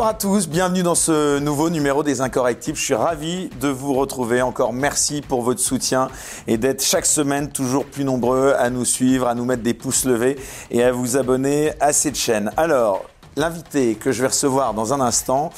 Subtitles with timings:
[0.00, 2.78] Bonsoir à tous, bienvenue dans ce nouveau numéro des Incorrectibles.
[2.78, 4.40] Je suis ravi de vous retrouver.
[4.40, 6.08] Encore merci pour votre soutien
[6.46, 10.06] et d'être chaque semaine toujours plus nombreux à nous suivre, à nous mettre des pouces
[10.06, 10.38] levés
[10.70, 12.50] et à vous abonner à cette chaîne.
[12.56, 13.04] Alors,
[13.36, 15.50] l'invité que je vais recevoir dans un instant,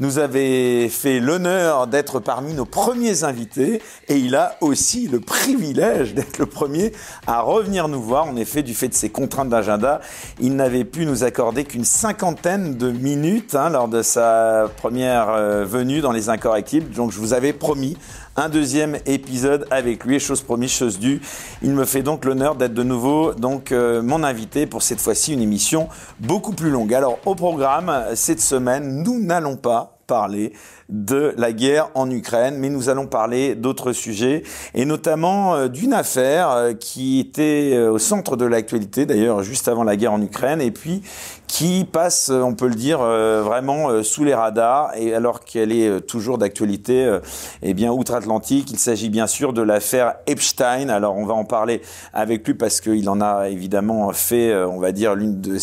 [0.00, 6.14] nous avait fait l'honneur d'être parmi nos premiers invités et il a aussi le privilège
[6.14, 6.92] d'être le premier
[7.26, 8.26] à revenir nous voir.
[8.26, 10.00] En effet, du fait de ses contraintes d'agenda,
[10.40, 15.64] il n'avait pu nous accorder qu'une cinquantaine de minutes hein, lors de sa première euh,
[15.64, 16.90] venue dans les Incorrectibles.
[16.94, 17.96] Donc je vous avais promis
[18.36, 20.20] un deuxième épisode avec lui.
[20.20, 21.20] chose promise, chose due.
[21.62, 25.32] Il me fait donc l'honneur d'être de nouveau donc euh, mon invité pour cette fois-ci
[25.32, 26.94] une émission beaucoup plus longue.
[26.94, 30.52] Alors au programme cette semaine, nous n'allons pas parler
[30.90, 34.42] de la guerre en Ukraine, mais nous allons parler d'autres sujets
[34.74, 39.84] et notamment euh, d'une affaire euh, qui était au centre de l'actualité d'ailleurs juste avant
[39.84, 41.02] la guerre en Ukraine et puis
[41.46, 46.38] qui passe, on peut le dire, vraiment sous les radars et alors qu'elle est toujours
[46.38, 47.18] d'actualité,
[47.62, 50.88] eh bien outre-Atlantique, il s'agit bien sûr de l'affaire Epstein.
[50.88, 54.92] Alors on va en parler avec lui parce qu'il en a évidemment fait, on va
[54.92, 55.58] dire, l'une de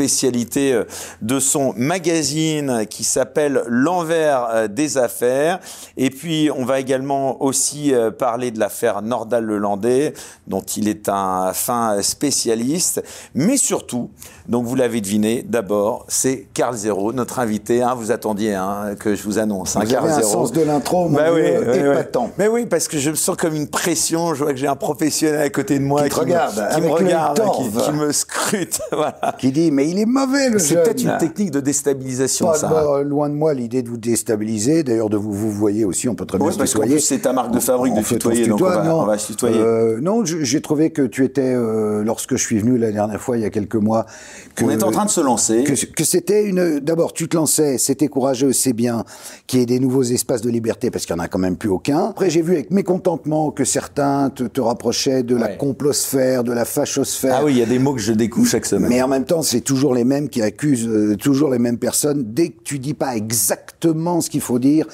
[0.00, 0.84] spécialité euh,
[1.20, 5.60] de son magazine qui s'appelle L'envers euh, des affaires.
[5.98, 10.14] Et puis, on va également aussi euh, parler de l'affaire Nordal-Lelandais,
[10.46, 13.04] dont il est un fin spécialiste.
[13.34, 14.08] Mais surtout,
[14.50, 17.82] donc vous l'avez deviné, d'abord, c'est Carl Zero, notre invité.
[17.82, 19.76] Hein, vous attendiez hein, que je vous annonce.
[19.76, 22.32] Hein, vous Carl avez un sens de l'intro, bah oui, épatant.
[22.36, 24.34] Mais oui, parce que je me sens comme une pression.
[24.34, 26.88] Je vois que j'ai un professionnel à côté de moi qui, regarde, me, qui me
[26.88, 27.40] regarde,
[27.84, 28.80] qui, me scrute.
[28.90, 29.36] Voilà.
[29.38, 32.68] Qui dit, mais il est mauvais le C'est peut-être une technique de déstabilisation, ça.
[32.68, 34.82] Bah, loin de moi l'idée de vous déstabiliser.
[34.82, 36.98] D'ailleurs, de vous vous voyez aussi, on peut très bien ouais, se parce tutoyer.
[36.98, 39.60] c'est ta marque de fabrique de tutoyer, donc on va, se tutoyer.
[39.60, 43.36] Euh, non, j'ai trouvé que tu étais, euh, lorsque je suis venu la dernière fois,
[43.36, 44.06] il y a quelques mois...
[44.54, 45.64] Que, on est en train de se lancer.
[45.64, 46.80] Que, que c'était une...
[46.80, 49.04] D'abord, tu te lançais, c'était courageux, c'est bien
[49.46, 51.56] qu'il y ait des nouveaux espaces de liberté, parce qu'il n'y en a quand même
[51.56, 52.06] plus aucun.
[52.06, 56.64] Après, j'ai vu avec mécontentement que certains te, te rapprochaient de la complosphère, de la
[56.64, 57.36] fachosphère.
[57.38, 58.88] Ah oui, il y a des mots que je découvre chaque semaine.
[58.88, 62.24] Mais en même temps, c'est toujours les mêmes qui accusent euh, toujours les mêmes personnes.
[62.26, 64.86] Dès que tu dis pas exactement ce qu'il faut dire,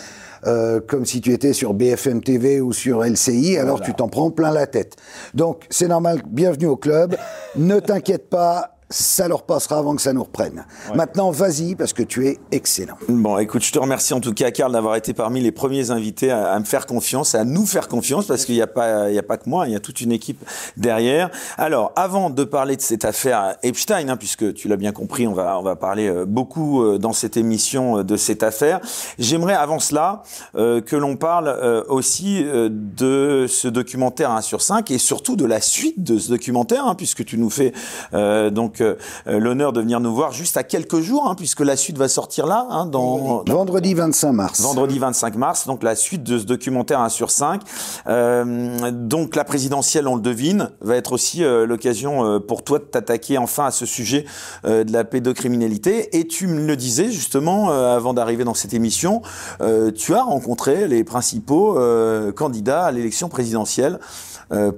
[0.46, 4.30] euh, comme si tu étais sur BFM TV ou sur LCI, alors tu t'en prends
[4.30, 4.96] plein la tête.
[5.34, 7.16] Donc c'est normal, bienvenue au club.
[7.56, 10.64] ne t'inquiète pas, ça leur passera avant que ça nous reprenne.
[10.94, 12.96] Maintenant, vas-y, parce que tu es excellent.
[13.08, 16.30] Bon, écoute, je te remercie en tout cas, Karl, d'avoir été parmi les premiers invités
[16.30, 19.18] à, me faire confiance, à nous faire confiance, parce qu'il n'y a pas, il y
[19.18, 20.44] a pas que moi, il y a toute une équipe
[20.76, 21.30] derrière.
[21.58, 25.32] Alors, avant de parler de cette affaire Epstein, hein, puisque tu l'as bien compris, on
[25.32, 28.80] va, on va parler euh, beaucoup euh, dans cette émission euh, de cette affaire.
[29.18, 30.22] J'aimerais, avant cela,
[30.54, 36.02] que l'on parle aussi de ce documentaire 1 sur 5 et surtout de la suite
[36.02, 37.72] de ce documentaire, hein, puisque tu nous fais
[38.12, 41.98] donc euh, l'honneur de venir nous voir juste à quelques jours, hein, puisque la suite
[41.98, 44.60] va sortir là, hein, dans, vendredi 25 mars.
[44.60, 47.62] Vendredi 25 mars, donc la suite de ce documentaire 1 sur 5.
[48.06, 52.84] Euh, donc la présidentielle, on le devine, va être aussi euh, l'occasion pour toi de
[52.84, 54.24] t'attaquer enfin à ce sujet
[54.64, 56.18] de la pédocriminalité.
[56.18, 59.22] Et tu me le disais justement avant d'arriver dans cette émission,
[59.94, 61.78] tu as rencontré les principaux
[62.34, 63.98] candidats à l'élection présidentielle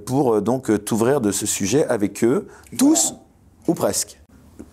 [0.05, 2.47] pour donc t'ouvrir de ce sujet avec eux.
[2.77, 3.15] Tous
[3.69, 4.17] ou presque.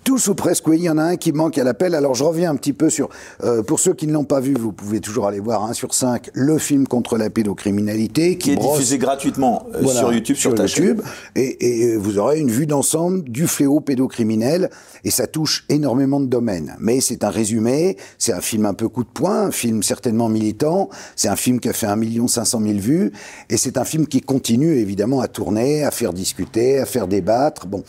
[0.06, 1.92] Tous ou presque, oui, il y en a un qui manque à l'appel.
[1.96, 3.08] Alors je reviens un petit peu sur,
[3.42, 5.94] euh, pour ceux qui ne l'ont pas vu, vous pouvez toujours aller voir 1 sur
[5.94, 8.38] 5, le film contre la pédocriminalité.
[8.38, 11.02] Qui, est diffusé gratuitement euh, sur YouTube, sur, ta YouTube.
[11.34, 14.70] Et, et, vous aurez une vue d'ensemble du fléau pédocriminel,
[15.02, 16.76] et ça touche énormément de domaines.
[16.78, 20.28] Mais c'est un résumé, c'est un film un peu coup de poing, un film certainement
[20.28, 23.10] militant, c'est un film qui a fait 1 500 000 vues,
[23.50, 27.66] et c'est un film qui continue évidemment à tourner, à faire discuter, à faire débattre.
[27.66, 27.82] Bon.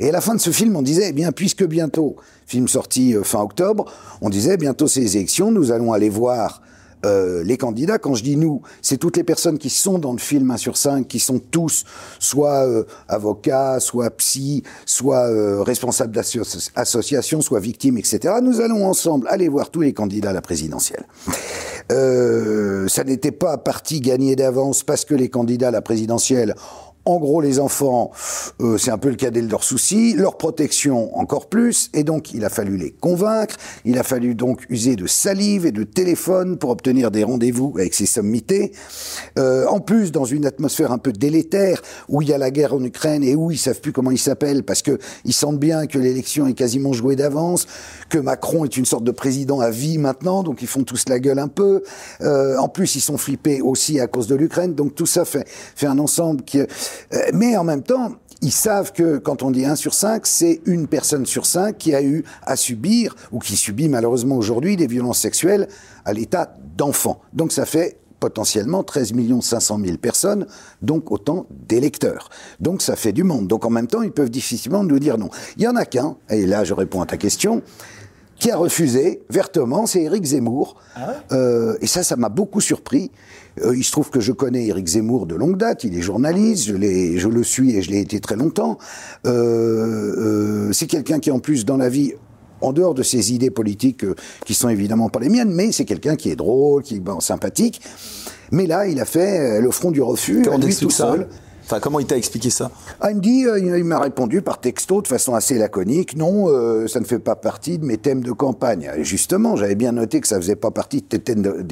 [0.00, 2.16] Et à la fin de ce film, on disait, eh bien, puisque bientôt,
[2.46, 6.62] film sorti euh, fin octobre, on disait bientôt ces élections, nous allons aller voir
[7.04, 7.98] euh, les candidats.
[7.98, 10.76] Quand je dis nous, c'est toutes les personnes qui sont dans le film 1 sur
[10.76, 11.84] 5, qui sont tous
[12.20, 15.28] soit euh, avocats, soit psy, soit
[15.64, 18.34] responsables d'associations, soit victimes, etc.
[18.40, 21.04] Nous allons ensemble aller voir tous les candidats à la présidentielle.
[21.90, 26.54] ça n'était pas parti gagné d'avance parce que les candidats à la présidentielle
[27.04, 28.12] en gros, les enfants,
[28.60, 32.32] euh, c'est un peu le cadet de leurs soucis, leur protection encore plus, et donc
[32.32, 36.58] il a fallu les convaincre, il a fallu donc user de salive et de téléphone
[36.58, 38.72] pour obtenir des rendez-vous avec ces sommités.
[39.36, 42.74] Euh, en plus, dans une atmosphère un peu délétère, où il y a la guerre
[42.74, 45.86] en Ukraine et où ils savent plus comment ils s'appellent, parce que ils sentent bien
[45.86, 47.66] que l'élection est quasiment jouée d'avance,
[48.10, 51.18] que Macron est une sorte de président à vie maintenant, donc ils font tous la
[51.18, 51.82] gueule un peu.
[52.20, 55.48] Euh, en plus, ils sont flippés aussi à cause de l'Ukraine, donc tout ça fait,
[55.48, 56.60] fait un ensemble qui...
[57.14, 58.12] Euh, mais en même temps,
[58.42, 61.94] ils savent que quand on dit 1 sur 5, c'est une personne sur 5 qui
[61.94, 65.68] a eu à subir, ou qui subit malheureusement aujourd'hui, des violences sexuelles
[66.04, 67.20] à l'état d'enfant.
[67.32, 70.46] Donc ça fait potentiellement 13 500 000 personnes,
[70.80, 72.30] donc autant d'électeurs.
[72.60, 73.48] Donc ça fait du monde.
[73.48, 75.28] Donc en même temps, ils peuvent difficilement nous dire non.
[75.56, 77.62] Il y en a qu'un, et là je réponds à ta question,
[78.42, 80.74] qui a refusé vertement, c'est Éric Zemmour.
[80.96, 83.12] Ah euh, et ça, ça m'a beaucoup surpris.
[83.64, 86.64] Euh, il se trouve que je connais Éric Zemmour de longue date, il est journaliste,
[86.64, 88.78] je, je le suis et je l'ai été très longtemps.
[89.26, 92.14] Euh, c'est quelqu'un qui en plus dans la vie
[92.62, 95.84] en dehors de ses idées politiques euh, qui sont évidemment pas les miennes, mais c'est
[95.84, 97.80] quelqu'un qui est drôle, qui est bon, sympathique.
[98.50, 101.28] Mais là, il a fait euh, le front du refus, lui tout seul.
[101.80, 102.70] Comment il t'a expliqué ça
[103.00, 106.48] ah, Il euh, il m'a répondu par texto de façon assez laconique, non,
[106.88, 108.90] ça ne fait pas partie de mes thèmes de campagne.
[108.98, 111.18] justement, j'avais bien noté que ça faisait pas partie des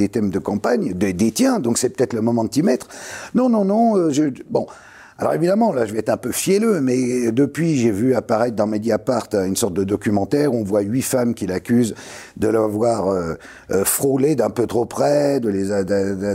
[0.08, 2.88] thèmes de, campagne, des, tiens, donc c'est peut-être le moment de t'y mettre.
[3.34, 4.66] Non, non, non, je, bon,
[5.20, 8.66] alors évidemment, là, je vais être un peu fielleux, mais depuis, j'ai vu apparaître dans
[8.66, 11.94] Mediapart une sorte de documentaire où on voit huit femmes qui l'accusent
[12.38, 13.34] de l'avoir euh,
[13.70, 15.66] euh, frôlé d'un peu trop près, de les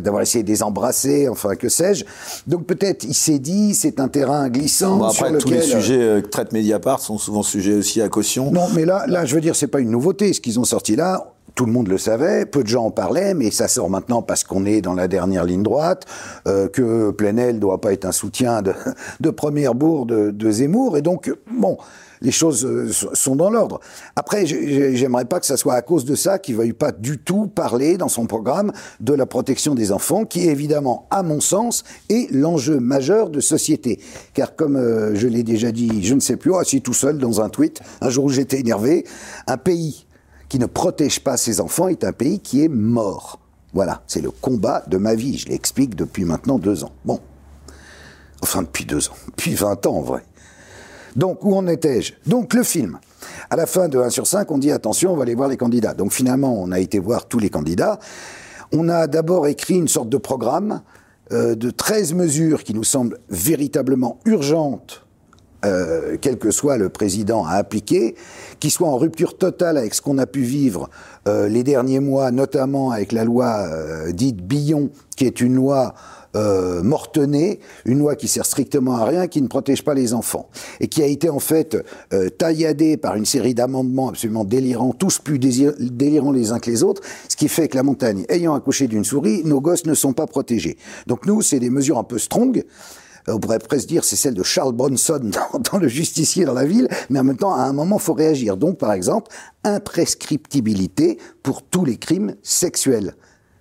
[0.01, 2.05] d'avoir essayé de les embrasser, enfin que sais-je.
[2.45, 5.99] Donc peut-être il s'est dit, c'est un terrain glissant bon, après, sur tous les sujets
[5.99, 8.51] euh, que traite Mediapart sont souvent sujets aussi à caution.
[8.51, 10.31] Non, mais là, là, je veux dire, c'est pas une nouveauté.
[10.31, 13.33] Ce qu'ils ont sorti là, tout le monde le savait, peu de gens en parlaient,
[13.33, 16.05] mais ça sort maintenant parce qu'on est dans la dernière ligne droite,
[16.47, 18.73] euh, que Plenel ne doit pas être un soutien de,
[19.19, 21.77] de première bourre de, de, Zemmour, et donc, bon,
[22.21, 23.79] les choses euh, sont dans l'ordre.
[24.15, 27.47] Après, j'aimerais pas que ça soit à cause de ça qu'il veuille pas du tout
[27.47, 32.31] parler dans son programme de la protection des enfants, qui évidemment, à mon sens, est
[32.31, 33.99] l'enjeu majeur de société.
[34.33, 37.41] Car comme euh, je l'ai déjà dit, je ne sais plus, assis tout seul dans
[37.41, 39.05] un tweet, un jour où j'étais énervé,
[39.47, 40.04] un pays
[40.55, 43.41] qui ne protège pas ses enfants est un pays qui est mort.
[43.73, 45.37] Voilà, c'est le combat de ma vie.
[45.37, 46.93] Je l'explique depuis maintenant deux ans.
[47.03, 47.19] Bon.
[48.41, 49.15] Enfin, depuis deux ans.
[49.27, 50.23] Depuis 20 ans, en vrai.
[51.17, 52.13] Donc, où en étais-je?
[52.25, 52.99] Donc, le film.
[53.49, 55.57] À la fin de 1 sur 5, on dit attention, on va aller voir les
[55.57, 55.93] candidats.
[55.93, 57.99] Donc, finalement, on a été voir tous les candidats.
[58.71, 60.83] On a d'abord écrit une sorte de programme
[61.33, 65.04] euh, de 13 mesures qui nous semblent véritablement urgentes
[65.65, 68.15] euh, quel que soit le président, à appliquer,
[68.59, 70.89] qui soit en rupture totale avec ce qu'on a pu vivre
[71.27, 75.93] euh, les derniers mois, notamment avec la loi euh, dite Billon, qui est une loi
[76.35, 80.49] euh, mortenée, une loi qui sert strictement à rien, qui ne protège pas les enfants,
[80.81, 81.77] et qui a été en fait
[82.13, 86.83] euh, tailladée par une série d'amendements absolument délirants, tous plus délirants les uns que les
[86.83, 90.11] autres, ce qui fait que la montagne ayant accouché d'une souris, nos gosses ne sont
[90.11, 90.77] pas protégés.
[91.07, 92.65] Donc nous, c'est des mesures un peu strong,
[93.27, 95.31] on pourrait presque dire c'est celle de Charles Bronson
[95.71, 98.57] dans, Le Justicier dans la ville, mais en même temps, à un moment, faut réagir.
[98.57, 99.31] Donc, par exemple,
[99.63, 103.15] imprescriptibilité pour tous les crimes sexuels.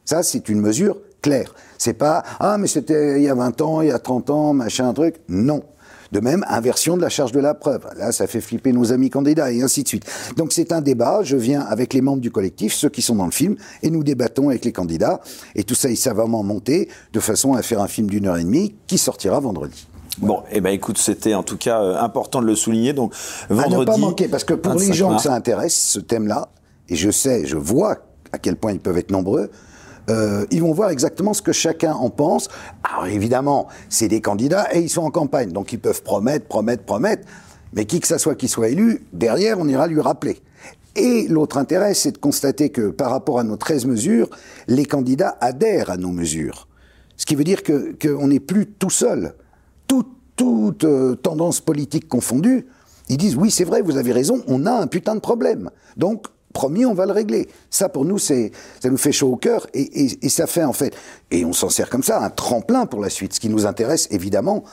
[0.04, 1.54] Ça, c'est une mesure claire.
[1.78, 4.52] C'est pas, ah, mais c'était il y a 20 ans, il y a 30 ans,
[4.52, 5.16] machin, truc.
[5.28, 5.62] Non.
[6.12, 7.86] De même, inversion de la charge de la preuve.
[7.96, 10.04] Là, ça fait flipper nos amis candidats et ainsi de suite.
[10.36, 11.20] Donc c'est un débat.
[11.22, 14.04] Je viens avec les membres du collectif, ceux qui sont dans le film, et nous
[14.04, 15.20] débattons avec les candidats.
[15.54, 18.44] Et tout ça est savamment monté de façon à faire un film d'une heure et
[18.44, 19.86] demie qui sortira vendredi.
[20.18, 22.92] Bon, eh ben écoute, c'était en tout cas euh, important de le souligner.
[22.92, 23.12] Donc
[23.48, 23.74] vendredi.
[23.74, 26.48] À ne pas manquer, parce que pour les gens que ça intéresse, ce thème-là,
[26.88, 27.98] et je sais, je vois
[28.32, 29.50] à quel point ils peuvent être nombreux,
[30.10, 32.48] euh, ils vont voir exactement ce que chacun en pense.
[32.82, 36.84] Alors évidemment, c'est des candidats et ils sont en campagne, donc ils peuvent promettre, promettre,
[36.84, 37.26] promettre.
[37.72, 40.40] Mais qui que ça soit qui soit élu, derrière, on ira lui rappeler.
[40.96, 44.30] Et l'autre intérêt, c'est de constater que par rapport à nos 13 mesures,
[44.68, 46.68] les candidats adhèrent à nos mesures.
[47.16, 49.34] Ce qui veut dire qu'on n'est plus tout seul.
[49.88, 52.66] Toute, toute euh, tendance politique confondue,
[53.08, 55.70] ils disent oui, c'est vrai, vous avez raison, on a un putain de problème.
[55.96, 57.48] Donc, promis, on va le régler.
[57.68, 60.94] Ça, pour nous, c'est, ça nous fait chaud au cœur et, ça fait, en fait,
[61.30, 63.34] et on s'en sert comme ça, un tremplin pour la suite.
[63.34, 64.64] Ce qui nous intéresse, évidemment,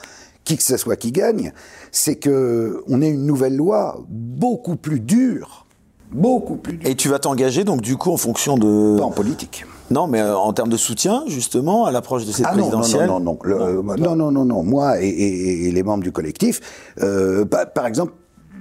[0.44, 1.52] qui que ce soit qui gagne,
[1.90, 5.66] c'est que on ait une nouvelle loi beaucoup plus dure,
[6.10, 6.88] beaucoup plus dure.
[6.88, 8.98] Et tu vas t'engager, donc, du coup, en fonction de...
[8.98, 9.66] Pas en politique.
[9.90, 13.10] Non, mais euh, en termes de soutien, justement, à l'approche de cette ah non, présidentielle
[13.10, 14.62] euh, Non, non, non, non.
[14.62, 16.60] Moi et, les membres du collectif,
[17.00, 18.12] euh, par exemple,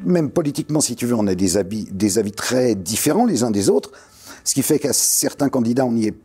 [0.04, 3.52] même politiquement, si tu veux, on a des, avis, des avis très différents les uns
[3.52, 3.92] des autres.
[4.44, 6.16] Ce qui fait qu'à certains candidats, on y est,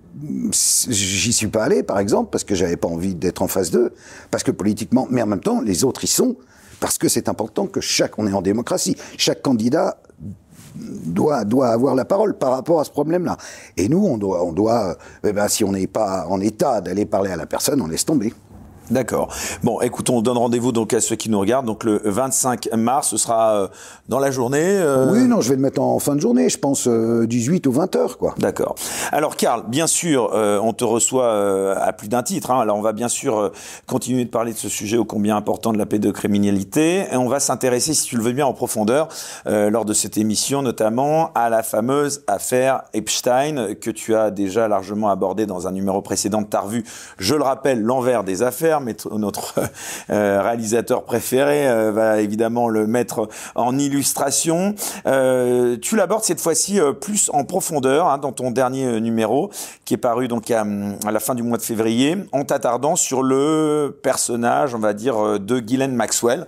[0.89, 3.93] j'y suis pas allé, par exemple, parce que j'avais pas envie d'être en face d'eux,
[4.31, 6.37] parce que politiquement, mais en même temps, les autres y sont,
[6.81, 9.99] parce que c'est important que chaque, on est en démocratie, chaque candidat
[10.77, 13.37] doit, doit avoir la parole par rapport à ce problème-là.
[13.77, 17.07] Et nous, on doit, on doit, eh ben, si on n'est pas en état d'aller
[17.07, 18.33] parler à la personne, on laisse tomber.
[18.91, 19.35] D'accord.
[19.65, 21.67] Bon, écoutons, on donne rendez-vous donc à ceux qui nous regardent.
[21.67, 23.69] Donc le 25 mars, ce sera euh,
[24.09, 24.63] dans la journée.
[24.63, 25.11] Euh...
[25.11, 27.97] Oui, non, je vais le mettre en fin de journée, je pense 18 ou 20
[27.97, 28.35] heures, quoi.
[28.39, 28.77] D'accord.
[29.11, 32.51] Alors, Karl, bien sûr, euh, on te reçoit euh, à plus d'un titre.
[32.51, 32.61] Hein.
[32.61, 33.51] Alors, on va bien sûr
[33.87, 37.07] continuer de parler de ce sujet ô combien important de la pédocriminalité.
[37.11, 39.09] Et on va s'intéresser, si tu le veux bien, en profondeur
[39.47, 45.09] lors de cette émission, notamment à la fameuse affaire Epstein que tu as déjà largement
[45.09, 46.85] abordée dans un numéro précédent de ta revue.
[47.19, 49.55] Je le rappelle, l'envers des affaires mais notre
[50.11, 54.75] euh, réalisateur préféré euh, va évidemment le mettre en illustration.
[55.07, 59.51] Euh, tu l'abordes cette fois-ci plus en profondeur hein, dans ton dernier numéro,
[59.85, 63.99] qui est paru donc à, la fin du mois de février, en t'attardant sur le
[64.03, 66.47] personnage, on va dire, de Ghislaine Maxwell.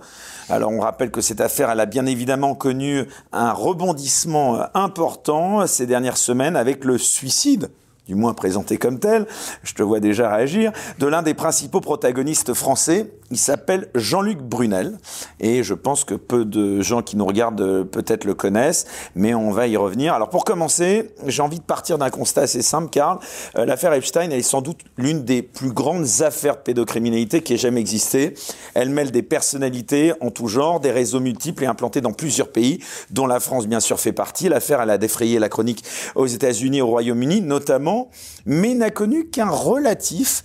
[0.49, 5.85] Alors on rappelle que cette affaire, elle a bien évidemment connu un rebondissement important ces
[5.85, 7.69] dernières semaines avec le suicide
[8.09, 9.27] du moins présenté comme tel,
[9.61, 13.11] je te vois déjà réagir, de l'un des principaux protagonistes français.
[13.29, 14.97] Il s'appelle Jean-Luc Brunel,
[15.39, 19.35] et je pense que peu de gens qui nous regardent euh, peut-être le connaissent, mais
[19.35, 20.15] on va y revenir.
[20.15, 23.19] Alors pour commencer, j'ai envie de partir d'un constat assez simple, Karl.
[23.55, 27.57] Euh, l'affaire Epstein, est sans doute l'une des plus grandes affaires de pédocriminalité qui ait
[27.57, 28.33] jamais existé.
[28.73, 32.79] Elle mêle des personnalités en tout genre, des réseaux multiples et implantés dans plusieurs pays,
[33.11, 34.49] dont la France bien sûr fait partie.
[34.49, 35.83] L'affaire, elle a défrayé la chronique
[36.15, 37.98] aux États-Unis, au Royaume-Uni notamment
[38.45, 40.43] mais n'a connu qu'un relatif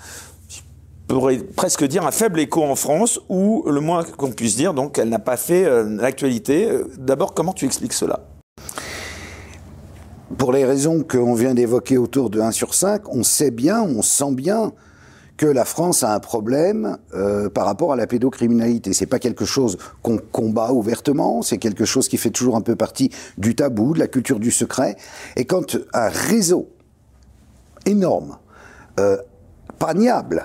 [1.08, 4.72] je pourrais presque dire un faible écho en France, ou le moins qu'on puisse dire,
[4.72, 6.68] donc elle n'a pas fait euh, l'actualité.
[6.70, 8.20] Euh, d'abord, comment tu expliques cela?
[10.38, 14.02] Pour les raisons qu'on vient d'évoquer autour de 1 sur 5, on sait bien, on
[14.02, 14.72] sent bien
[15.36, 18.92] que la France a un problème euh, par rapport à la pédocriminalité.
[18.92, 22.76] C'est pas quelque chose qu'on combat ouvertement, c'est quelque chose qui fait toujours un peu
[22.76, 24.96] partie du tabou, de la culture du secret.
[25.36, 26.73] Et quand un réseau
[27.86, 28.38] énorme,
[28.98, 29.16] euh,
[29.78, 30.44] paniable,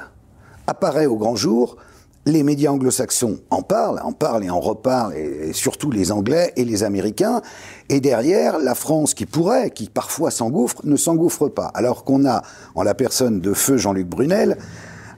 [0.67, 1.77] apparaît au grand jour.
[2.25, 6.65] Les médias anglo-saxons en parlent, en parlent et en reparlent, et, surtout les Anglais et
[6.65, 7.41] les Américains.
[7.87, 11.71] Et derrière, la France qui pourrait, qui parfois s'engouffre, ne s'engouffre pas.
[11.73, 12.43] Alors qu'on a,
[12.75, 14.57] en la personne de feu Jean-Luc Brunel,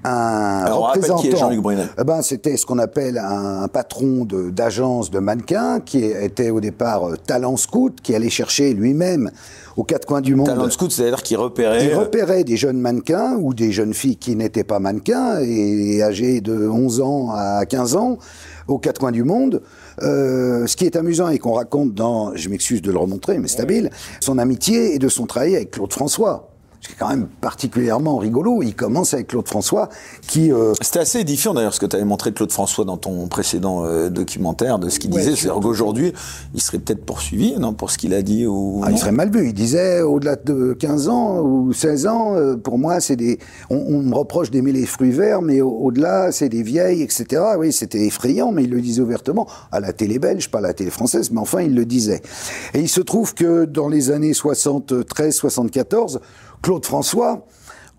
[0.04, 1.38] un représentant.
[1.38, 6.50] Jean-Luc Brunel eh ben, c'était ce qu'on appelle un, patron d'agence de, mannequins qui était
[6.50, 9.32] au départ euh, talent scout, qui allait chercher lui-même
[9.78, 10.48] aux quatre coins du monde.
[10.48, 11.86] Talent scout, c'est-à-dire qu'il repérait.
[11.86, 16.42] Il repérait des jeunes mannequins ou des jeunes filles qui n'étaient pas mannequins et âgées
[16.42, 18.18] de 11 ans à 15 ans
[18.68, 19.62] aux quatre coins du monde.
[20.02, 23.48] Euh, ce qui est amusant et qu'on raconte dans, je m'excuse de le remontrer, mais
[23.48, 23.90] stable,
[24.20, 26.51] son amitié et de son travail avec Claude François
[26.92, 28.64] c'est quand même particulièrement rigolo.
[28.64, 29.90] Il commence avec Claude François,
[30.28, 30.52] qui...
[30.52, 30.74] Euh...
[30.82, 33.86] C'était assez édifiant d'ailleurs ce que tu avais montré de Claude François dans ton précédent
[33.86, 35.36] euh, documentaire, de ce qu'il disait.
[35.36, 36.14] C'est-à-dire qu'aujourd'hui,
[36.54, 38.82] il serait peut-être poursuivi, non, pour ce qu'il a dit ou...
[38.86, 39.48] Ah, il serait mal vu.
[39.48, 43.40] Il disait, au-delà de 15 ans ou 16 ans, euh, pour moi, c'est des...
[43.70, 47.42] On, on, me reproche d'aimer les fruits verts, mais au-delà, c'est des vieilles, etc.
[47.58, 49.48] Oui, c'était effrayant, mais il le disait ouvertement.
[49.72, 52.22] À la télé belge, pas à la télé française, mais enfin, il le disait.
[52.74, 56.20] Et il se trouve que dans les années 73-74,
[56.62, 57.48] Claude François,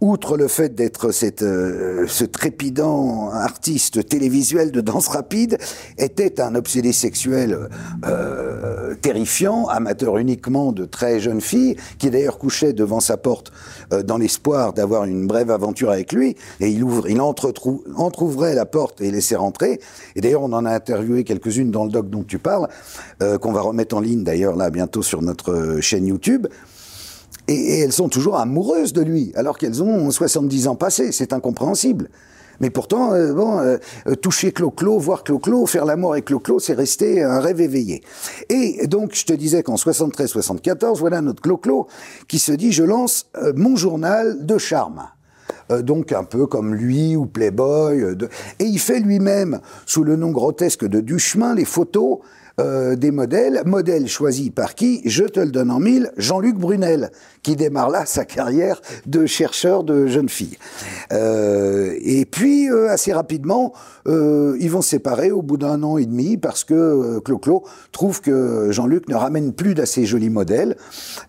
[0.01, 1.11] outre le fait d'être
[1.43, 5.59] euh, ce trépidant artiste télévisuel de danse rapide,
[5.99, 7.69] était un obsédé sexuel
[8.05, 13.53] euh, terrifiant, amateur uniquement de très jeunes filles, qui d'ailleurs couchait devant sa porte
[13.93, 18.67] euh, dans l'espoir d'avoir une brève aventure avec lui, et il ouvre, il entrouvrait la
[18.67, 19.81] porte et laissait rentrer.
[20.17, 22.69] Et d'ailleurs, on en a interviewé quelques-unes dans le doc dont tu parles,
[23.41, 26.49] qu'on va remettre en ligne d'ailleurs là bientôt sur notre chaîne YouTube.
[27.49, 31.13] Et, elles sont toujours amoureuses de lui, alors qu'elles ont 70 ans passés.
[31.13, 32.09] C'est incompréhensible.
[32.61, 36.75] Mais pourtant, euh, bon, euh, euh, toucher Clo-Clo, voir Clo-Clo, faire l'amour avec Clo-Clo, c'est
[36.75, 38.03] resté un rêve éveillé.
[38.51, 41.89] Et donc, je te disais qu'en 73-74, voilà notre Clo-Clo
[42.29, 45.03] qui se dit, je lance mon journal de charme.
[45.81, 48.17] donc un peu comme lui ou Playboy.
[48.61, 52.19] Et il fait lui-même, sous le nom grotesque de Duchemin, les photos
[52.61, 55.01] euh, des modèles, modèles choisis par qui?
[55.05, 57.11] Je te le donne en mille, Jean-Luc Brunel,
[57.43, 60.59] qui démarre là sa carrière de chercheur de jeunes filles.
[61.13, 63.73] Euh, et puis, euh, assez rapidement,
[64.07, 68.71] ils vont se séparer au bout d'un an et demi parce que Clo-Clo trouve que
[68.71, 70.77] Jean-Luc ne ramène plus d'assez jolis modèles,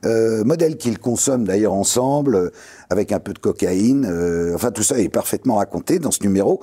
[0.04, 2.52] modèles qu'ils consomment d'ailleurs ensemble
[2.90, 4.52] avec un peu de cocaïne.
[4.56, 6.62] enfin, tout ça est parfaitement raconté dans ce numéro.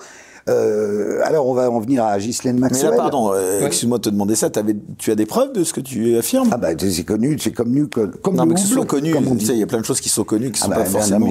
[0.48, 2.90] Euh, alors, on va en venir à Ghislaine Maxwell.
[2.90, 4.50] Mais là, pardon, euh, excuse-moi de te demander ça.
[4.98, 6.48] tu as des preuves de ce que tu affirmes?
[6.52, 9.12] Ah bah c'est connu, c'est connu comme non, mais que ce soit connu.
[9.12, 11.28] il y a plein de choses qui sont connues, qui ah sont bah, pas forcément.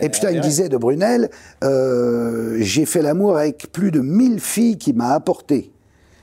[0.00, 1.30] Epstein disait de Brunel,
[1.64, 5.71] euh, j'ai fait l'amour avec plus de 1000 filles qui m'a apporté.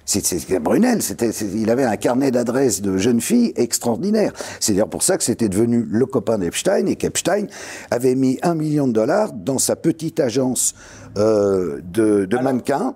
[0.10, 4.34] C'est Brunel, c'était, il avait un carnet d'adresses de jeunes filles extraordinaire.
[4.60, 7.46] C'est d'ailleurs pour ça que c'était devenu le copain d'Epstein et qu'Epstein
[7.92, 10.74] avait mis un million de dollars dans sa petite agence
[11.18, 12.96] euh, de, de mannequins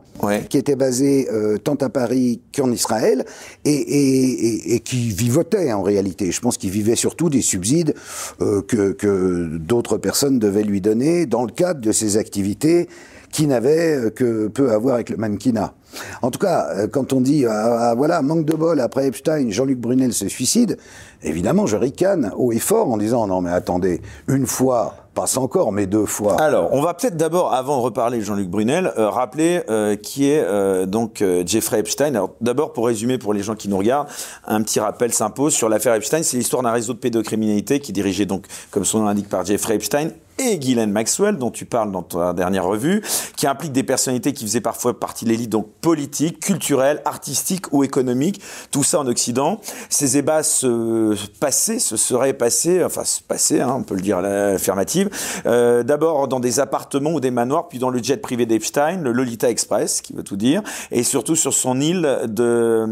[0.50, 3.26] qui était basé euh, tant à Paris qu'en Israël
[3.64, 6.32] et, et, et, qui vivotait en réalité.
[6.32, 7.94] Je pense qu'il vivait surtout des subsides
[8.42, 12.88] euh, que, que d'autres personnes devaient lui donner dans le cadre de ses activités
[13.34, 15.74] qui n'avaient que peu à voir avec le mannequinat.
[16.22, 19.50] En tout cas, euh, quand on dit ah, ah, voilà manque de bol après Epstein,
[19.50, 20.78] Jean-Luc Brunel se suicide,
[21.22, 25.72] évidemment je ricane haut et fort en disant non mais attendez, une fois passe encore,
[25.72, 26.42] mais deux fois.
[26.42, 30.30] Alors, on va peut-être d'abord, avant de reparler de Jean-Luc Brunel, euh, rappeler euh, qui
[30.30, 32.16] est euh, donc Jeffrey Epstein.
[32.16, 34.08] Alors, d'abord, pour résumer pour les gens qui nous regardent,
[34.48, 36.24] un petit rappel s'impose sur l'affaire Epstein.
[36.24, 39.46] C'est l'histoire d'un réseau de pédocriminalité qui est dirigé donc, comme son nom l'indique, par
[39.46, 40.10] Jeffrey Epstein
[40.40, 43.02] et Ghislaine Maxwell, dont tu parles dans ta dernière revue,
[43.36, 47.84] qui implique des personnalités qui faisaient parfois partie de l'élite, donc politique, culturelle, artistique ou
[47.84, 49.60] économique, tout ça en Occident.
[49.90, 54.18] Ces ébats se passaient, se seraient passés, enfin se passaient, hein, on peut le dire
[54.18, 55.10] à l'affirmative,
[55.46, 59.12] euh, d'abord dans des appartements ou des manoirs, puis dans le jet privé d'Epstein, le
[59.12, 60.62] Lolita Express, qui veut tout dire,
[60.92, 62.86] et surtout sur son île de,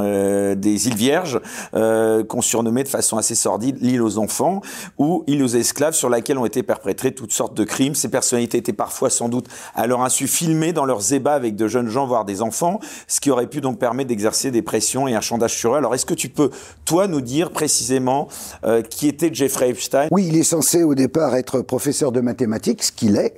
[0.00, 1.40] euh, des îles Vierges,
[1.74, 4.60] euh, qu'on surnommait de façon assez sordide l'île aux enfants,
[4.98, 7.94] ou île aux esclaves, sur laquelle ont été perpétrés toutes sortes de crimes.
[7.94, 11.68] Ces personnalités étaient parfois sans doute à leur insu filmées dans leurs ébats avec de
[11.68, 15.14] jeunes gens, voire des enfants, ce qui aurait pu donc permettre d'exercer des pressions et
[15.14, 15.76] un chantage sur eux.
[15.76, 16.50] Alors est-ce que tu peux,
[16.84, 18.28] toi, nous dire précisément
[18.64, 20.08] euh, qui était Jeffrey Epstein?
[20.10, 23.36] Oui, il est censé au départ être professeur de mathématiques, ce qu'il est.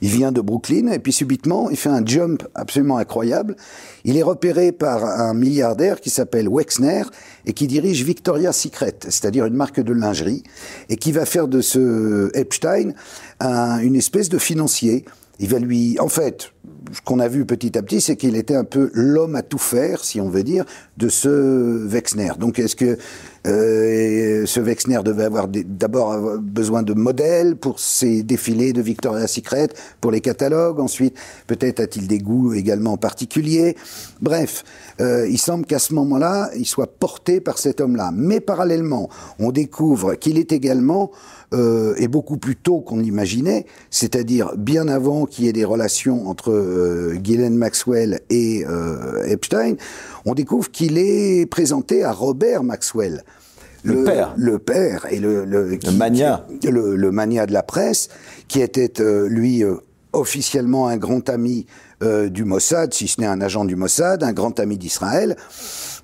[0.00, 3.56] Il vient de Brooklyn et puis subitement, il fait un jump absolument incroyable.
[4.04, 7.02] Il est repéré par un milliardaire qui s'appelle Wexner
[7.46, 10.42] et qui dirige Victoria's Secret, c'est-à-dire une marque de lingerie,
[10.88, 12.92] et qui va faire de ce Epstein
[13.40, 15.04] une espèce de financier.
[15.40, 16.52] Il va lui, en fait,
[16.92, 19.58] ce qu'on a vu petit à petit, c'est qu'il était un peu l'homme à tout
[19.58, 20.64] faire, si on veut dire,
[20.96, 22.32] de ce Wexner.
[22.40, 22.98] Donc, est-ce que
[23.46, 29.68] euh, ce Wexner devait avoir d'abord besoin de modèles pour ses défilés de Victoria's Secret,
[30.00, 30.80] pour les catalogues.
[30.80, 33.76] Ensuite, peut-être a-t-il des goûts également particuliers.
[34.20, 34.64] Bref,
[35.00, 38.10] euh, il semble qu'à ce moment-là, il soit porté par cet homme-là.
[38.14, 41.12] Mais parallèlement, on découvre qu'il est également
[41.54, 46.28] euh, et beaucoup plus tôt qu'on l'imaginait, c'est-à-dire bien avant qu'il y ait des relations
[46.28, 49.76] entre euh, Ghislaine Maxwell et euh, Epstein,
[50.28, 53.24] on découvre qu'il est présenté à Robert Maxwell.
[53.82, 54.34] Le, père.
[54.36, 56.44] Le père et le, le, le mania.
[56.64, 58.10] Le, le, mania de la presse,
[58.46, 59.76] qui était, euh, lui, euh,
[60.12, 61.64] officiellement un grand ami
[62.02, 65.36] euh, du Mossad, si ce n'est un agent du Mossad, un grand ami d'Israël.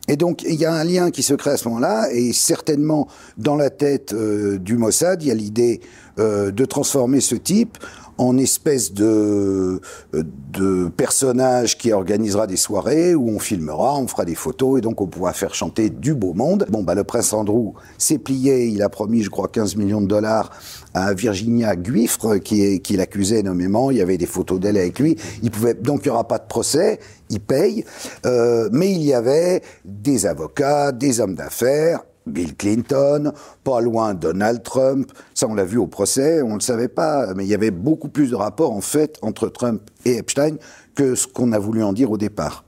[0.08, 3.08] Et donc, il y a un lien qui se crée à ce moment-là, et certainement,
[3.36, 5.80] dans la tête du Mossad, il y a l'idée
[6.18, 7.78] de transformer ce type
[8.18, 9.80] en espèce de,
[10.12, 15.00] de personnage qui organisera des soirées où on filmera, on fera des photos et donc
[15.00, 16.66] on pourra faire chanter du beau monde.
[16.68, 20.06] Bon, bah, le prince Andrew s'est plié, il a promis, je crois, 15 millions de
[20.06, 20.50] dollars
[20.94, 23.90] à Virginia Guiffre qui, qui l'accusait nommément.
[23.90, 25.16] Il y avait des photos d'elle avec lui.
[25.42, 27.00] Il pouvait, donc il n'y aura pas de procès,
[27.30, 27.84] il paye.
[28.26, 33.32] Euh, mais il y avait des avocats, des hommes d'affaires, Bill Clinton,
[33.62, 35.10] pas loin Donald Trump.
[35.34, 37.70] Ça, on l'a vu au procès, on ne le savait pas, mais il y avait
[37.70, 40.56] beaucoup plus de rapports, en fait, entre Trump et Epstein
[40.94, 42.64] que ce qu'on a voulu en dire au départ.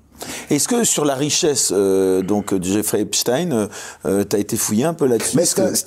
[0.51, 3.66] Est-ce que sur la richesse euh, donc de Jeffrey Epstein, euh,
[4.07, 5.38] euh tu as été fouillé un peu là-dessus?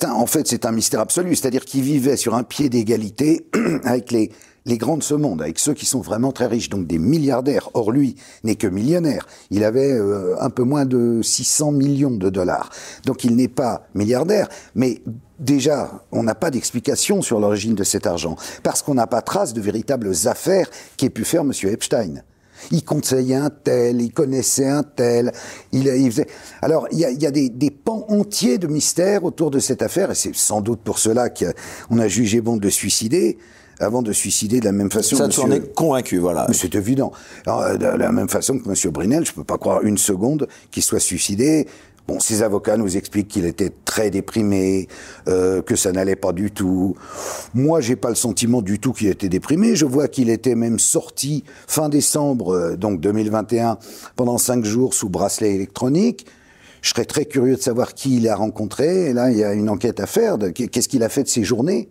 [0.06, 1.34] En fait, c'est un mystère absolu.
[1.34, 3.46] C'est-à-dire qu'il vivait sur un pied d'égalité
[3.84, 4.30] avec les
[4.66, 7.70] les grands de ce monde, avec ceux qui sont vraiment très riches, donc des milliardaires.
[7.74, 9.26] Or, lui n'est que millionnaire.
[9.50, 12.70] Il avait euh, un peu moins de 600 millions de dollars.
[13.06, 15.02] Donc, il n'est pas milliardaire, mais
[15.38, 19.54] déjà, on n'a pas d'explication sur l'origine de cet argent, parce qu'on n'a pas trace
[19.54, 21.52] de véritables affaires qu'ait pu faire M.
[21.64, 22.22] Epstein.
[22.70, 25.32] Il conseillait un tel, il connaissait un tel,
[25.72, 26.26] il, faisait...
[26.60, 29.80] Alors, il y a, y a des, des, pans entiers de mystères autour de cette
[29.80, 33.38] affaire, et c'est sans doute pour cela qu'on a jugé bon de le suicider
[33.80, 35.16] avant de suicider de la même façon.
[35.16, 36.46] Ça, tu en es convaincu, voilà.
[36.52, 37.12] C'est évident.
[37.48, 38.92] Euh, de la même façon que M.
[38.92, 41.66] Brinel, je ne peux pas croire une seconde qu'il soit suicidé.
[42.06, 44.88] Bon, ses avocats nous expliquent qu'il était très déprimé,
[45.28, 46.96] euh, que ça n'allait pas du tout.
[47.54, 49.76] Moi, j'ai pas le sentiment du tout qu'il était déprimé.
[49.76, 53.78] Je vois qu'il était même sorti fin décembre, euh, donc 2021,
[54.16, 56.26] pendant cinq jours sous bracelet électronique.
[56.82, 59.10] Je serais très curieux de savoir qui il a rencontré.
[59.10, 60.36] Et là, il y a une enquête à faire.
[60.54, 61.90] Qu'est-ce qu'il a fait de ses journées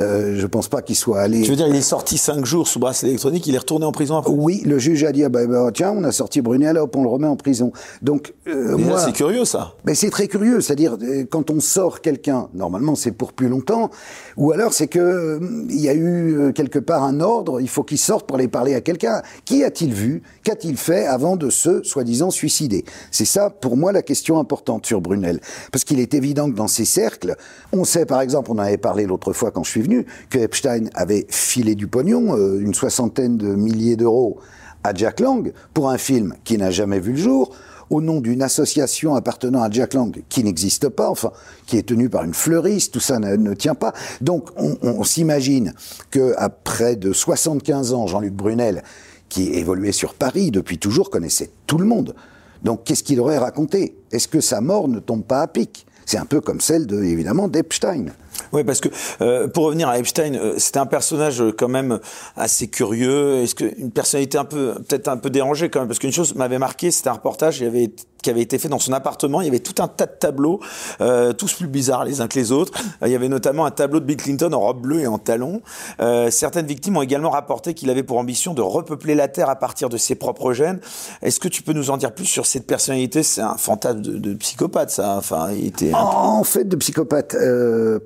[0.00, 1.42] euh, je pense pas qu'il soit allé.
[1.42, 3.92] Tu veux dire, il est sorti cinq jours sous bracelet électronique, il est retourné en
[3.92, 6.78] prison après Oui, le juge a dit ah bah, bah, tiens, on a sorti Brunel,
[6.78, 7.72] hop, on le remet en prison.
[8.00, 9.74] Donc, euh, moi, c'est curieux ça.
[9.84, 13.90] Mais c'est très curieux, c'est-à-dire euh, quand on sort quelqu'un, normalement c'est pour plus longtemps,
[14.36, 17.82] ou alors c'est que euh, il y a eu quelque part un ordre, il faut
[17.82, 19.22] qu'il sorte pour aller parler à quelqu'un.
[19.44, 22.84] Qui a-t-il vu Qu'a-t-il fait avant de se soi-disant suicider?
[23.10, 25.40] C'est ça, pour moi, la question importante sur Brunel,
[25.70, 27.36] parce qu'il est évident que dans ces cercles,
[27.72, 30.38] on sait par exemple, on en avait parlé l'autre fois quand je suis venu, que
[30.38, 34.38] Epstein avait filé du pognon, euh, une soixantaine de milliers d'euros
[34.84, 37.54] à Jack Lang pour un film qui n'a jamais vu le jour,
[37.92, 41.30] au nom d'une association appartenant à Jack Lang qui n'existe pas, enfin,
[41.66, 43.92] qui est tenue par une fleuriste, tout ça ne, tient pas.
[44.22, 45.74] Donc, on, on s'imagine
[46.10, 48.82] que après de 75 ans, Jean-Luc Brunel,
[49.28, 52.14] qui évoluait sur Paris depuis toujours, connaissait tout le monde.
[52.62, 53.94] Donc, qu'est-ce qu'il aurait raconté?
[54.10, 55.86] Est-ce que sa mort ne tombe pas à pic?
[56.06, 58.06] C'est un peu comme celle de, évidemment, d'Epstein.
[58.52, 58.88] Oui, parce que
[59.20, 62.00] euh, pour revenir à Epstein, euh, c'était un personnage euh, quand même
[62.36, 63.38] assez curieux.
[63.38, 66.34] Est-ce que une personnalité un peu, peut-être un peu dérangée quand même, parce qu'une chose
[66.34, 67.90] m'avait marqué, c'était un reportage qui avait,
[68.22, 69.40] qui avait été fait dans son appartement.
[69.40, 70.60] Il y avait tout un tas de tableaux,
[71.00, 72.72] euh, tous plus bizarres les uns que les autres.
[73.04, 75.60] il y avait notamment un tableau de Bill Clinton en robe bleue et en talons.
[76.30, 79.88] certaines victimes ont également rapporté qu'il avait pour ambition de repeupler la Terre à partir
[79.88, 80.80] de ses propres gènes.
[81.22, 83.22] Est-ce que tu peux nous en dire plus sur cette personnalité?
[83.22, 85.16] C'est un fantasme de, psychopathe, ça.
[85.16, 85.92] Enfin, il était.
[85.94, 87.36] En fait, de psychopathe,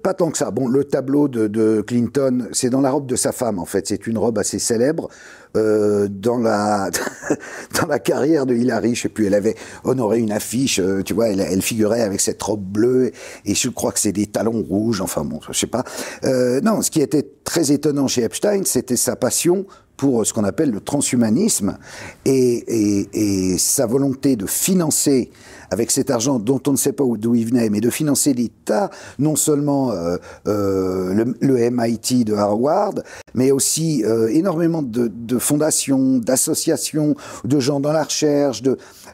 [0.03, 0.51] pas tant que ça.
[0.51, 3.87] Bon, le tableau de, Clinton, c'est dans la robe de sa femme, en fait.
[3.87, 5.09] C'est une robe assez célèbre.
[5.57, 6.91] Euh, dans la
[7.81, 11.15] dans la carrière de Hillary, je sais plus, elle avait honoré une affiche, euh, tu
[11.15, 13.13] vois, elle, figurait avec cette robe bleue
[13.45, 15.85] et je crois que c'est des talons rouges, enfin bon, je sais pas.
[16.25, 19.67] Euh, non, ce qui était très étonnant chez Epstein, c'était sa passion
[19.97, 21.79] pour ce qu'on appelle le transhumanisme
[22.27, 25.31] et, et sa volonté de financer
[25.71, 28.91] avec cet argent dont on ne sait pas d'où il venait, mais de financer l'État,
[29.19, 32.95] non seulement euh, euh, le, MIT de Harvard,
[33.35, 38.63] mais aussi euh, énormément de, fondations, d'associations, de gens dans la recherche.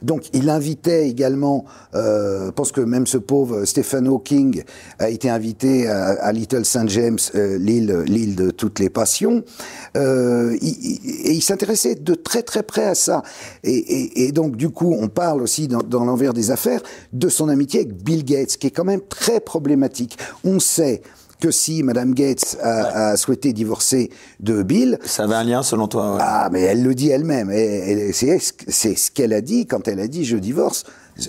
[0.03, 4.62] Donc il invitait également, je pense que même ce pauvre Stephen Hawking
[4.99, 6.88] a été invité à, Little St.
[6.88, 9.45] James, l'île, l'île de toutes les passions,
[9.95, 13.23] et il s'intéressait de très très près à ça.
[13.65, 16.81] Et, donc du coup, on parle aussi dans l'envers des affaires,
[17.12, 20.18] de son amitié avec Bill Gates, qui est quand même très problématique.
[20.44, 21.02] On sait
[21.42, 24.98] que si Madame Gates a, souhaité divorcer de Bill.
[25.05, 26.16] Ça avait un lien selon toi.
[26.20, 27.50] Ah, mais elle le dit elle-même.
[28.12, 30.85] C'est ce qu'elle a dit quand elle a dit je divorce.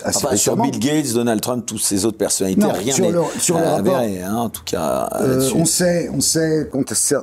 [0.06, 4.48] Enfin, sur Bill Gates, Donald Trump, toutes ces autres personnalités, rien n'est avéré, hein, en
[4.48, 5.10] tout cas.
[5.20, 6.70] Euh, on sait, on sait,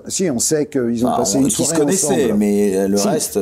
[0.08, 3.40] si on sait qu'ils ont ah, passé une soirée se connaissaient, mais le reste.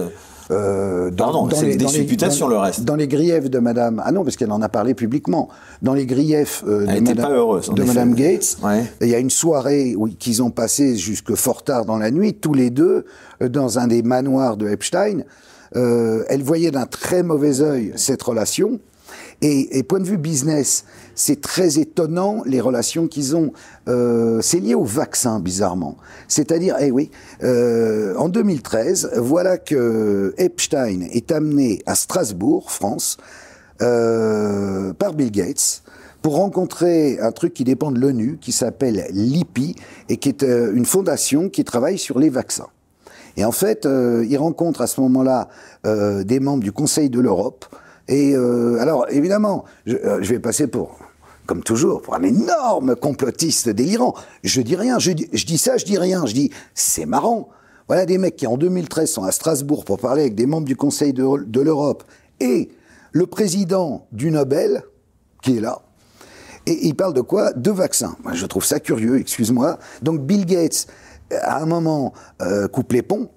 [0.52, 2.84] Euh, dans, Pardon, c'est des supputations le reste.
[2.84, 5.50] Dans les griefs de Madame, ah non, parce qu'elle en a parlé publiquement.
[5.82, 8.58] Dans les griefs euh, de, Madame, heureuse, de Madame, Gates,
[9.02, 12.54] il y a une soirée qu'ils ont passé jusque fort tard dans la nuit, tous
[12.54, 13.06] les deux,
[13.42, 15.24] euh, dans un des manoirs de Epstein.
[15.76, 18.80] Euh, elle voyait d'un très mauvais œil cette relation.
[19.42, 20.84] Et, et, point de vue business,
[21.16, 23.54] c'est très étonnant les relations qu'ils ont.
[23.88, 25.96] Euh, c'est lié au vaccin, bizarrement.
[26.28, 27.10] C'est-à-dire, eh oui,
[27.44, 33.18] euh, en 2013, voilà que Epstein est amené à Strasbourg, France,
[33.82, 35.84] euh, par Bill Gates
[36.22, 39.76] pour rencontrer un truc qui dépend de l'ONU, qui s'appelle l'IPI,
[40.10, 42.68] et qui est euh, une fondation qui travaille sur les vaccins.
[43.38, 45.48] Et en fait, euh, il rencontre à ce moment-là
[45.86, 47.66] euh, des membres du Conseil de l'Europe,
[48.10, 50.98] et euh, alors, évidemment, je, euh, je, vais passer pour,
[51.46, 54.16] comme toujours, pour un énorme complotiste délirant.
[54.44, 57.50] Je dis rien, je dis, je dis ça, je dis rien, je dis, c'est marrant.
[57.88, 60.76] Voilà des mecs qui, en 2013, sont à Strasbourg pour parler avec des membres du
[60.76, 62.04] Conseil de, de l'Europe
[62.40, 62.70] et
[63.12, 64.84] le président du Nobel,
[65.44, 65.84] qui est là,
[66.66, 67.54] et il parle de quoi?
[67.54, 68.16] De vaccins.
[68.24, 69.80] Moi, je trouve ça curieux, excuse-moi.
[70.02, 70.88] Donc Bill Gates,
[71.32, 73.30] à un moment, euh, coupe les ponts,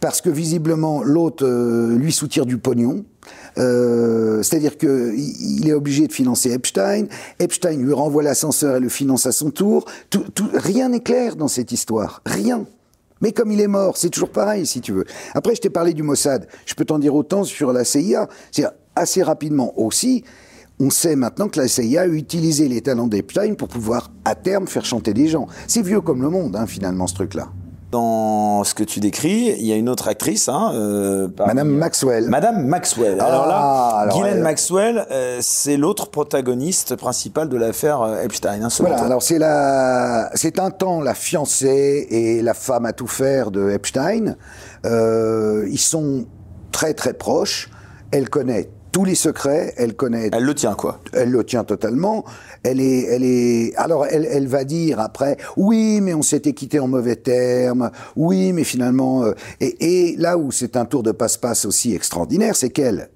[0.00, 3.04] parce que visiblement, l'autre euh, lui soutire du pognon,
[3.58, 7.06] euh, c'est-à-dire qu'il est obligé de financer Epstein.
[7.38, 9.84] Epstein lui renvoie l'ascenseur et le finance à son tour.
[10.10, 12.22] Tout, tout, rien n'est clair dans cette histoire.
[12.26, 12.66] Rien.
[13.20, 15.04] Mais comme il est mort, c'est toujours pareil, si tu veux.
[15.34, 16.46] Après, je t'ai parlé du Mossad.
[16.66, 18.28] Je peux t'en dire autant sur la CIA.
[18.50, 20.24] C'est assez rapidement aussi.
[20.80, 24.66] On sait maintenant que la CIA a utilisé les talents d'Epstein pour pouvoir, à terme,
[24.66, 25.46] faire chanter des gens.
[25.68, 27.48] C'est vieux comme le monde, hein, finalement, ce truc-là
[27.94, 32.28] dans ce que tu décris, il y a une autre actrice, hein, euh, Madame Maxwell.
[32.28, 33.18] Madame Maxwell.
[33.20, 38.64] Ah, alors là, Ghislaine Maxwell, euh, c'est l'autre protagoniste principal de l'affaire euh, Epstein.
[38.64, 39.00] Hein, voilà.
[39.00, 43.70] Alors c'est la, c'est un temps la fiancée et la femme à tout faire de
[43.70, 44.34] Epstein.
[44.84, 46.26] Euh, ils sont
[46.72, 47.70] très très proches.
[48.10, 50.30] Elle connaît tous les secrets, elle connaît.
[50.32, 52.24] Elle le tient quoi Elle le tient totalement.
[52.62, 53.74] Elle est, elle est.
[53.74, 57.90] Alors elle, elle va dire après, oui, mais on s'était quitté en mauvais termes.
[58.14, 59.24] Oui, mais finalement.
[59.24, 63.10] Euh, et, et, là où c'est un tour de passe-passe aussi extraordinaire, c'est qu'elle,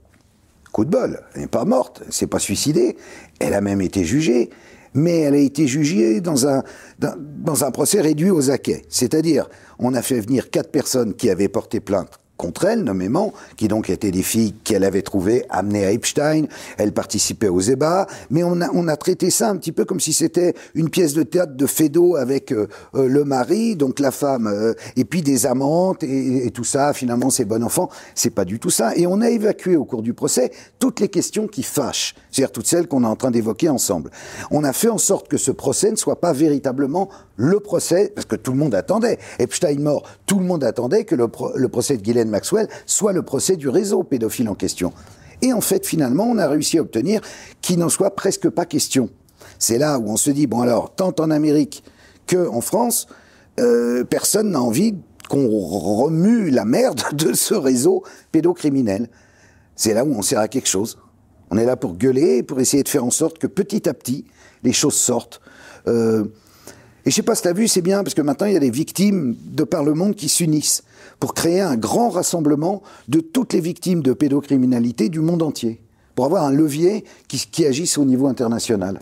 [0.73, 2.97] coup de bol, elle n'est pas morte, elle s'est pas suicidée.
[3.39, 4.51] Elle a même été jugée,
[4.95, 6.65] mais elle a été jugée dans un
[6.99, 8.83] dans, un procès réduit aux acquets.
[8.89, 13.69] C'est-à-dire, on a fait venir quatre personnes qui avaient porté plainte contre elle, nommément, qui
[13.69, 16.45] donc étaient des filles qu'elle avait trouvées, amenées à Epstein.
[16.79, 20.01] Elle participait aux ébats, mais on a, on a traité ça un petit peu comme
[20.01, 24.13] si c'était une pièce de théâtre de Fédo avec euh, euh, le mari, donc la
[24.13, 26.93] femme, euh, et puis des amantes et, et tout ça.
[26.93, 27.91] Finalement, c'est bon enfant.
[28.15, 28.97] C'est pas du tout ça.
[28.97, 32.69] Et on a évacué au cours du procès toutes les questions qui fâchent, c'est-à-dire toutes
[32.69, 34.11] celles qu'on est en train d'évoquer ensemble.
[34.53, 38.27] On a fait en sorte que ce procès ne soit pas véritablement le procès, parce
[38.27, 39.19] que tout le monde attendait.
[39.41, 43.13] Epstein mort, tout le monde attendait que le, pro- le procès de Ghislaine Maxwell soit
[43.13, 44.93] le procès du réseau pédophile en question.
[45.43, 47.21] Et en fait, finalement, on a réussi à obtenir
[47.61, 49.11] qu'il n'en soit presque pas question.
[49.59, 51.83] C'est là où on se dit, bon alors, tant en Amérique
[52.29, 53.09] qu'en France,
[53.59, 54.95] euh, personne n'a envie
[55.29, 59.09] qu'on remue la merde de ce réseau pédocriminel.
[59.75, 60.99] C'est là où on sert à quelque chose.
[61.51, 64.25] On est là pour gueuler, pour essayer de faire en sorte que petit à petit,
[64.63, 65.41] les choses sortent.
[65.87, 66.25] Euh,
[67.05, 68.57] et je sais pas si tu as vu, c'est bien, parce que maintenant, il y
[68.57, 70.83] a des victimes de par le monde qui s'unissent
[71.21, 75.81] pour créer un grand rassemblement de toutes les victimes de pédocriminalité du monde entier,
[76.19, 78.99] pour avoir un levier qui, qui agisse au niveau international.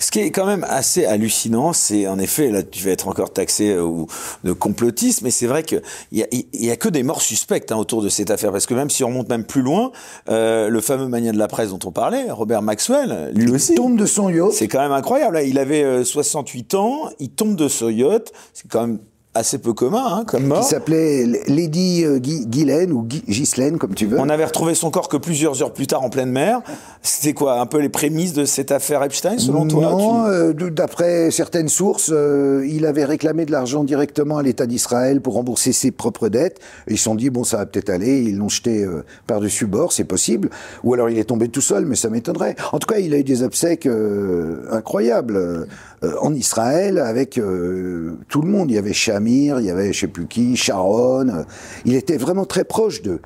[0.00, 3.32] Ce qui est quand même assez hallucinant, c'est en effet, là tu vas être encore
[3.32, 4.08] taxé euh, ou
[4.42, 7.70] de complotisme, mais c'est vrai qu'il y a, il y a que des morts suspectes
[7.70, 9.92] hein, autour de cette affaire, parce que même si on remonte même plus loin,
[10.28, 13.96] euh, le fameux mania de la presse dont on parlait, Robert Maxwell, lui aussi, Tombe
[13.96, 14.50] de son yacht.
[14.50, 15.34] c'est quand même incroyable.
[15.34, 18.98] Là, il avait euh, 68 ans, il tombe de son yacht, c'est quand même
[19.36, 20.64] assez peu commun hein, comme qui mort.
[20.64, 24.18] s'appelait Lady euh, Ghislaine ou Ghislaine, comme tu veux.
[24.18, 26.60] On avait retrouvé son corps que plusieurs heures plus tard en pleine mer.
[27.02, 31.30] C'était quoi, un peu les prémices de cette affaire Epstein, selon toi Non, euh, d'après
[31.30, 35.90] certaines sources, euh, il avait réclamé de l'argent directement à l'État d'Israël pour rembourser ses
[35.90, 36.58] propres dettes.
[36.88, 38.22] Et ils se sont dit, bon, ça va peut-être aller.
[38.22, 40.50] Ils l'ont jeté euh, par-dessus bord, c'est possible.
[40.84, 42.56] Ou alors il est tombé tout seul, mais ça m'étonnerait.
[42.72, 45.66] En tout cas, il a eu des obsèques euh, incroyables
[46.02, 48.70] euh, en Israël avec euh, tout le monde.
[48.70, 51.28] Il y avait Shamir, il y avait je sais plus qui, Sharon.
[51.28, 51.42] euh,
[51.84, 53.20] il était vraiment très proche d'eux.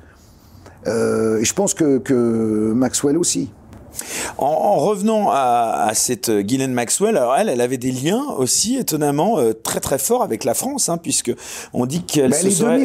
[0.85, 3.51] Et je pense que, que Maxwell aussi.
[4.37, 8.77] En, en revenant à, à cette Ghislaine Maxwell, alors elle, elle avait des liens aussi
[8.77, 11.31] étonnamment euh, très très forts avec la France, hein, puisque
[11.73, 12.79] on dit qu'elle Ben, se elle est serait.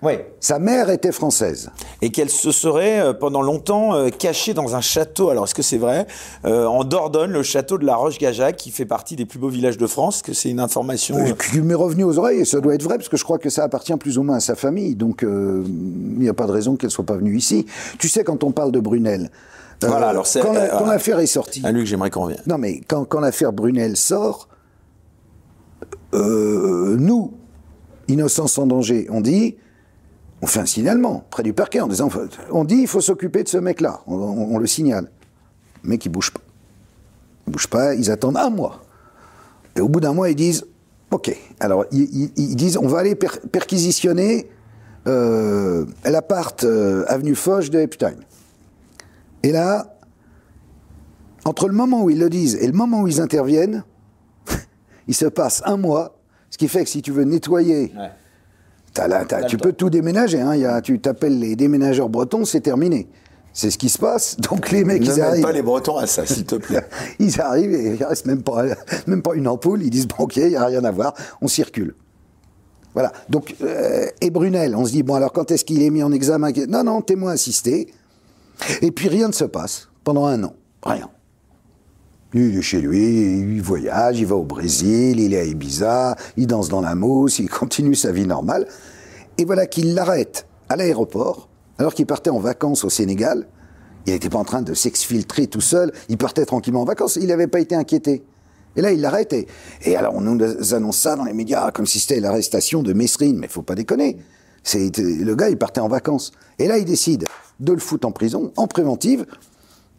[0.00, 0.32] Ouais.
[0.38, 1.70] Sa mère était française.
[2.02, 5.30] et qu'elle se serait euh, pendant longtemps euh, cachée dans un château.
[5.30, 6.06] Alors est-ce que c'est vrai?
[6.44, 9.76] Euh, En Dordogne, le château de la Roche-Gajac, qui fait partie des plus beaux villages
[9.76, 10.22] de France.
[10.22, 11.16] Que c'est une information.
[11.50, 13.50] Qui m'est revenu aux oreilles, et ça doit être vrai, parce que je crois que
[13.50, 14.94] ça appartient plus ou moins à sa famille.
[14.94, 17.66] Donc, il n'y a pas de raison qu'elle soit pas venue ici.
[17.98, 19.30] Tu sais, quand on parle de Brunel,
[19.82, 22.42] Voilà, alors c'est- quand la- quand l'affaire est sortie, à lui que j'aimerais qu'on revienne.
[22.46, 24.48] non mais quand, quand l'affaire Brunel sort,
[26.12, 27.32] nous,
[28.08, 29.56] innocents sans danger, on dit,
[30.40, 32.08] on fait un signalement près du parquet en disant,
[32.50, 35.10] on dit, il faut s'occuper de ce mec-là, on, le signale.
[35.82, 36.40] Le mec, il bouge pas.
[37.46, 38.82] Il bouge pas, ils attendent un mois.
[39.76, 40.66] Et au bout d'un mois, ils disent,
[41.10, 44.48] ok, alors ils, disent, on va aller per- perquisitionner
[45.06, 48.16] euh, l'appart euh, avenue Foch de Epstein.
[49.42, 49.96] Et là,
[51.44, 53.84] entre le moment où ils le disent et le moment où ils interviennent,
[55.08, 56.18] il se passe un mois,
[56.50, 57.92] ce qui fait que si tu veux nettoyer,
[59.48, 60.40] tu peux tout déménager.
[60.40, 63.08] Hein, il y a, tu t'appelles les déménageurs bretons, c'est terminé.
[63.52, 64.36] C'est ce qui se passe.
[64.40, 65.42] Donc les mecs, Ne ils arrivent.
[65.42, 66.86] pas les Bretons à ça, s'il te plaît.
[67.18, 68.64] Ils arrivent et il reste même pas,
[69.06, 69.82] même pas une ampoule.
[69.82, 71.96] Ils disent bon, ok, il n'y a rien à voir, on circule.
[72.94, 73.12] Voilà.
[73.28, 76.12] Donc, euh, et Brunel, on se dit bon, alors quand est-ce qu'il est mis en
[76.12, 76.50] examen?
[76.68, 77.92] Non, non, témoin assisté.
[78.82, 80.54] Et puis rien ne se passe pendant un an.
[80.84, 81.10] Rien.
[82.34, 86.46] Il est chez lui, il voyage, il va au Brésil, il est à Ibiza, il
[86.46, 88.68] danse dans la mousse, il continue sa vie normale.
[89.38, 93.46] Et voilà qu'il l'arrête à l'aéroport, alors qu'il partait en vacances au Sénégal.
[94.06, 97.28] Il n'était pas en train de s'exfiltrer tout seul, il partait tranquillement en vacances, il
[97.28, 98.24] n'avait pas été inquiété.
[98.76, 99.34] Et là, il l'arrête.
[99.82, 103.36] Et, alors, on nous annonce ça dans les médias comme si c'était l'arrestation de Mesrine.
[103.38, 104.18] Mais faut pas déconner.
[104.62, 106.30] C'est le gars, il partait en vacances.
[106.58, 107.26] Et là, il décide
[107.58, 109.26] de le foutre en prison, en préventive.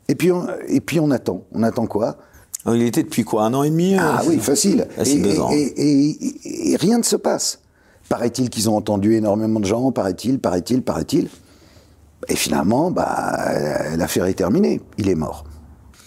[0.10, 1.44] Et puis, on, et puis on attend.
[1.54, 2.18] On attend quoi?
[2.66, 4.86] Alors, il était depuis quoi Un an et demi euh, Ah oui, facile.
[4.98, 5.50] Facile, et, deux ans.
[5.52, 7.60] et- et- et- et rien ne se passe.
[8.10, 11.30] Paraît-il qu'ils ont entendu énormément de gens, paraît-il, paraît-il, paraît-il.
[12.28, 14.82] Et finalement, bah, l'affaire est terminée.
[14.98, 15.46] Il est mort.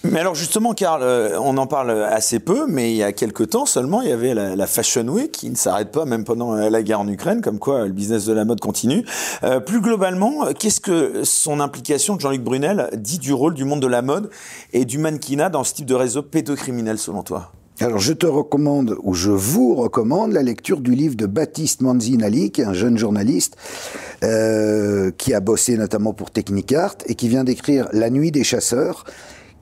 [0.05, 3.51] Mais alors justement, Karl, euh, on en parle assez peu, mais il y a quelques
[3.51, 6.71] temps seulement, il y avait la, Fashion Week qui ne s'arrête pas, même pendant euh,
[6.71, 9.05] la guerre en Ukraine, comme quoi euh, le business de la mode continue.
[9.67, 13.87] Plus globalement, qu'est-ce que son implication de Jean-Luc Brunel dit du rôle du monde de
[13.87, 14.31] la mode
[14.73, 17.53] et du mannequinat dans ce type de réseau pédocriminel, selon toi?
[17.81, 22.51] Alors je te recommande, ou je vous recommande, la lecture du livre de Baptiste Manzinali,
[22.51, 23.57] qui est un jeune journaliste,
[24.21, 29.05] qui a bossé notamment pour Technicart, et qui vient d'écrire La nuit des chasseurs,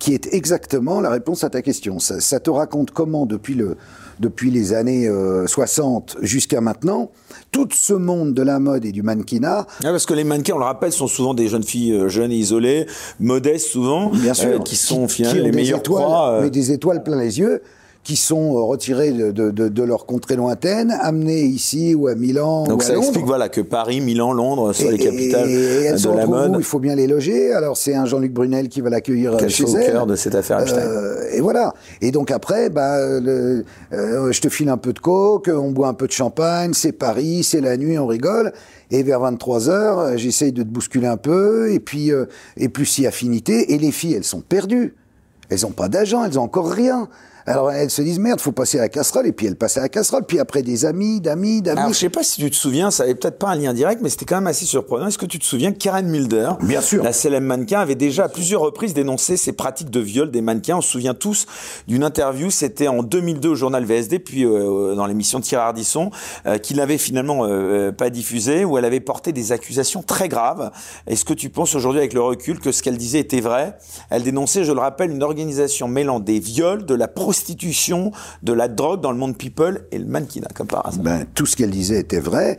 [0.01, 2.01] qui est exactement la réponse à ta question.
[2.01, 3.77] Ça, ça te raconte comment, depuis, le,
[4.19, 7.13] depuis les années euh, 60 jusqu'à maintenant,
[7.53, 9.67] tout ce monde de la mode et du mannequinat.
[9.85, 12.33] Ah, parce que les mannequins, on le rappelle, sont souvent des jeunes filles euh, jeunes
[12.33, 12.87] et isolées,
[13.21, 16.43] modestes souvent, Bien sûr, euh, qui sont qui finalement ont les des meilleures étoiles, euh,
[16.43, 17.63] mais des étoiles plein les yeux,
[18.03, 22.15] qui sont euh, retirées de, de, de, de leur contrée lointaine, amenées ici ou à
[22.15, 23.07] Milan donc ou à ça Londres.
[23.09, 26.27] explique voilà que Paris, Milan, Londres sont les capitales Et, et elles de sont la
[26.27, 26.53] mode.
[26.55, 27.53] vous, il faut bien les loger.
[27.53, 29.93] Alors c'est un Jean-Luc Brunel qui va l'accueillir euh, chez au elle.
[29.93, 30.65] cœur de cette affaire.
[30.67, 31.75] Euh, et voilà.
[32.01, 35.89] Et donc après, bah, le- euh, je te file un peu de coke, on boit
[35.89, 38.53] un peu de champagne, c'est Paris, c'est la nuit, on rigole.
[38.91, 42.25] Et vers 23 heures, j'essaye de te bousculer un peu, et puis euh,
[42.57, 43.75] et plus si affinité.
[43.75, 44.95] Et les filles, elles sont perdues.
[45.51, 47.09] Elles ont pas d'agent, elles ont encore rien.
[47.47, 49.81] Alors elles se disent merde, faut passer à la casserole, et puis elles passent à
[49.81, 50.25] la casserole.
[50.27, 51.81] Puis après des amis, d'amis, d'amis.
[51.81, 54.01] Alors, je sais pas si tu te souviens, ça avait peut-être pas un lien direct,
[54.03, 55.07] mais c'était quand même assez surprenant.
[55.07, 57.03] Est-ce que tu te souviens que Karen Mulder, Bien sûr.
[57.03, 60.77] la célèbre mannequin, avait déjà à plusieurs reprises dénoncé ces pratiques de viol des mannequins?
[60.77, 61.47] On se souvient tous
[61.89, 66.11] d'une interview, c'était en 2002 au journal VSD, puis euh, dans l'émission de Thierry Ardisson,
[66.47, 70.71] euh, qu'il n'avait finalement euh, pas diffusé, où elle avait porté des accusations très graves.
[71.07, 73.77] Est-ce que tu penses aujourd'hui, avec le recul, que ce qu'elle disait était vrai?
[74.11, 77.30] Elle dénonçait, je le rappelle, une organisation mêlant des viols, de la prostitution,
[78.43, 81.03] de la drogue dans le monde people et le mannequinat, comme par hasard.
[81.03, 82.59] ben, tout ce qu'elle disait était vrai.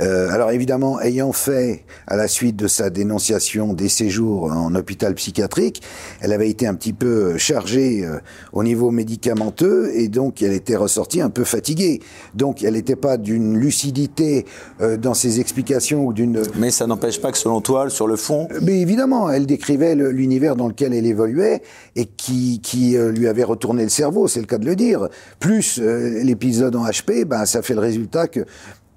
[0.00, 5.14] Euh, alors évidemment, ayant fait, à la suite de sa dénonciation des séjours en hôpital
[5.14, 5.82] psychiatrique,
[6.20, 8.18] elle avait été un petit peu chargée euh,
[8.52, 12.00] au niveau médicamenteux et donc elle était ressortie un peu fatiguée.
[12.34, 14.46] Donc elle n'était pas d'une lucidité
[14.80, 16.42] euh, dans ses explications ou d'une...
[16.56, 20.56] Mais ça n'empêche pas que selon toi, sur le fond, Mais évidemment, elle décrivait l'univers
[20.56, 21.62] dans lequel elle évoluait
[21.94, 25.08] et qui, qui euh, lui avait retourné le cerveau, c'est le cas de le dire.
[25.40, 28.44] Plus euh, l'épisode en HP, ben, ça fait le résultat que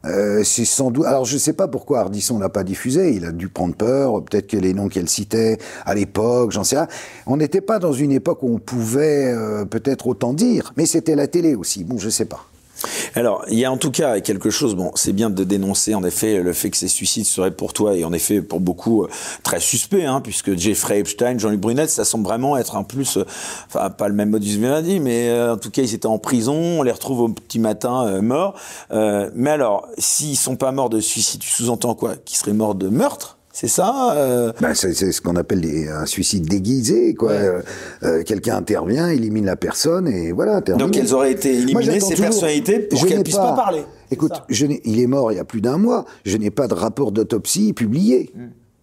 [0.05, 1.05] euh, c'est sans doute.
[1.05, 3.13] Alors je sais pas pourquoi Ardisson l'a pas diffusé.
[3.13, 4.23] Il a dû prendre peur.
[4.23, 6.87] Peut-être que les noms qu'elle citait à l'époque, j'en sais rien.
[7.25, 11.15] On n'était pas dans une époque où on pouvait euh, peut-être autant dire, mais c'était
[11.15, 11.83] la télé aussi.
[11.83, 12.48] Bon, je sais pas.
[13.15, 16.03] Alors, il y a en tout cas quelque chose, bon, c'est bien de dénoncer en
[16.03, 19.09] effet le fait que ces suicides seraient pour toi et en effet pour beaucoup euh,
[19.43, 23.25] très suspects, hein, puisque Jeffrey Epstein, Jean-Luc Brunel, ça semble vraiment être un plus, euh,
[23.67, 26.53] enfin pas le même modus vivendi, mais euh, en tout cas ils étaient en prison,
[26.53, 28.55] on les retrouve au petit matin euh, morts.
[28.91, 32.15] Euh, mais alors, s'ils sont pas morts de suicide, tu sous-entends quoi?
[32.15, 33.38] Qu'ils seraient morts de meurtre?
[33.51, 37.31] C'est ça euh Ben, c'est ce qu'on appelle des- un suicide déguisé, quoi.
[37.31, 37.61] Euh,
[38.03, 40.61] euh, Quelqu'un intervient, élimine la personne et voilà.
[40.61, 40.85] terminé.
[40.85, 43.83] Donc elles auraient été éliminées, ces personnalités, pour qu'elles puissent pas parler.
[44.11, 46.05] Écoute, je il est mort il y a plus d'un mois.
[46.25, 48.31] Je n'ai pas de rapport d'autopsie publié.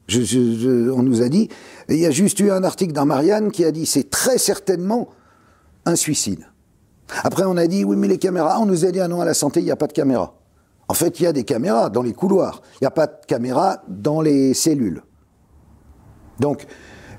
[0.09, 1.48] Je- je- je- on nous a dit.
[1.88, 5.09] Il y a juste eu un article dans Marianne qui a dit c'est très certainement
[5.85, 6.40] un suicide.
[7.24, 8.59] Après, on a dit oui, mais les caméras.
[8.61, 10.35] On nous a dit ah non, à la santé, il n'y a pas de caméra.
[10.88, 12.62] En fait, il y a des caméras dans les couloirs.
[12.75, 15.03] Il n'y a pas de caméra dans les cellules.
[16.38, 16.66] Donc,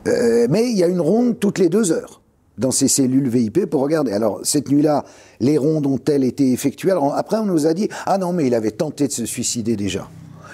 [0.08, 2.21] euh, mais il y a une ronde toutes les deux heures
[2.58, 4.12] dans ces cellules VIP pour regarder.
[4.12, 5.06] Alors, cette nuit-là,
[5.39, 8.56] les rondes ont-elles été effectuées Alors, Après, on nous a dit, ah non, mais il
[8.56, 10.08] avait tenté de se suicider déjà.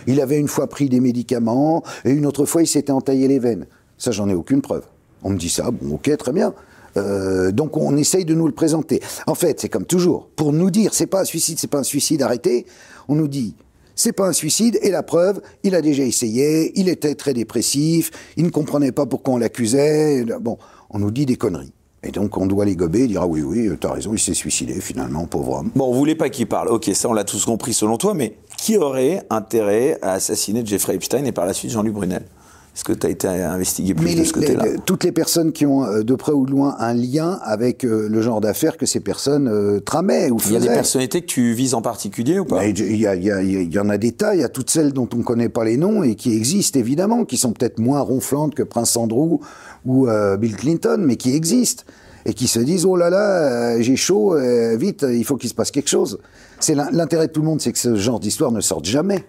[0.06, 3.40] Il avait une fois pris des médicaments, et une autre fois, il s'était entaillé les
[3.40, 3.68] veines.
[3.98, 4.84] Ça, j'en ai aucune preuve.
[5.24, 6.54] On me dit ça, bon, ok, très bien.
[6.98, 9.02] Euh, donc, on essaye de nous le présenter.
[9.26, 10.28] En fait, c'est comme toujours.
[10.36, 12.66] Pour nous dire, c'est pas un suicide, c'est pas un suicide, arrêtez,
[13.08, 13.56] on nous dit,
[13.96, 18.12] c'est pas un suicide, et la preuve, il a déjà essayé, il était très dépressif,
[18.38, 20.26] il ne comprenait pas pourquoi on l'accusait.
[20.42, 20.58] Bon,
[20.90, 21.74] on nous dit des conneries.
[22.06, 24.34] Et donc, on doit les gober et dire, ah oui, oui, t'as raison, il s'est
[24.34, 25.72] suicidé, finalement, pauvre homme.
[25.76, 26.68] Bon, on voulait pas qu'il parle.
[26.68, 30.96] Ok, ça on l'a tous compris selon toi, mais qui aurait intérêt à assassiner Jeffrey
[30.96, 32.26] Epstein et par la suite Jean-Luc Brunel?
[32.76, 35.64] Est-ce que tu as été investigué plus Mais de ce côté-là toutes les personnes qui
[35.68, 38.88] ont euh, de près ou de loin un lien avec euh, le genre d'affaires que
[38.88, 40.74] ces personnes euh, tramaient ou Il y a des faisaient.
[40.76, 43.72] personnalités que tu vises en particulier ou pas Il y, a- il y a- il
[43.72, 45.64] y en a des tas, il y a toutes celles dont on ne connaît pas
[45.66, 49.40] les noms et qui existent évidemment, qui sont peut-être moins ronflantes que Prince Andrew
[49.86, 51.84] ou euh, Bill Clinton, mais qui existent
[52.26, 55.50] et qui se disent oh là là, euh, j'ai chaud, euh, vite, il faut qu'il
[55.50, 56.18] se passe quelque chose.
[56.60, 59.24] C'est l'in- l'intérêt de tout le monde, c'est que ce genre d'histoire ne sorte jamais,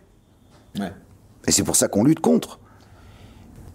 [0.80, 0.92] Ouais.
[1.46, 2.58] et c'est pour ça qu'on lutte contre.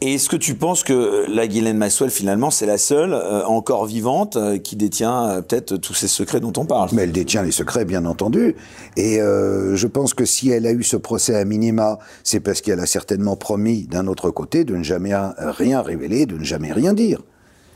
[0.01, 3.85] Et est-ce que tu penses que la Ghislaine Maxwell, finalement, c'est la seule euh, encore
[3.85, 6.89] vivante euh, qui détient euh, peut-être tous ces secrets dont on parle?
[6.93, 8.55] Mais elle détient les secrets, bien entendu.
[8.95, 12.61] Et euh, je pense que si elle a eu ce procès à minima, c'est parce
[12.61, 16.71] qu'elle a certainement promis, d'un autre côté, de ne jamais rien révéler, de ne jamais
[16.71, 17.21] rien dire.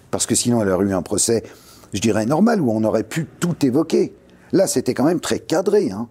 [0.10, 1.44] Parce que sinon, elle aurait eu un procès,
[1.92, 4.14] je dirais, normal, où on aurait pu tout évoquer.
[4.54, 5.92] Là, c'était quand même très cadré.
[5.92, 6.08] Hein.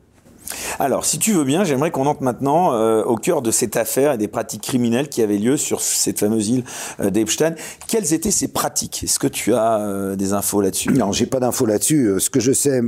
[0.79, 4.13] Alors, si tu veux bien, j'aimerais qu'on entre maintenant euh, au cœur de cette affaire
[4.13, 6.65] et des pratiques criminelles qui avaient lieu sur cette fameuse île
[7.01, 7.55] euh, d'Epstein.
[7.89, 9.03] Quelles étaient ces pratiques?
[9.05, 10.91] Est-ce que tu as euh, des infos là-dessus?
[10.93, 12.07] Non, j'ai pas d'infos là-dessus.
[12.07, 12.81] Euh, Ce que je sais,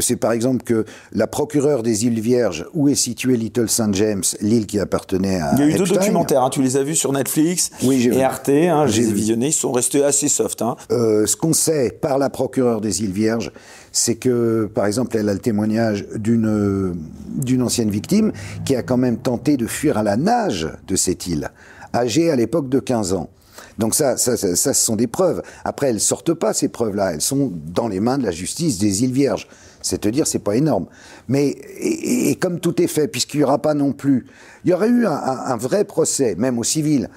[0.00, 3.92] c'est par exemple que la procureure des îles Vierges, où est située Little St.
[3.94, 6.82] James, l'île qui appartenait à Il y a eu deux documentaires, hein, tu les as
[6.82, 8.20] vus sur Netflix Oui, et vu.
[8.20, 9.16] Arte, hein, je J'ai les ai vu.
[9.16, 10.62] visionnés, ils sont restés assez soft.
[10.62, 10.76] Hein.
[10.90, 13.52] Ce qu'on sait par la procureure des îles Vierges,
[13.98, 16.94] c'est que, par exemple, elle a le témoignage d'une
[17.34, 18.30] d'une ancienne victime
[18.66, 21.50] qui a quand même tenté de fuir à la nage de cette île,
[21.94, 23.30] âgée à l'époque de 15 ans.
[23.78, 25.40] Donc ça, ça, ça, ça, ce sont des preuves.
[25.64, 27.14] Après, elles sortent pas ces preuves-là.
[27.14, 29.48] Elles sont dans les mains de la justice des îles Vierges.
[29.80, 30.86] C'est te dire, c'est pas énorme.
[31.28, 34.26] Mais et, et comme tout est fait, puisqu'il y aura pas non plus,
[34.64, 37.08] il y aurait eu un, un- un vrai procès, même au civil,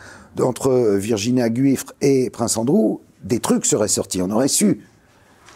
[0.41, 4.21] entre Virginia Guiffre et Prince Andrew, des trucs seraient sortis.
[4.21, 4.81] On aurait su.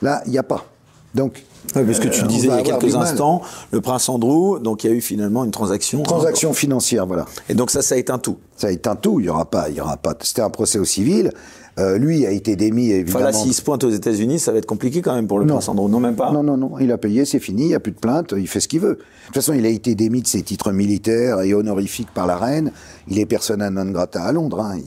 [0.01, 0.65] Là, il n'y a pas.
[1.13, 1.43] Donc,
[1.75, 3.41] Ouais, parce que tu euh, disais il y a quelques instants,
[3.71, 5.99] le prince Andrew, donc il y a eu finalement une transaction.
[6.01, 6.03] hein.
[6.03, 7.25] Transaction financière, voilà.
[7.47, 8.37] Et donc ça, ça éteint tout.
[8.57, 9.21] Ça éteint tout.
[9.21, 10.13] Il y aura pas, il y aura pas.
[10.21, 11.31] C'était un procès au civil.
[11.79, 13.25] Euh, lui a été démis Enfin évidemment.
[13.25, 15.55] là, s'il se pointe aux États-Unis, ça va être compliqué quand même pour le Non.
[15.55, 15.89] prince Andrew.
[15.89, 16.31] Non, même pas.
[16.31, 16.77] Non, non, non.
[16.79, 17.63] Il a payé, c'est fini.
[17.63, 18.33] Il n'y a plus de plainte.
[18.37, 18.89] Il fait ce qu'il veut.
[18.89, 18.97] De
[19.27, 22.71] toute façon, il a été démis de ses titres militaires et honorifiques par la reine.
[23.07, 24.59] Il est persona non grata à Londres.
[24.61, 24.75] hein.
[24.77, 24.83] Il-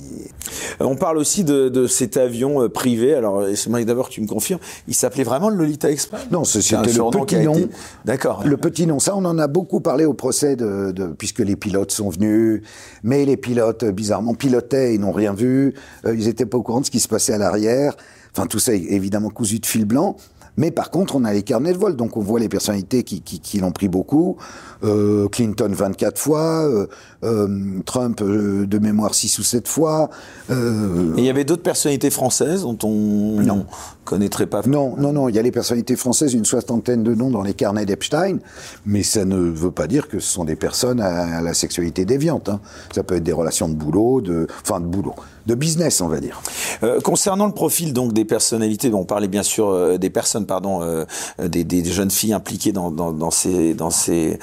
[0.80, 3.14] Euh, On parle aussi de, de cet avion euh, privé.
[3.14, 3.42] Alors,
[3.84, 4.60] d'abord que tu me confirmes.
[4.86, 6.20] Il s'appelait vraiment le Lolita Express?
[6.30, 6.82] Non, c'était le
[7.24, 7.54] petit nom.
[7.54, 7.68] été-
[8.04, 8.42] D'accord.
[8.44, 11.56] Le petit nom, ça, on en a beaucoup parlé au procès de, de- puisque les
[11.56, 12.62] pilotes sont venus,
[13.02, 15.74] mais les pilotes, bizarrement, pilotaient, ils n'ont rien vu,
[16.06, 17.96] ils étaient pas au courant ce qui se passait à l'arrière.
[18.32, 20.16] Enfin, tout ça est évidemment cousu de fil blanc.
[20.56, 23.58] Mais par contre, on a les carnets de vol, donc on voit les personnalités qui
[23.58, 24.38] l'ont pris beaucoup.
[24.84, 26.86] Euh, Clinton 24 fois, euh,
[27.24, 30.10] euh, Trump euh, de mémoire 6 ou 7 fois.
[30.50, 33.52] Euh, Et il y avait d'autres personnalités françaises dont on ne
[34.04, 34.62] connaîtrait pas.
[34.66, 37.54] Non, non, non, il y a les personnalités françaises, une soixantaine de noms dans les
[37.54, 38.38] carnets d'Epstein,
[38.84, 42.04] mais ça ne veut pas dire que ce sont des personnes à, à la sexualité
[42.04, 42.48] déviante.
[42.48, 42.60] hein.
[42.94, 45.14] Ça peut être des relations de boulot, de, enfin de boulot,
[45.46, 46.40] de business, on va dire.
[47.02, 50.80] Concernant le profil donc des personnalités, on parlait bien sûr des personnes, pardon,
[51.42, 54.38] des, des jeunes filles impliquées dans, dans, dans ces, dans ces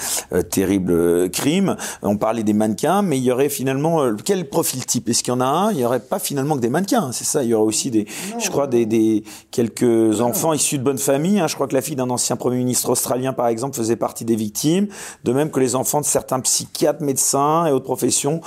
[0.50, 1.76] terribles crimes.
[2.02, 5.10] On parlait des mannequins, mais il y aurait finalement euh, quel profil type?
[5.10, 5.72] Est-ce qu'il y en a un?
[5.72, 7.44] Il y aurait pas finalement que des mannequins, hein, c'est ça.
[7.44, 8.06] Il y aurait aussi des,
[8.40, 11.40] je crois, des, des quelques enfants issus de bonnes familles.
[11.40, 11.48] hein.
[11.48, 14.36] Je crois que la fille d'un ancien premier ministre australien, par exemple, faisait partie des
[14.36, 14.88] victimes.
[15.24, 18.42] De même que les enfants de certains psychiatres, médecins et autres professions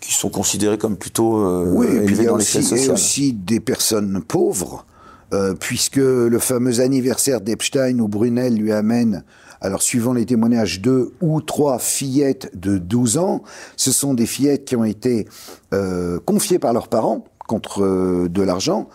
[0.00, 2.58] qui sont considérés comme plutôt euh, Oui, et puis il élevés y a dans aussi,
[2.58, 2.94] l'échelle et sociale.
[2.94, 4.86] aussi des personnes pauvres,
[5.32, 9.24] euh, puisque le fameux anniversaire d'Epstein où Brunel lui amène,
[9.60, 13.42] alors suivant les témoignages, deux ou trois fillettes de 12 ans,
[13.76, 15.26] ce sont des fillettes qui ont été
[15.74, 18.88] euh, confiées par leurs parents contre euh, de l'argent,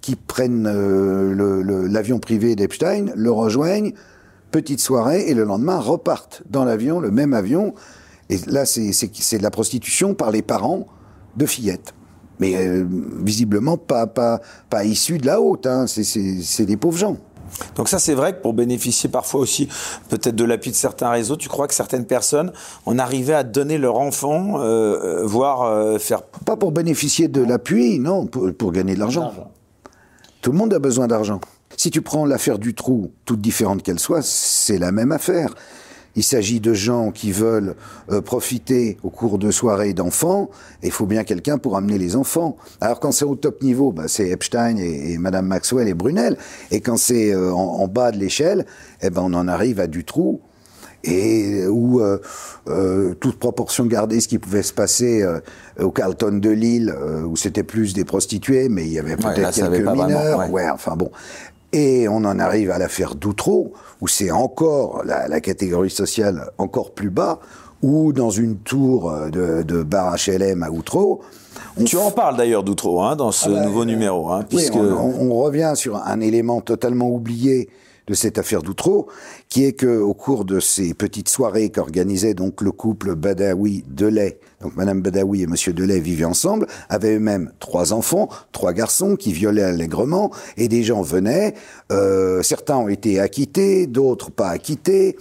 [0.00, 3.92] qui prennent euh, l'avion privé d'Epstein, le rejoignent,
[4.50, 7.74] petite soirée, et le lendemain repartent dans l'avion, le même avion.
[8.30, 10.86] Et là, c'est de la prostitution par les parents
[11.36, 11.94] de fillettes.
[12.40, 12.54] Mais
[13.20, 14.40] visiblement pas, pas,
[14.70, 15.86] pas issus de la haute, hein.
[15.88, 17.16] c'est des pauvres gens.
[17.76, 19.68] Donc ça, c'est vrai que pour bénéficier parfois aussi
[20.08, 22.52] peut-être de l'appui de certains réseaux, tu crois que certaines personnes
[22.86, 26.22] en arrivaient à donner leur enfant, euh, euh, voire euh, faire...
[26.22, 29.32] Pas pour bénéficier de l'appui, non, pour, pour gagner de l'argent.
[30.40, 31.40] Tout le monde a besoin d'argent.
[31.76, 35.54] Si tu prends l'affaire du trou, toute différente qu'elle soit, c'est la même affaire.
[36.18, 37.74] Il s'agit de gens qui veulent
[38.10, 40.50] euh, profiter au cours de soirées d'enfants,
[40.82, 42.56] et il faut bien quelqu'un pour amener les enfants.
[42.80, 46.36] Alors quand c'est au top niveau, bah, c'est Epstein et, et Madame Maxwell et Brunel,
[46.72, 48.66] et quand c'est euh, en, en bas de l'échelle,
[49.00, 50.40] eh ben on en arrive à du trou,
[51.04, 52.18] et où euh,
[52.68, 55.38] euh, toute proportion gardée, ce qui pouvait se passer euh,
[55.80, 56.92] au Carlton de Lille,
[57.24, 60.38] où c'était plus des prostituées, mais il y avait peut-être avait quelques vraiment, mineurs.
[60.40, 60.50] ouais.
[60.50, 61.10] ouais, enfin bon.
[61.72, 66.92] Et on en arrive à l'affaire d'Outreau, où c'est encore la, la catégorie sociale encore
[66.92, 67.40] plus bas,
[67.82, 71.20] où dans une tour euh, de, de bar HLM à Outreau,
[71.78, 74.56] on Tu en parles d'ailleurs d'Outreau hein, dans ce bah, nouveau euh, numéro, hein, oui,
[74.56, 74.74] puisque...
[74.76, 77.68] on, on- on revient sur un élément totalement oublié
[78.08, 79.08] de cette affaire d'Outreau,
[79.48, 84.40] qui est que au cours de ces petites soirées qu'organisait donc le couple Badawi Delay,
[84.60, 89.32] donc Madame Badawi et Monsieur Delay vivaient ensemble, avaient eux-mêmes trois enfants, trois garçons qui
[89.32, 91.54] violaient allègrement, et des gens venaient.
[91.92, 95.16] euh, certains ont été acquittés, d'autres pas acquittés.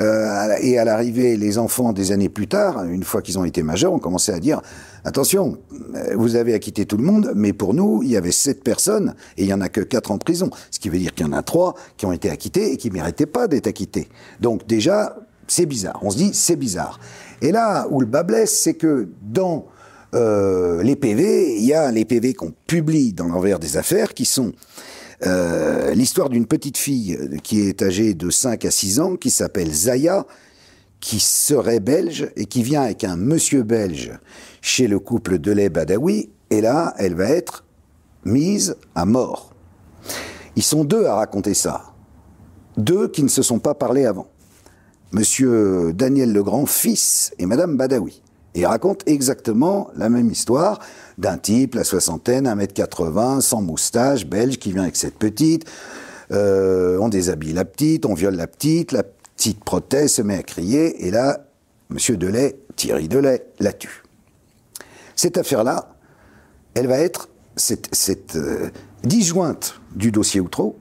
[0.00, 3.62] Euh, et à l'arrivée, les enfants, des années plus tard, une fois qu'ils ont été
[3.62, 4.62] majeurs, ont commencé à dire
[5.04, 5.58] attention,
[5.94, 9.14] euh, vous avez acquitté tout le monde, mais pour nous, il y avait sept personnes
[9.36, 10.50] et il y en a que quatre en prison.
[10.70, 12.90] Ce qui veut dire qu'il y en a trois qui ont été acquittés et qui
[12.90, 14.08] méritaient pas d'être acquittés.
[14.40, 15.98] Donc déjà, c'est bizarre.
[16.02, 16.98] On se dit c'est bizarre.
[17.42, 19.66] Et là où le bas blesse, c'est que dans
[20.14, 24.24] euh, les PV, il y a les PV qu'on publie dans l'envers des affaires qui
[24.24, 24.52] sont
[25.26, 29.72] euh, l'histoire d'une petite fille qui est âgée de 5 à 6 ans, qui s'appelle
[29.72, 30.26] Zaya,
[31.00, 34.12] qui serait belge et qui vient avec un monsieur belge
[34.60, 37.64] chez le couple Delay-Badawi, et là, elle va être
[38.24, 39.54] mise à mort.
[40.56, 41.84] Ils sont deux à raconter ça.
[42.76, 44.26] Deux qui ne se sont pas parlé avant.
[45.12, 48.22] Monsieur Daniel Legrand, fils, et Madame Badawi.
[48.54, 50.80] Et ils racontent exactement la même histoire
[51.20, 55.64] d'un type, la soixantaine, 1m80, sans moustache, belge, qui vient avec cette petite.
[56.32, 60.42] Euh, on déshabille la petite, on viole la petite, la petite prothèse se met à
[60.42, 61.46] crier, et là,
[61.90, 64.02] Monsieur Delay, Thierry Delay, la tue.
[65.16, 65.94] Cette affaire-là,
[66.74, 68.70] elle va être cette, cette euh,
[69.02, 70.78] disjointe du dossier Outreau,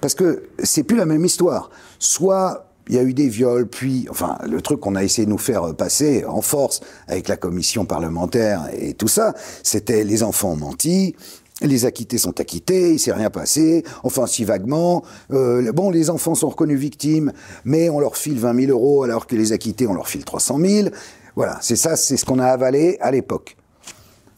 [0.00, 1.70] parce que c'est plus la même histoire.
[1.98, 5.30] Soit il y a eu des viols, puis, enfin, le truc qu'on a essayé de
[5.30, 9.32] nous faire passer en force avec la commission parlementaire et tout ça,
[9.62, 11.14] c'était les enfants ont menti,
[11.60, 15.04] les acquittés sont acquittés, il s'est rien passé, enfin si vaguement.
[15.30, 17.32] Euh, bon, les enfants sont reconnus victimes,
[17.64, 20.58] mais on leur file 20 000 euros alors que les acquittés, on leur file 300
[20.58, 20.88] 000.
[21.36, 23.56] Voilà, c'est ça, c'est ce qu'on a avalé à l'époque.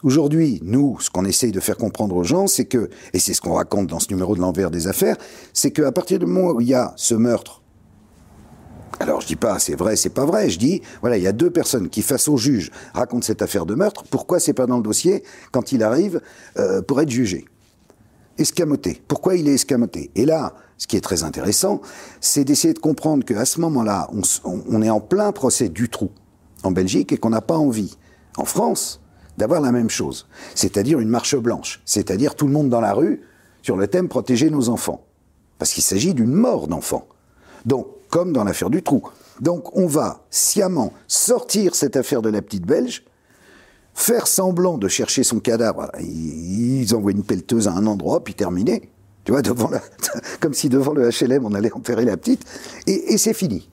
[0.03, 3.41] Aujourd'hui, nous, ce qu'on essaye de faire comprendre aux gens, c'est que, et c'est ce
[3.41, 5.17] qu'on raconte dans ce numéro de l'envers des affaires,
[5.55, 7.62] c'est qu'à partir du moment où il y a ce meurtre,
[9.03, 11.33] alors je dis pas c'est vrai, c'est pas vrai, je dis, voilà, il y a
[11.33, 14.77] deux personnes qui, face au juge, racontent cette affaire de meurtre, pourquoi c'est pas dans
[14.77, 16.21] le dossier quand il arrive
[16.59, 17.45] euh, pour être jugé?
[18.39, 19.03] Escamoté.
[19.09, 20.11] Pourquoi il est escamoté?
[20.15, 21.81] Et là, ce qui est très intéressant,
[22.21, 26.11] c'est d'essayer de comprendre qu'à ce moment-là, on, on est en plein procès du trou
[26.63, 27.97] en Belgique et qu'on n'a pas envie,
[28.37, 29.01] en France,
[29.37, 33.23] d'avoir la même chose, c'est-à-dire une marche blanche, c'est-à-dire tout le monde dans la rue
[33.63, 35.05] sur le thème protéger nos enfants,
[35.59, 37.07] parce qu'il s'agit d'une mort d'enfants.
[37.65, 39.03] Donc, comme dans l'affaire du trou.
[39.41, 43.05] Donc, on va sciemment sortir cette affaire de la petite Belge,
[43.95, 45.91] faire semblant de chercher son cadavre.
[45.99, 48.91] Ils envoient une pelleteuse à un endroit, puis terminé.
[49.25, 49.71] Tu vois, devant
[50.41, 52.45] comme si devant le HLM, on allait enterrer la petite,
[52.87, 53.71] et, c'est fini.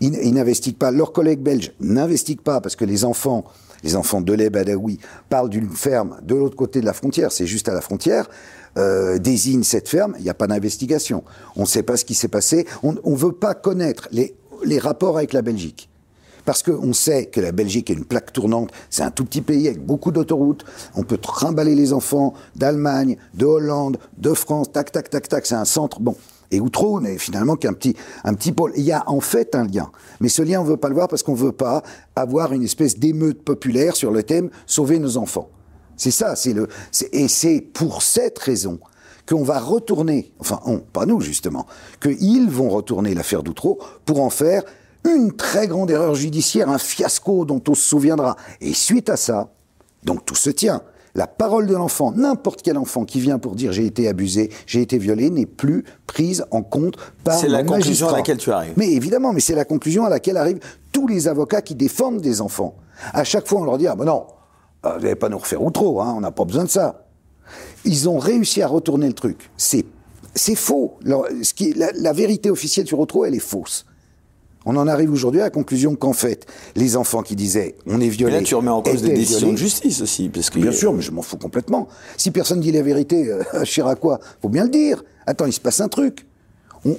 [0.00, 3.44] Ils, n'investiguent pas, leurs collègues belges n'investiguent pas, parce que les enfants
[3.84, 7.68] les enfants de Badawi parlent d'une ferme de l'autre côté de la frontière, c'est juste
[7.68, 8.28] à la frontière,
[8.76, 11.24] euh, désigne cette ferme, il n'y a pas d'investigation.
[11.56, 14.34] On ne sait pas ce qui s'est passé, on ne veut pas connaître les,
[14.78, 15.88] rapports avec la Belgique.
[16.44, 19.68] Parce qu'on sait que la Belgique est une plaque tournante, c'est un tout petit pays
[19.68, 20.64] avec beaucoup d'autoroutes,
[20.94, 25.54] on peut trimballer les enfants d'Allemagne, de Hollande, de France, tac, tac, tac, tac, c'est
[25.54, 26.00] un centre.
[26.00, 26.16] Bon,
[26.50, 27.94] et Outreau n'est finalement qu'un petit,
[28.24, 28.72] un petit pôle.
[28.76, 29.90] Il y a en fait un lien.
[30.20, 31.82] Mais ce lien, on ne veut pas le voir parce qu'on ne veut pas
[32.16, 35.50] avoir une espèce d'émeute populaire sur le thème sauver nos enfants.
[35.98, 36.68] C'est ça, c'est le,
[37.12, 38.78] et c'est pour cette raison
[39.28, 41.66] qu'on va retourner, enfin, on, pas nous justement,
[42.00, 44.62] qu'ils vont retourner l'affaire d'Outreau pour en faire
[45.04, 48.36] une très grande erreur judiciaire, un fiasco dont on se souviendra.
[48.60, 49.52] Et suite à ça,
[50.04, 50.82] donc tout se tient
[51.14, 54.82] la parole de l'enfant, n'importe quel enfant qui vient pour dire j'ai été abusé, j'ai
[54.82, 58.74] été violé, n'est plus prise en compte par C'est la conclusion à laquelle tu arrives.
[58.76, 60.60] Mais évidemment, mais c'est la conclusion à laquelle arrivent
[60.92, 62.76] tous les avocats qui défendent des enfants.
[63.12, 64.26] À chaque fois, on leur dit ah ben non,
[64.82, 67.06] vous n'allez pas nous refaire ou trop, hein, on n'a pas besoin de ça.
[67.84, 69.50] Ils ont réussi à retourner le truc.
[69.56, 69.84] C'est
[70.34, 70.98] c'est faux.
[71.04, 73.86] ce qui, la, la, vérité officielle sur Outreau, elle est fausse.
[74.66, 78.08] On en arrive aujourd'hui à la conclusion qu'en fait, les enfants qui disaient on est
[78.08, 78.34] violé.
[78.34, 80.28] là, tu remets en cause des décisions de justice aussi.
[80.28, 81.88] Parce que bien sûr, mais je m'en fous complètement.
[82.16, 85.02] Si personne dit la vérité euh, à Chiracois, faut bien le dire.
[85.26, 86.26] Attends, il se passe un truc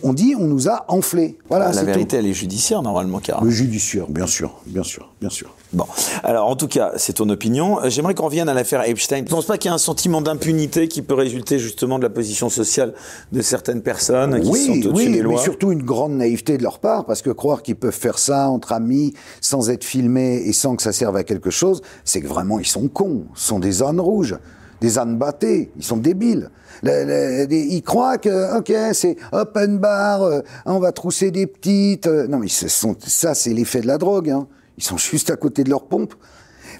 [0.03, 1.37] on, dit on nous a enflé.
[1.47, 1.71] Voilà.
[1.71, 3.43] La vérité, elle est judiciaire normalement, car.
[3.43, 5.55] Le judiciaire, bien sûr, bien sûr, bien sûr.
[5.71, 5.85] Bon,
[6.23, 7.79] alors en tout cas, c'est ton opinion.
[7.79, 9.17] Euh, j'aimerais qu'on revienne à l'affaire Epstein.
[9.17, 12.03] Tu ne penses pas qu'il y a un sentiment d'impunité qui peut résulter justement de
[12.03, 12.93] la position sociale
[13.31, 15.33] de certaines personnes qui sont au-dessus oui, des lois?
[15.33, 18.17] Oui, mais surtout une grande naïveté de leur part, parce que croire qu'ils peuvent faire
[18.17, 22.21] ça entre amis, sans être filmés et sans que ça serve à quelque chose, c'est
[22.21, 24.37] que vraiment ils sont cons, ils sont des ânes rouges
[24.81, 26.49] des ânes battés, ils sont débiles.
[26.83, 32.07] ils croient que, ok, c'est open bar, euh, on va trousser des petites.
[32.07, 34.29] Euh, non, mais sont, ça, c'est l'effet de la drogue.
[34.29, 34.47] Hein.
[34.79, 36.13] Ils sont juste à côté de leur pompe.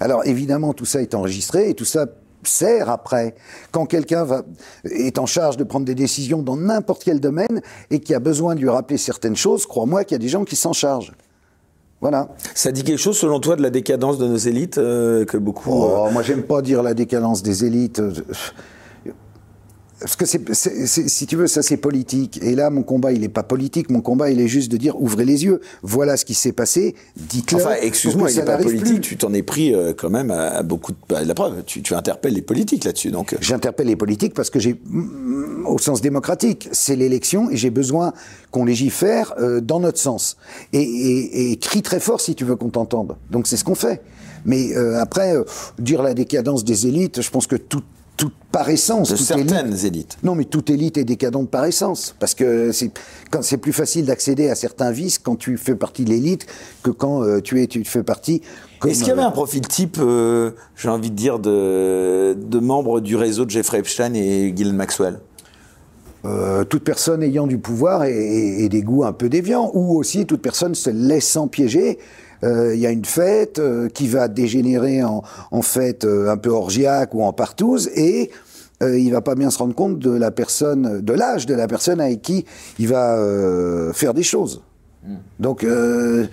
[0.00, 2.06] Alors évidemment, tout ça est enregistré et tout ça
[2.42, 3.34] sert après.
[3.72, 4.26] Quand quelqu'un
[4.84, 8.54] est en charge de prendre des décisions dans n'importe quel domaine et qui a besoin
[8.54, 11.12] de lui rappeler certaines choses, crois-moi qu'il y a des gens qui s'en chargent.
[12.00, 12.30] Voilà.
[12.54, 15.70] Ça dit quelque chose, selon toi, de la décadence de nos élites euh, que beaucoup.
[15.70, 18.00] Oh, Moi, j'aime pas dire la décadence des élites.
[20.00, 20.40] Parce que c'est,
[20.86, 22.40] si tu veux, ça c'est politique.
[22.42, 23.90] Et là, mon combat, il n'est pas politique.
[23.90, 25.60] Mon combat, il est juste de dire ouvrez les yeux.
[25.82, 26.94] Voilà ce qui s'est passé.
[27.16, 27.58] Dites-le.
[27.58, 29.02] Enfin, excuse-moi, il n'est pas politique.
[29.02, 30.96] Tu t'en es pris euh, quand même à, beaucoup de.
[31.08, 33.10] Bah, la preuve, tu, tu, interpelles les politiques là-dessus.
[33.10, 33.34] Donc.
[33.34, 33.36] Euh.
[33.40, 34.80] J'interpelle les politiques parce que j'ai,
[35.66, 38.14] au sens démocratique, c'est l'élection et j'ai besoin
[38.50, 40.38] qu'on légifère euh, dans notre sens.
[40.72, 43.16] Et, et, et, crie très fort si tu veux qu'on t'entende.
[43.30, 44.00] Donc c'est ce qu'on fait.
[44.46, 45.34] Mais après,
[45.78, 47.82] dire la décadence des élites, je pense que tout
[48.52, 49.10] par essence.
[49.10, 50.18] De certaines élite- élites.
[50.22, 52.90] Non, mais toute élite est décadente par essence, parce que c'est
[53.30, 56.46] quand c'est plus facile d'accéder à certains vices quand tu fais partie de l'élite
[56.82, 58.42] que quand euh, tu es tu fais partie.
[58.80, 62.34] comme, Est-ce qu'il y avait euh, un profil type, euh, j'ai envie de dire, de,
[62.34, 65.20] de membres du réseau de Jeffrey Epstein et Ghislaine Maxwell?
[66.26, 69.96] Euh, toute personne ayant du pouvoir et, et- et des goûts un peu déviants, ou
[69.96, 71.98] aussi toute personne se laissant piéger.
[72.42, 76.36] Euh, Il y a une fête euh, qui va dégénérer en, en fête euh, un
[76.36, 78.30] peu orgiaque ou en partouze, et
[78.82, 81.66] euh, il va pas bien se rendre compte de la personne, de l'âge de la
[81.66, 82.46] personne avec qui
[82.78, 84.62] il va euh, faire des choses.
[85.38, 86.26] Donc, euh,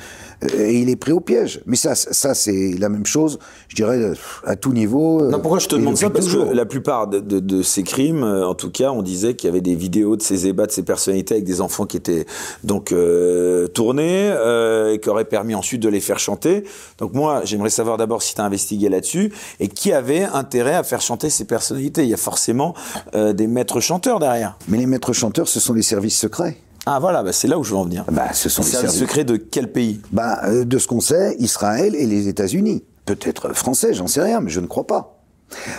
[0.44, 1.62] euh, il est pris au piège.
[1.66, 4.12] Mais ça, ça c'est la même chose, je dirais,
[4.46, 5.24] à tout niveau.
[5.24, 6.10] euh, Non, pourquoi je te et demande ça?
[6.10, 9.36] Parce que la plupart de, de- de ces crimes, euh, en tout cas, on disait
[9.36, 11.98] qu'il y avait des vidéos de ces ébats, de ces personnalités avec des enfants qui
[11.98, 12.26] étaient
[12.64, 16.64] donc euh, tournés euh, et qui auraient permis ensuite de les faire chanter.
[16.98, 20.84] Donc moi, j'aimerais savoir d'abord si tu as investigué là-dessus et qui avait intérêt à
[20.84, 22.04] faire chanter ces personnalités?
[22.04, 22.74] Il y a forcément
[23.16, 24.58] euh, des maîtres chanteurs derrière.
[24.68, 26.58] Mais les maîtres chanteurs, ce sont les services secrets.
[26.90, 28.06] Ah voilà, bah, c'est là où je veux en venir.
[28.10, 30.00] Bah, ce sont les services services secrets de quel pays?
[30.14, 32.82] Bah, euh, de ce qu'on sait, Israël et les États-Unis.
[33.04, 35.17] Peut-être français, j'en sais rien, mais je ne crois pas.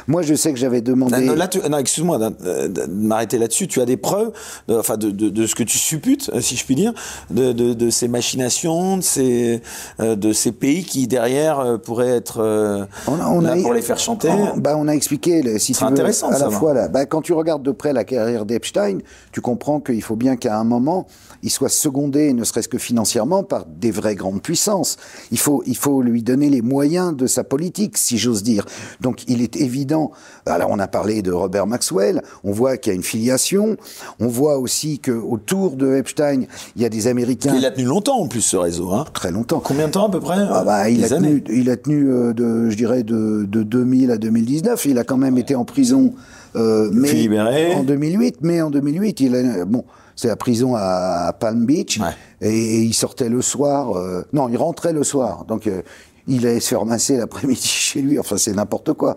[0.06, 1.12] Moi, je sais que j'avais demandé.
[1.20, 3.68] Non, non, là, tu- non, excuse-moi de m'arrêter là-dessus.
[3.68, 4.32] Tu as des preuves,
[4.66, 6.92] de, enfin, de, de, de ce que tu supputes, euh, si je puis dire,
[7.30, 9.60] de, ces machinations, de ces,
[10.00, 12.40] euh, de ces pays qui derrière euh, pourraient être
[13.06, 14.28] On a, on là a- pour les faire chanter.
[14.30, 16.88] on, bah, on a expliqué, si C'est tu veux, intéressant à la fois là.
[16.88, 18.98] Bah, quand tu regardes de près la carrière d'Epstein,
[19.32, 21.06] tu comprends qu'il faut bien qu'à un moment,
[21.43, 24.97] il soit secondé, ne serait-ce que financièrement, par des vraies grandes puissances.
[25.30, 28.64] Il faut, il faut lui donner les moyens de sa politique, si j'ose dire.
[29.01, 30.11] Donc, il est évident.
[30.47, 32.22] Alors, on a parlé de Robert Maxwell.
[32.45, 33.76] On voit qu'il y a une filiation.
[34.20, 36.43] On voit aussi que autour de Epstein,
[36.76, 38.91] il y a des Américains Il a tenu longtemps en plus ce réseau.
[38.93, 39.05] Hein.
[39.12, 39.61] très longtemps.
[39.61, 42.11] Combien de temps à peu près Ah bah, il, Des a tenu, il a tenu,
[42.11, 44.84] euh, de, je dirais, de, de 2000 à 2019.
[44.86, 46.14] Il a quand même été en prison.
[46.57, 47.74] Euh, mais libéré.
[47.74, 49.84] En 2008, mais en 2008, il a, bon,
[50.18, 52.00] c'est la prison à, Palm Beach.
[52.00, 52.06] Ouais.
[52.40, 53.96] Et, et il sortait le soir.
[53.96, 55.44] euh, non, il rentrait le soir.
[55.44, 55.82] Donc, euh,
[56.26, 58.18] il allait se faire masser l'après-midi chez lui.
[58.18, 59.16] Enfin, c'est n'importe quoi.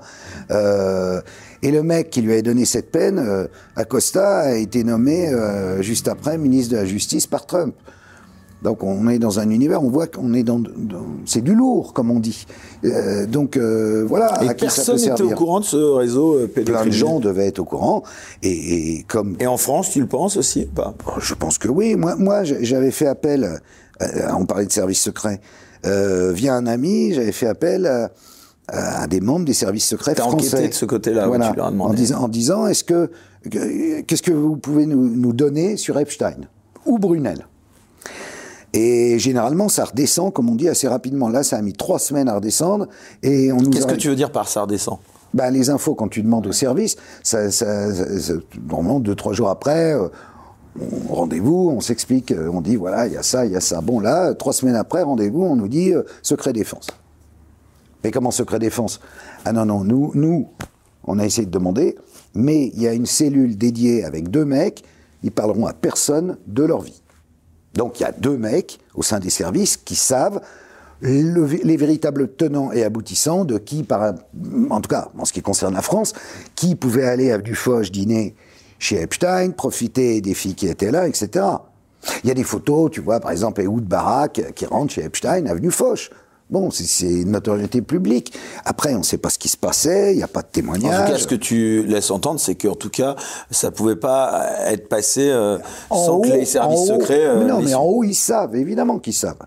[0.51, 1.19] Euh,
[1.63, 5.81] et le mec qui lui avait donné cette peine, euh, Acosta, a été nommé euh,
[5.81, 7.73] juste après ministre de la Justice par Trump.
[8.62, 11.93] Donc on est dans un univers, on voit qu'on est dans, dans- c'est du lourd
[11.93, 12.45] comme on dit.
[12.86, 16.86] Euh, donc euh, voilà Et à personne n'était au courant de ce réseau euh, Plein
[16.86, 18.03] de gens devaient être au courant
[18.43, 20.93] et, et comme Et en France, tu le penses aussi ou pas?
[21.20, 21.95] Je pense que oui.
[21.95, 23.59] Moi, moi, j'avais fait appel.
[24.01, 24.07] euh,
[24.38, 25.41] on parlait de services secrets.
[25.88, 28.12] Euh, via un ami, j'avais fait appel à,
[28.68, 30.53] à des membres des services secrets T'as français.
[30.55, 31.49] enquêté de ce côté-là, Voilà.
[31.49, 31.91] tu leur as demandé.
[31.91, 33.09] En disant, en disant, est-ce que-
[34.05, 36.47] qu'est-ce que vous pouvez nous, nous donner sur Epstein?
[36.86, 37.47] Ou Brunel
[38.74, 41.28] et généralement, ça redescend, comme on dit, assez rapidement.
[41.30, 42.88] Là, ça a mis trois semaines à redescendre.
[43.24, 44.97] Et on nous Qu'est-ce que tu veux dire par ça redescend?
[45.34, 48.34] Ben, les infos, quand tu demandes au service, ça, ça, ça- ça-
[48.69, 50.07] normalement, deux, trois jours après, euh,
[51.09, 53.61] on- rendez-vous, on s'explique, euh, on dit, voilà, il y a ça, il y a
[53.61, 53.82] ça.
[53.82, 56.88] Bon, là, trois semaines après, rendez-vous, on nous dit euh, secret défense.
[58.03, 58.99] Mais comment secret défense?
[59.45, 60.47] Ah non, non, nous, nous,
[61.05, 61.95] on a essayé de demander,
[62.34, 64.84] mais il y a une cellule dédiée avec deux mecs,
[65.24, 67.00] ils parleront à personne de leur vie.
[67.74, 70.41] Donc il y a deux mecs au sein des services qui savent
[71.01, 74.13] le- les véritables tenants et aboutissants de qui, par,
[74.69, 76.13] en tout cas en ce qui concerne la France,
[76.55, 78.36] qui pouvait aller à Dufoch dîner
[78.78, 81.45] chez Epstein, profiter des filles qui étaient là, etc.
[82.24, 85.45] Il y a des photos, tu vois, par exemple, Ehud Barak qui rentre chez Epstein,
[85.45, 86.09] avenue Foch.
[86.51, 88.37] Bon, c'est- c'est une notoriété publique.
[88.65, 90.51] Après, on ne sait pas ce qui se passait, il n'y a pas de En
[90.51, 91.05] témoignage.
[91.05, 93.15] tout cas, ce que tu laisses entendre, c'est qu'en tout cas,
[93.49, 95.57] ça pouvait pas être passé euh,
[95.89, 97.25] En sans que les services en secrets.
[97.25, 99.37] euh, mais non, mais en haut, ils savent, évidemment qu'ils savent.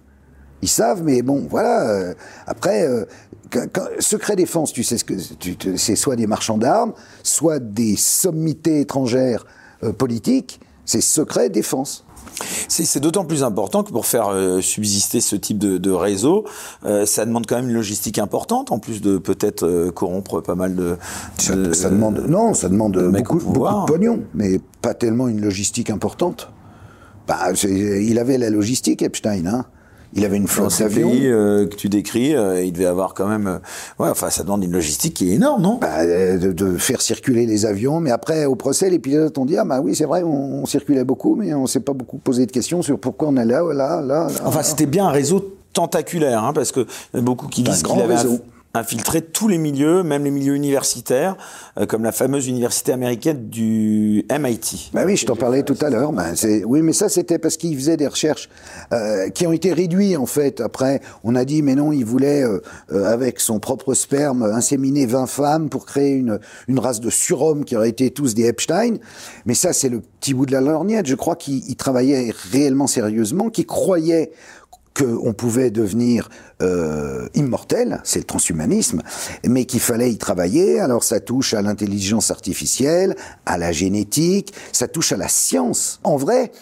[0.63, 1.91] Ils savent, mais bon, voilà.
[1.91, 2.15] euh,
[2.47, 3.05] après, euh,
[3.53, 5.15] quand- quand- secret défense, tu sais ce que
[5.77, 9.45] c'est soit des marchands d'armes, soit des sommités étrangères
[9.83, 10.59] euh, politiques.
[10.87, 12.04] C'est secret défense.
[12.69, 16.45] C'est d'autant plus important que pour faire euh, subsister ce type de, de réseau,
[16.85, 20.55] euh, ça demande quand même une logistique importante, en plus de peut-être euh, corrompre pas
[20.55, 20.97] mal de.
[21.39, 25.29] Ça, de- ça demande, non, ça demande de beaucoup, beaucoup de pognon, mais pas tellement
[25.29, 26.51] une logistique importante.
[27.27, 29.47] Bah, il avait la logistique, Epstein.
[29.47, 29.65] Hein.
[30.17, 31.11] Il avait une flotte d'avions.
[31.11, 33.47] pays euh, que tu décris, euh, il devait avoir quand même.
[33.47, 33.59] euh,
[34.03, 35.79] ouais, enfin, ça demande une logistique qui est énorme, non?
[35.81, 39.57] Bah, de, de faire circuler les avions, mais après au procès, les pilotes ont dit
[39.59, 42.47] ah bah oui c'est vrai, on, on circulait beaucoup, mais on s'est pas beaucoup posé
[42.47, 44.27] de questions sur pourquoi on est là, là, là.
[44.29, 47.63] là Enfin, c'était bien un réseau tentaculaire, hein, parce que y en a beaucoup qui
[47.63, 48.39] disent grand qu'il avait un-
[48.75, 51.37] infiltré tous les milieux, même les milieux universitaires,
[51.79, 54.91] euh, comme la fameuse université américaine du MIT.
[54.93, 56.13] Bah oui, je t'en parlais tout à l'heure.
[56.13, 56.33] Bah,
[56.67, 58.49] oui, mais ça c'était parce qu'il faisait des recherches
[58.93, 60.61] euh, qui ont été réduites en fait.
[60.61, 62.61] Après, on a dit mais non, il voulait euh,
[62.91, 67.65] euh avec son propre sperme inséminer 20 femmes pour créer une, une race de surhommes
[67.65, 68.97] qui auraient été tous des Epstein.
[69.47, 71.07] Mais ça c'est le petit bout de la lorgnette.
[71.07, 74.33] Je crois qu'il travaillait réellement sérieusement, qu'il croyait
[74.97, 76.29] qu'on pouvait devenir
[76.63, 79.03] euh, immortel, c'est le transhumanisme,
[79.45, 80.79] mais qu'il fallait y travailler.
[80.79, 86.01] Alors ça touche à l'intelligence artificielle, à la génétique, ça touche à la science.
[86.05, 86.53] En vrai,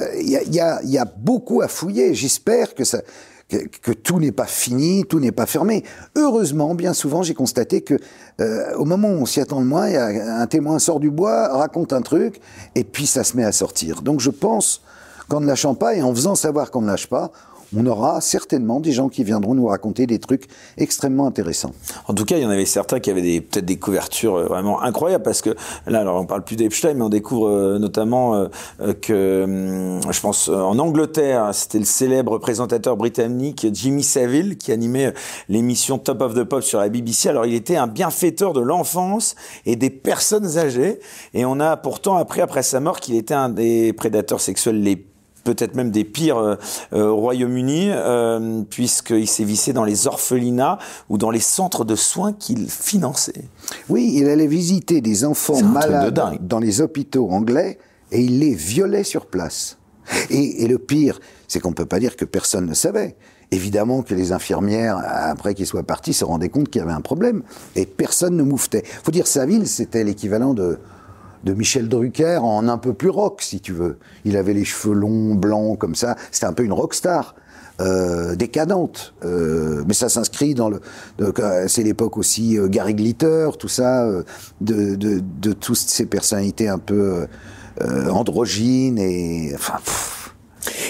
[0.00, 2.14] il euh, y, a, y, a, beaucoup à fouiller.
[2.14, 3.00] J'espère que ça
[3.48, 5.84] que, tout n'est pas fini, tout n'est pas fermé.
[6.16, 7.98] Heureusement, bien souvent, j'ai constaté que
[8.40, 11.10] euh, au moment où on s'y attend le moins, y a un témoin sort du
[11.10, 12.40] bois, raconte un truc,
[12.74, 14.02] et puis ça se met à sortir.
[14.02, 14.82] Donc je pense
[15.28, 17.30] qu'en ne lâchant pas et en faisant savoir qu'on ne lâche pas,
[17.76, 20.46] on aura certainement des gens qui viendront nous raconter des trucs
[20.76, 21.72] extrêmement intéressants.
[22.08, 24.82] En tout cas, il y en avait certains qui avaient peut-être des couvertures euh, vraiment
[24.82, 25.50] incroyables parce que
[25.86, 28.48] là, alors on parle plus d'Epstein, mais on découvre euh, notamment euh,
[29.00, 35.12] que, hum, je pense, en Angleterre, c'était le célèbre présentateur britannique Jimmy Savile qui animait
[35.48, 37.28] l'émission Top of the Pop sur la BBC.
[37.28, 39.34] Alors, il était un bienfaiteur de l'enfance
[39.66, 41.00] et des personnes âgées,
[41.32, 44.96] et on a pourtant appris après sa mort qu'il était un des prédateurs sexuels les
[45.44, 46.56] peut-être même des pires euh,
[46.92, 50.78] euh, au Royaume-Uni, euh, puisqu'il s'est vissé dans les orphelinats
[51.08, 53.44] ou dans les centres de soins qu'il finançait.
[53.88, 57.78] Oui, il allait visiter des enfants malades dans les hôpitaux anglais
[58.10, 59.78] et il les violait sur place.
[60.30, 63.16] Et, le pire, c'est qu'on ne peut pas dire que personne ne savait.
[63.50, 67.00] Évidemment que les infirmières, après qu'ils soient partis, se rendaient compte qu'il y avait un
[67.00, 67.42] problème.
[67.74, 68.82] Et personne ne mouftait.
[69.02, 70.78] faut dire, sa ville, c'était l'équivalent de,
[71.44, 73.98] de Michel Drucker en un peu plus rock, si tu veux.
[74.24, 76.16] Il avait les cheveux longs, blancs, comme ça.
[76.30, 77.34] C'était un peu une rockstar.
[77.80, 80.80] Euh, décadente, euh, mais ça s'inscrit dans le.
[81.66, 84.22] C'est l'époque aussi euh, Gary Glitter, tout ça, euh,
[84.60, 87.26] de, de, de, toutes ces personnalités un peu
[87.80, 89.80] euh, androgynes et enfin.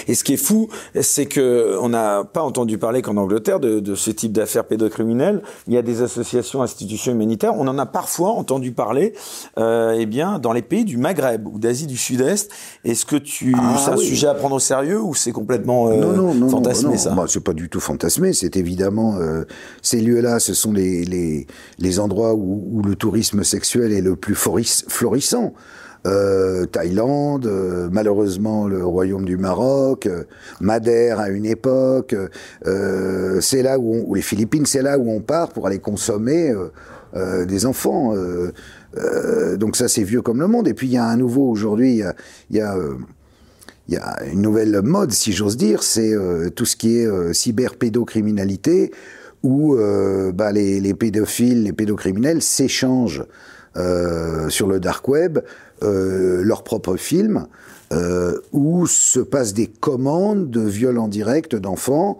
[0.07, 0.69] Et ce qui est fou,
[1.01, 5.41] c'est que on n'a pas entendu parler qu'en Angleterre de, de, ce type d'affaires pédocriminelles.
[5.67, 7.53] Il y a des associations, institutions humanitaires.
[7.55, 9.13] On en a parfois entendu parler,
[9.57, 12.51] euh, eh bien, dans les pays du Maghreb ou d'Asie du Sud-Est.
[12.83, 16.15] Est-ce que tu, ah c'est un sujet à prendre au sérieux ou c'est complètement euh,
[16.15, 17.11] non, non, fantasmé non, ça?
[17.11, 18.33] Bah, C'est pas du tout fantasmé.
[18.33, 19.43] C'est évidemment euh,
[19.81, 21.47] ces lieux-là, ce sont les, les,
[21.79, 25.53] les endroits où, où, le tourisme sexuel est le plus florissant.
[26.05, 30.23] Euh, Thaïlande, euh, malheureusement le royaume du Maroc, euh,
[30.59, 32.15] Madère à une époque,
[33.41, 36.53] c'est là où, les Philippines, c'est là où on part pour aller consommer
[37.47, 38.13] des enfants.
[39.57, 40.67] donc ça c'est vieux comme le monde.
[40.67, 42.01] Et puis il y a un nouveau aujourd'hui,
[42.49, 42.75] il y a,
[44.31, 46.13] une nouvelle mode, si j'ose dire, c'est
[46.55, 48.91] tout ce qui est cyberpédocriminalité,
[49.43, 49.77] où
[50.33, 53.25] bah, les, pédophiles, les pédocriminels s'échangent
[54.49, 55.39] sur le dark web
[55.83, 57.47] euh, leurs propres films,
[57.91, 62.17] euh, où se passent des commandes de viol en direct d'enfants,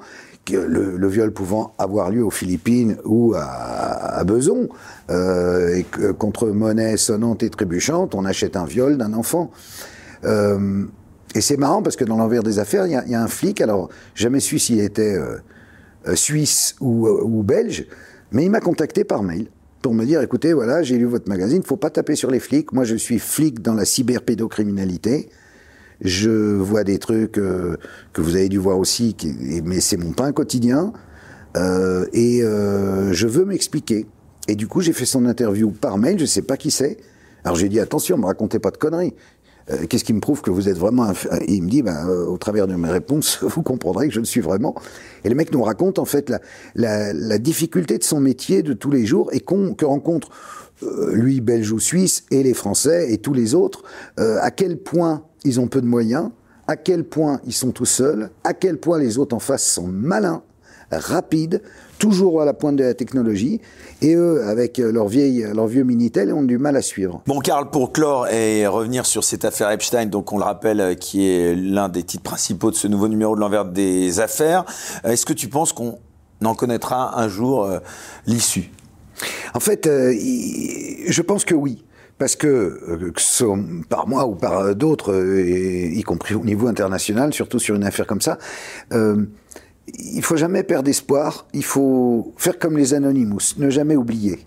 [0.52, 4.70] le, viol pouvant avoir lieu aux Philippines ou à, à Beson,
[5.10, 5.86] euh, et
[6.20, 9.52] contre monnaie sonnante et trébuchante, on achète un viol d'un enfant.
[10.24, 13.90] Et c'est marrant parce que dans l'envers des affaires, il y, a un flic, alors
[14.16, 15.18] jamais su s'il était
[16.14, 17.88] suisse ou belge,
[18.32, 19.48] mais il m'a contacté par mail
[19.86, 22.74] pour me dire, écoutez, voilà, j'ai lu votre magazine, faut pas taper sur les flics.
[22.74, 25.30] Moi, je suis flic dans la cyberpédocriminalité.
[26.02, 27.78] Je vois des trucs euh,
[28.12, 29.16] que vous avez dû voir aussi,
[29.64, 30.92] mais c'est mon pain quotidien.
[31.56, 34.08] Euh, et euh, je veux m'expliquer.
[34.48, 36.98] Et du coup, j'ai fait son interview par mail, je sais pas qui c'est.
[37.44, 39.14] Alors j'ai dit, attention, me racontez pas de conneries.
[39.72, 41.12] Euh, qu'est-ce qui me prouve que vous êtes vraiment...
[41.12, 44.20] Et il me dit, ben, euh, au travers de mes réponses, vous comprendrez que je
[44.20, 44.76] le suis vraiment.
[45.24, 46.40] Et le mec nous raconte en fait la,
[46.76, 50.30] la, la difficulté de son métier de tous les jours et que rencontre
[50.84, 53.84] euh, lui, belge ou suisse, et les Français et tous les autres,
[54.18, 56.32] à quel point ils ont peu de moyens,
[56.68, 59.88] à quel point ils sont tout seuls, à quel point les autres en face sont
[59.88, 60.44] malins,
[60.92, 61.62] rapides,
[62.00, 63.62] toujours à la pointe de la technologie,
[64.02, 67.22] et eux, avec leur, vieille, leur vieux Minitel, ont du mal à suivre.
[67.26, 70.94] Bon, Karl, pour clore et revenir sur cette affaire Epstein, donc on le rappelle, euh,
[70.96, 74.66] qui est l'un des titres principaux de ce nouveau numéro de l'envers des affaires,
[75.06, 75.98] euh, est-ce que tu penses qu'on
[76.44, 77.80] en connaîtra un jour euh,
[78.26, 78.72] l'issue?
[79.54, 81.84] En fait, je pense que oui.
[82.18, 83.58] Parce que, que ce soit
[83.90, 88.22] par moi ou par d'autres, y compris au niveau international, surtout sur une affaire comme
[88.22, 88.38] ça,
[89.94, 94.40] il faut jamais perdre espoir, il faut faire comme les Anonymous, ne jamais oublier.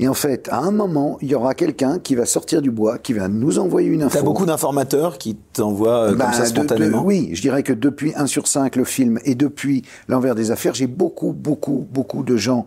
[0.00, 2.98] Et en fait, à un moment, il y aura quelqu'un qui va sortir du bois,
[2.98, 4.18] qui va nous envoyer une info.
[4.18, 7.02] T'as beaucoup d'informateurs qui t'envoient euh, comme bah, ça spontanément?
[7.04, 10.74] Oui, je dirais que depuis 1 sur 5, le film, et depuis l'envers des affaires,
[10.74, 12.64] j'ai beaucoup, beaucoup, beaucoup de gens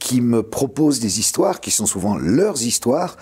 [0.00, 3.16] qui me proposent des histoires qui sont souvent leurs histoires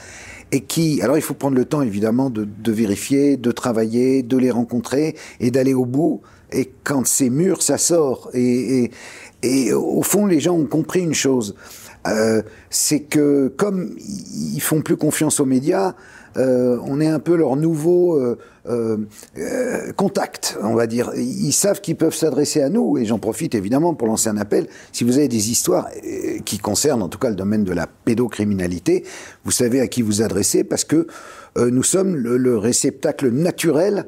[0.50, 4.36] et qui, alors il faut prendre le temps évidemment de, de vérifier, de travailler, de
[4.38, 6.22] les rencontrer et d'aller au bout.
[6.52, 8.30] Et quand c'est mûr, ça sort.
[8.34, 8.90] Et, et,
[9.42, 11.54] et, au fond, les gens ont compris une chose,
[12.06, 15.94] euh, c'est que comme ils font plus confiance aux médias,
[16.36, 21.12] euh, on est un peu leur nouveau euh, euh, contact, on va dire.
[21.16, 24.66] Ils savent qu'ils peuvent s'adresser à nous, et j'en profite évidemment pour lancer un appel.
[24.92, 27.86] Si vous avez des histoires euh, qui concernent en tout cas le domaine de la
[27.86, 29.04] pédocriminalité,
[29.44, 31.06] vous savez à qui vous adresser, parce que
[31.58, 34.06] euh, nous sommes le réceptacle naturel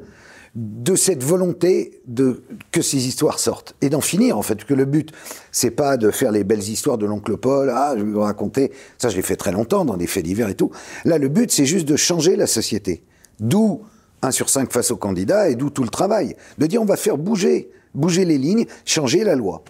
[0.55, 2.41] de cette volonté de
[2.71, 5.11] que ces histoires sortent et d'en finir en fait que le but
[5.51, 8.71] c'est pas de faire les belles histoires de l'oncle Paul ah je vais vous raconter
[8.97, 10.71] ça je l'ai fait très longtemps dans des faits divers et tout.
[11.03, 13.03] Là le but c'est juste de changer la société.
[13.41, 13.81] D'où
[14.21, 16.37] un sur cinq face au candidat et d'où tout le travail.
[16.57, 19.61] De dire on va faire bouger bouger les lignes changer la loi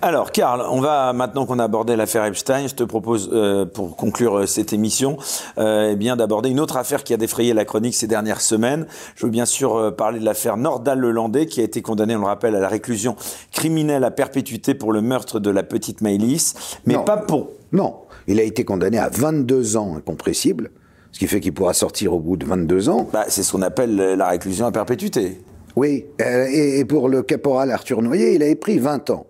[0.00, 3.96] alors, Karl, on va maintenant qu'on a abordé l'affaire Epstein, je te propose, euh, pour
[3.96, 5.16] conclure euh, cette émission,
[5.58, 8.86] euh, eh bien d'aborder une autre affaire qui a défrayé la chronique ces dernières semaines.
[9.16, 12.26] Je veux bien sûr parler de l'affaire Nordal Lelandais, qui a été condamné, on le
[12.26, 13.16] rappelle, à la réclusion
[13.52, 16.54] criminelle à perpétuité pour le meurtre de la petite Maëlys,
[16.86, 17.04] mais Non.
[17.04, 17.48] pas pour.
[17.72, 17.96] non
[18.30, 20.70] il a été condamné à 22 ans incompressible
[21.12, 23.62] ce qui fait qu'il pourra sortir au bout de 22 ans Bah, c'est ce qu'on
[23.62, 25.40] appelle la réclusion à perpétuité.
[25.76, 29.26] Oui, et, et pour le caporal Arthur Noyer, il avait pris 20 ans.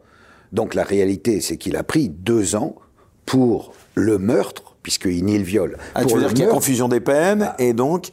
[0.53, 2.75] Donc la réalité, c'est qu'il a pris deux ans
[3.27, 5.77] pour le meurtre, puisqu'il nie le viol.
[5.95, 8.11] Ah, pour tu veux dire qu'il y a confusion des peines, et donc.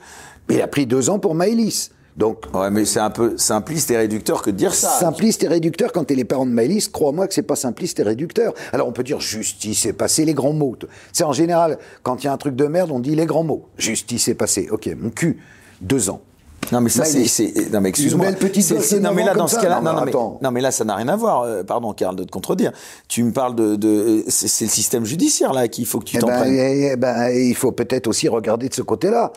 [0.49, 1.91] il a pris deux ans pour Maëlys.
[2.17, 4.89] Donc Ouais, mais c'est un peu simpliste et réducteur que de dire ça.
[4.89, 8.03] simpliste et réducteur quand t'es les parents de Maëlys, crois-moi que c'est pas simpliste et
[8.03, 8.53] réducteur.
[8.71, 10.77] Alors on peut dire justice est passé, les grands mots.
[11.11, 13.43] C'est en général, quand il y a un truc de merde, on dit les grands
[13.43, 13.67] mots.
[13.77, 14.69] Justice est passé.
[14.71, 15.39] Ok, mon cul,
[15.81, 16.21] deux ans.
[16.71, 18.27] Non mais ça c'est non mais excuse-moi.
[19.01, 20.11] Non mais là ans dans ce cas-là Non, non, mais
[20.41, 21.41] non, mais, là ça n'a rien à voir.
[21.43, 22.71] euh, pardon Karl de te contredire.
[23.07, 26.17] Tu me parles de de c'est c'est le système judiciaire là qu'il faut que tu
[26.17, 26.53] Eh t'en ben, prennes.
[26.55, 29.31] eh, eh ben, il faut peut-être aussi regarder de ce côté-là.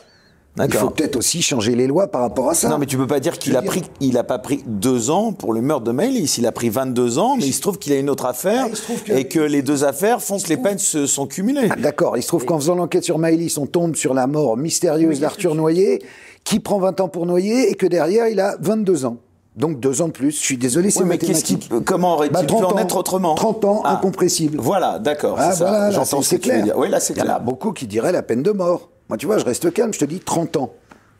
[0.61, 2.69] Il faut peut-être aussi changer les lois par rapport à ça.
[2.69, 5.33] Non mais tu peux pas dire qu'il a pris il a pas pris deux ans
[5.33, 6.37] pour le meurtre de Maëlys.
[6.39, 8.93] Il a pris 22 ans mais il se trouve qu'il a une autre affaire Ah,
[9.07, 11.69] que- et que les deux affaires font que les peines se sont cumulées.
[11.71, 14.57] Ah, D'accord, il se trouve qu'en faisant l'enquête sur Maëlys, on tombe sur la mort
[14.57, 16.03] mystérieuse d'Arthur Noyer,
[16.49, 19.17] qui prend 20 ans pour Noyer, et que derrière, il a 22 ans.
[19.57, 20.31] Donc deux ans de plus.
[20.31, 21.69] Je suis désolé, c'est Oui, mais qu'est-ce qui mathématique.
[21.69, 22.79] peut- comment aurait-il Bah, pu 30 en ans.
[22.79, 23.95] être autrement 30 ans, Ah.
[23.95, 24.57] incompressible.
[24.61, 26.65] Voilà, d'accord, Ah, voilà, là, J'entends ce que tu veux clair.
[26.65, 26.79] dire.
[26.79, 27.37] Oui, là c'est Il y en clair.
[27.37, 28.89] a beaucoup qui diraient la peine de mort.
[29.09, 30.71] Moi, tu vois, je reste calme, je te dis 30 ans.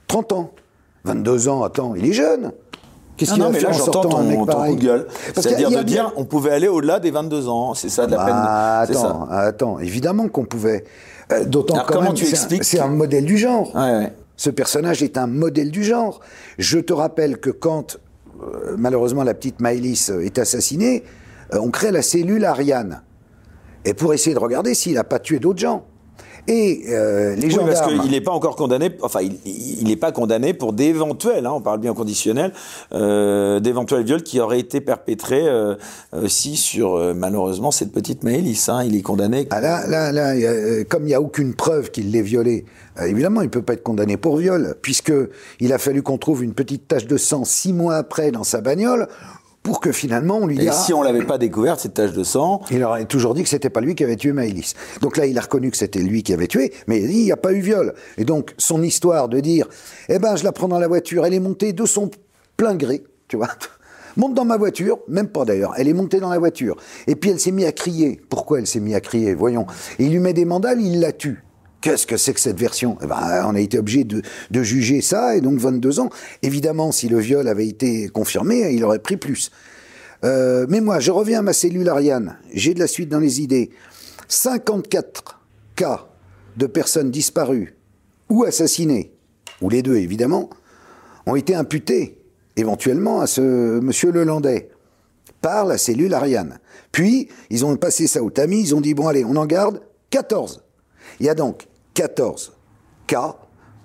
[0.07, 0.51] 30 ans.
[1.05, 2.53] 22 ans, attends, il est jeune.
[3.17, 4.09] Qu'est-ce qu'il va mais là en j'entends ton,
[4.47, 5.07] ton coup de gueule.
[5.11, 7.75] A- C'est-à-dire de a dire on pouvait aller au-delà des 22 ans.
[7.75, 8.95] C'est ça de la Bah, peine.
[8.95, 9.09] c'est ça.
[9.09, 10.85] attends, attends, évidemment qu'on pouvait.
[11.33, 11.75] Euh, D'autant
[12.15, 13.75] tu c'est un- expliques c'est un modèle du genre.
[13.75, 14.13] Ouais, ouais.
[14.39, 16.21] Ce personnage est un modèle du genre.
[16.59, 17.99] Je te rappelle que quand,
[18.41, 21.03] euh, malheureusement, la petite Maëlys euh, est assassinée,
[21.53, 23.03] euh, on crée la cellule Ariane.
[23.85, 25.88] Et pour essayer de regarder s'il n'a pas tué d'autres gens.
[26.49, 30.55] Et euh, les Oui, parce qu'il n'est pas encore condamné, enfin, il n'est pas condamné
[30.55, 32.53] pour d'éventuels, hein, on parle bien conditionnel,
[32.95, 35.75] euh, d'éventuels viols qui auraient été perpétrés euh,
[36.13, 38.71] aussi sur, euh, malheureusement, cette petite Maëlys.
[38.71, 39.47] Hein, il est condamné.
[39.51, 42.65] Ah là, là, là, a, euh, comme il n'y a aucune preuve qu'il l'ait violée,
[42.99, 45.13] euh, évidemment, il ne peut pas être condamné pour viol, puisque
[45.61, 48.63] il a fallu qu'on trouve une petite tache de sang six mois après dans sa
[48.63, 49.07] bagnole
[49.69, 50.73] pour que finalement on lui Et dise.
[50.73, 53.69] si on l'avait pas découverte, cette tache de sang, Il aurait toujours dit que c'était
[53.69, 54.73] pas lui qui avait tué Maëlys.
[55.03, 57.25] Donc là, il a reconnu que c'était lui qui avait tué, mais il dit il
[57.25, 57.93] n'y a pas eu viol.
[58.17, 59.69] Et donc son histoire de dire,
[60.09, 62.11] eh ben je la prends dans la voiture, elle est montée de son
[62.57, 63.51] plein gré, tu vois.
[64.17, 65.75] Monte dans ma voiture, même pas d'ailleurs.
[65.77, 66.77] Elle est montée dans la voiture.
[67.07, 68.19] Et puis elle s'est mise à crier.
[68.31, 69.35] Pourquoi elle s'est mise à crier?
[69.35, 69.67] Voyons.
[69.99, 71.45] Et il lui met des mandales, il la tue.
[71.81, 72.99] Qu'est-ce que c'est que cette version?
[73.03, 74.23] Eh ben, On a été obligé de,
[74.63, 76.11] juger ça, et donc 22 ans.
[76.43, 79.51] Évidemment, si le viol avait été confirmé, il aurait pris plus.
[80.25, 82.37] Euh, mais moi, je reviens à ma cellule Ariane.
[82.53, 83.71] J'ai de la suite dans les idées.
[84.27, 85.41] 54
[85.77, 86.09] cas
[86.57, 87.77] de personnes disparues
[88.29, 89.13] ou assassinées,
[89.63, 90.51] ou les deux évidemment,
[91.27, 92.19] ont été imputés
[92.57, 94.71] éventuellement à ce monsieur Lelandais
[95.41, 96.59] par la cellule Ariane.
[96.91, 99.81] Puis, ils ont passé ça au tamis, ils ont dit, bon allez, on en garde
[100.11, 100.65] 14.
[101.21, 102.53] Il y a donc 14
[103.07, 103.37] cas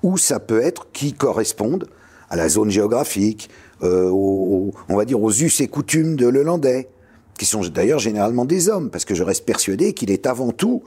[0.03, 1.87] où ça peut être qui correspondent
[2.29, 3.49] à la zone géographique,
[3.83, 6.89] euh, aux- on va dire aux us et coutumes de Lelandais,
[7.37, 10.83] qui sont d'ailleurs généralement des hommes, parce que je reste persuadé qu'il est avant tout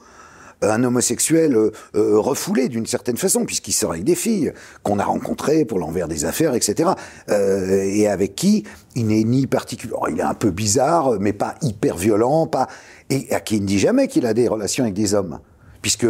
[0.62, 5.04] un homosexuel euh, euh, refoulé d'une certaine façon, puisqu'il sort avec des filles qu'on a
[5.04, 6.90] rencontrées pour l'envers des affaires, etc.
[7.28, 11.54] Et avec qui il n'est ni particulier, oh, il est un peu bizarre, mais pas
[11.62, 12.68] hyper violent, pas
[13.10, 15.40] et à qui il ne dit jamais qu'il a des relations avec des hommes,
[15.86, 16.08] puisque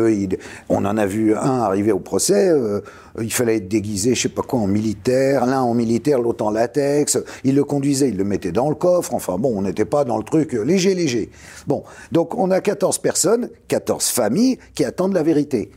[0.70, 2.80] on en a vu un arriver au procès, euh,
[3.20, 6.50] il fallait être déguisé, je sais pas quoi, en militaire, l'un en militaire, l'autre en
[6.50, 10.04] latex, il le conduisait, il le mettait dans le coffre, enfin bon, on n'était pas
[10.04, 11.28] dans le truc léger, léger.
[11.66, 15.70] Bon, donc on a 14 personnes, 14 familles qui attendent la vérité.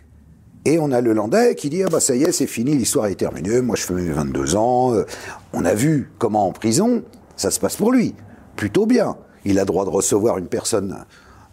[0.64, 3.08] Et on a le Landais qui dit ah bah ça y est c'est fini l'histoire
[3.08, 3.60] est terminée.
[3.60, 5.06] Moi je fais mes 22 ans euh,
[5.52, 7.04] on a vu comment en prison
[7.36, 8.16] ça se passe pour lui.
[8.56, 9.18] Plutôt bien.
[9.44, 11.06] Il a droit de recevoir une personne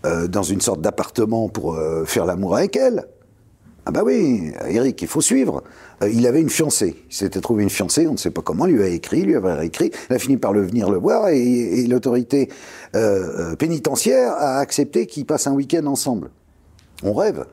[0.05, 3.07] euh, dans une sorte d'appartement pour euh, faire l'amour avec elle.
[3.88, 5.62] Ah bah oui Eric il faut suivre.
[6.03, 6.97] Il avait une fiancée.
[7.09, 9.64] Il s'était trouvé une fiancée on ne sait pas comment lui a écrit lui avait
[9.64, 12.49] écrit il a fini par le venir le voir et, et l'autorité
[13.61, 16.30] pénitentiaire a accepté qu'ils passent un week-end ensemble.
[17.03, 17.44] On rêve.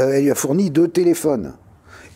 [0.00, 1.54] Euh, elle lui a fourni deux téléphones.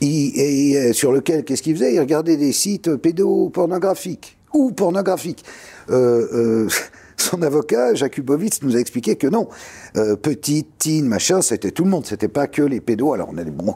[0.01, 1.95] et euh, sur lequel, qu'est-ce qu'il faisait?
[1.95, 5.45] Il regardait des sites pédopornographiques ou pornographiques.
[5.91, 6.69] Euh,
[7.21, 9.49] son avocat, Jakubowicz, nous a expliqué que non.
[9.95, 12.07] petite, teen, machin, c'était tout le monde.
[12.07, 13.13] C'était pas que les pédos.
[13.13, 13.75] Alors on a des bons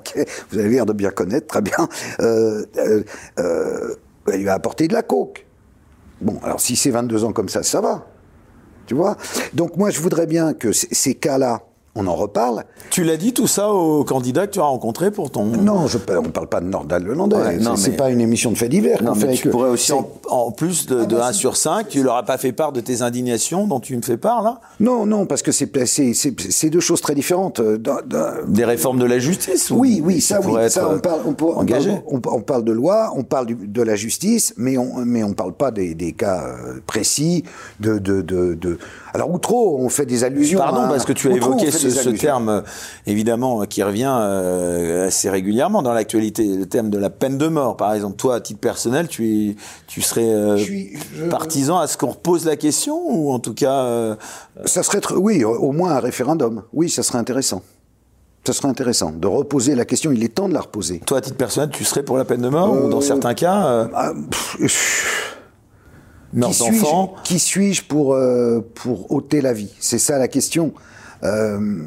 [0.51, 1.89] vous avez l'air de bien connaître, très bien.
[2.19, 5.47] elle lui a apporté de la coke.
[6.21, 8.07] Bon, alors si c'est 22 ans comme ça, ça va.
[8.87, 9.17] Tu vois?
[9.55, 11.63] Donc moi, je voudrais bien que ces cas-là,
[11.95, 12.65] on en reparle.
[12.91, 15.45] Tu l'as dit tout ça aux candidats que tu as rencontrés pour ton.
[15.45, 17.37] Non, je, on ne parle pas de Nordal Lelandais.
[17.37, 19.03] Ouais, c'est pas une émission de fait divers.
[19.03, 22.17] Non, mais tu pourrais aussi, en, plus de, 1 ah bah, sur 5, tu leur
[22.17, 24.61] as pas fait part de tes indignations dont tu me fais part, là?
[24.81, 27.61] Non, non, parce que c'est deux choses très différentes.
[27.61, 27.79] Euh,
[28.49, 30.71] Des réformes de la justice Oui, oui, ça, oui.
[30.71, 31.35] Ça, on, parle, on,
[32.25, 35.71] on, parle, de loi, on parle de la justice, mais on mais on parle pas
[35.71, 37.45] des, cas euh, précis
[37.81, 38.79] de, de, de
[39.15, 40.59] alors Outreau, on fait des allusions.
[40.59, 42.61] Pardon, parce que tu as évoqué ce, terme, euh,
[43.07, 47.77] évidemment, qui revient euh, assez régulièrement dans l'actualité, le terme de la peine de mort.
[47.77, 49.57] Par exemple, toi, à titre personnel, tu,
[49.87, 50.59] tu serais euh,
[51.31, 54.17] partisan à ce qu'on repose la question, ou en tout cas...
[54.65, 56.63] Ça serait, oui, au moins un référendum.
[56.73, 57.63] Oui, ça serait intéressant.
[58.45, 60.11] Ça serait intéressant de reposer la question.
[60.11, 61.01] Il est temps de la reposer.
[61.07, 63.89] Toi, à titre personnel, tu serais pour la peine de mort, ou dans certains cas
[63.95, 64.13] ah,
[67.25, 69.71] qui suis-je pour, euh, pour ôter la vie?
[69.79, 70.73] C'est ça la question.
[71.25, 71.83] Euh,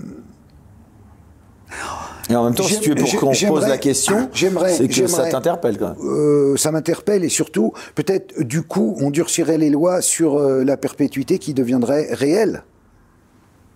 [2.29, 5.29] et en même temps, si tu es pour qu'on pose la question, c'est que ça
[5.29, 6.09] t'interpelle quand même.
[6.09, 11.37] Euh, ça m'interpelle et surtout, peut-être du coup, on durcirait les lois sur la perpétuité
[11.37, 12.63] qui deviendrait réelle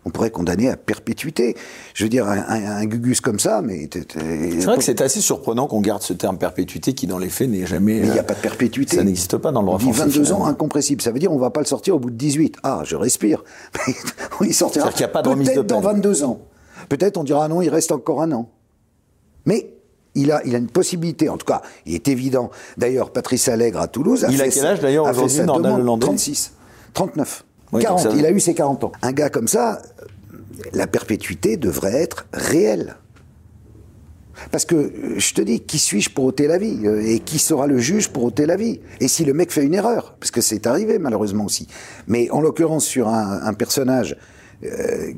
[0.10, 1.56] on pourrait condamner à perpétuité.
[1.94, 3.88] Je veux dire, un, gugus comme ça, mais...
[3.94, 7.50] C'est vrai que c'est assez surprenant qu'on garde ce terme perpétuité qui, dans les faits,
[7.50, 8.00] n'est jamais...
[8.00, 8.98] Mais il n'y a pas de perpétuité.
[8.98, 10.04] Ça n'existe pas dans le droit français.
[10.06, 11.02] 22 ans incompressible.
[11.02, 12.58] Ça veut dire on ne va pas le sortir au bout de 18.
[12.64, 13.44] Ah, je respire.
[14.40, 16.42] on y sortira qu'il a pas de remise de dans 22 ans.
[16.90, 18.50] Peut-être on dira non, il reste encore un an.
[19.46, 19.74] Mais
[20.16, 22.50] il a, il a une possibilité, en tout cas, il est évident.
[22.78, 26.54] D'ailleurs, Patrice Allègre à Toulouse a il a quel âge d'ailleurs aujourd'hui, le 36,
[26.94, 27.46] 39.
[27.78, 28.92] 40, il a eu ses 40 ans.
[29.02, 29.82] Un gars comme ça,
[30.74, 32.96] la perpétuité devrait être réelle.
[34.52, 37.68] Parce que, je te dis, qui suis-je pour ôter la vie euh, Et qui sera
[37.68, 38.80] le juge pour ôter la vie?
[39.00, 41.68] Et si le mec fait une erreur Parce que c'est arrivé, malheureusement aussi.
[42.08, 44.16] Mais en l'occurrence, sur un, personnage
[44.64, 45.12] euh,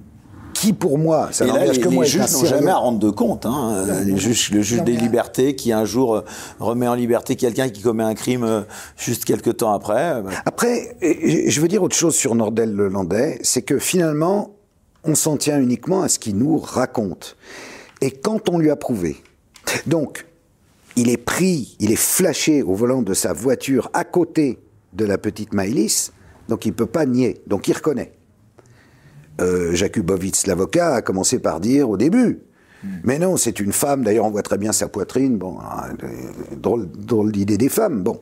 [0.54, 2.04] qui pour moi, ça n'engage que moi.
[2.04, 3.46] Les juges n'ont jamais à rendre de compte.
[3.46, 3.86] Hein.
[4.06, 6.22] le juge des libertés qui un jour euh,
[6.60, 8.62] remet en liberté quelqu'un qui commet un crime euh,
[8.98, 10.16] juste quelques temps après.
[10.16, 10.32] Euh, bah.
[10.46, 14.56] Après, je veux dire autre chose sur Nordel Lelandais, c'est que finalement,
[15.04, 17.36] on s'en tient uniquement à ce qu'il nous raconte.
[18.02, 19.18] Et quand on lui a prouvé,
[19.88, 20.26] donc,
[20.96, 24.60] il est pris, il est flashé au volant de sa voiture à côté
[24.94, 26.12] de la petite Maïlis,
[26.50, 28.12] donc il ne peut pas nier, donc il reconnaît
[29.42, 32.40] euh, Jakubowicz, l'avocat, a commencé par dire au début.
[32.84, 32.88] Hmm.
[33.04, 35.96] Mais non, c'est une femme, d'ailleurs on voit très bien sa poitrine, bon, hein,
[36.56, 38.22] drôle, drôle d'idée des femmes, bon.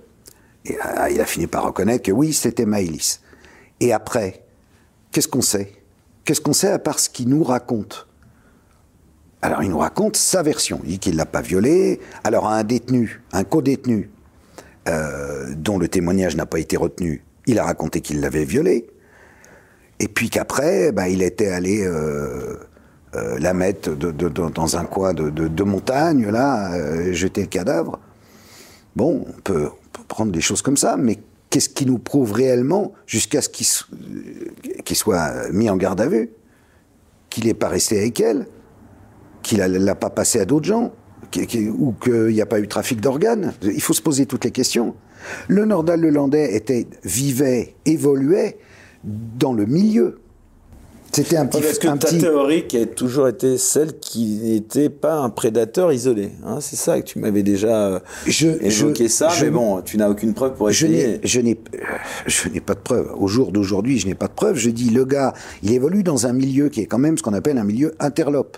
[0.65, 3.21] Et euh, il a fini par reconnaître que oui, c'était Maëlys.
[3.79, 4.43] Et après,
[5.11, 5.73] qu'est-ce qu'on sait?
[6.25, 8.07] Qu'est-ce qu'on sait à part ce qu'il nous raconte?
[9.41, 10.81] Alors il nous raconte sa version.
[10.83, 11.99] Il dit qu'il ne l'a pas violée.
[12.23, 14.09] Alors à un détenu, un co-détenu,
[14.87, 18.87] euh, dont le témoignage n'a pas été retenu, il a raconté qu'il l'avait violée.
[19.99, 22.55] Et puis qu'après, bah, il était allé euh,
[23.15, 27.99] euh, la mettre dans un coin de, montagne, là, euh, jeter le cadavre.
[28.95, 29.69] Bon, on peut,
[30.07, 31.19] prendre des choses comme ça, mais
[31.49, 36.31] qu'est-ce qui nous prouve réellement, jusqu'à ce qu'il soit mis en garde à vue,
[37.29, 38.47] qu'il n'est pas resté avec elle,
[39.43, 40.93] qu'il ne l'a pas passé à d'autres gens,
[41.77, 43.53] ou qu'il n'y a pas eu trafic d'organes?
[43.61, 44.95] Il faut se poser toutes les questions.
[45.47, 48.57] Le Nordal Lelandais était, vivait, évoluait,
[49.03, 50.19] dans le milieu.
[51.11, 51.61] C'était un petit.
[51.61, 56.31] Parce que ta théorie qui a toujours été celle qui n'était pas un prédateur isolé.
[56.45, 60.09] Hein, c'est ça que tu m'avais déjà euh, je, évoqué ça, mais bon, tu n'as
[60.09, 61.19] aucune preuve pour essayer.
[61.23, 61.59] Je n'ai,
[62.27, 63.11] je n'ai pas de preuve.
[63.17, 64.55] Au jour d'aujourd'hui, je n'ai pas de preuve.
[64.55, 65.33] Je dis, le gars,
[65.63, 68.57] il évolue dans un milieu qui est quand même ce qu'on appelle un milieu interlope.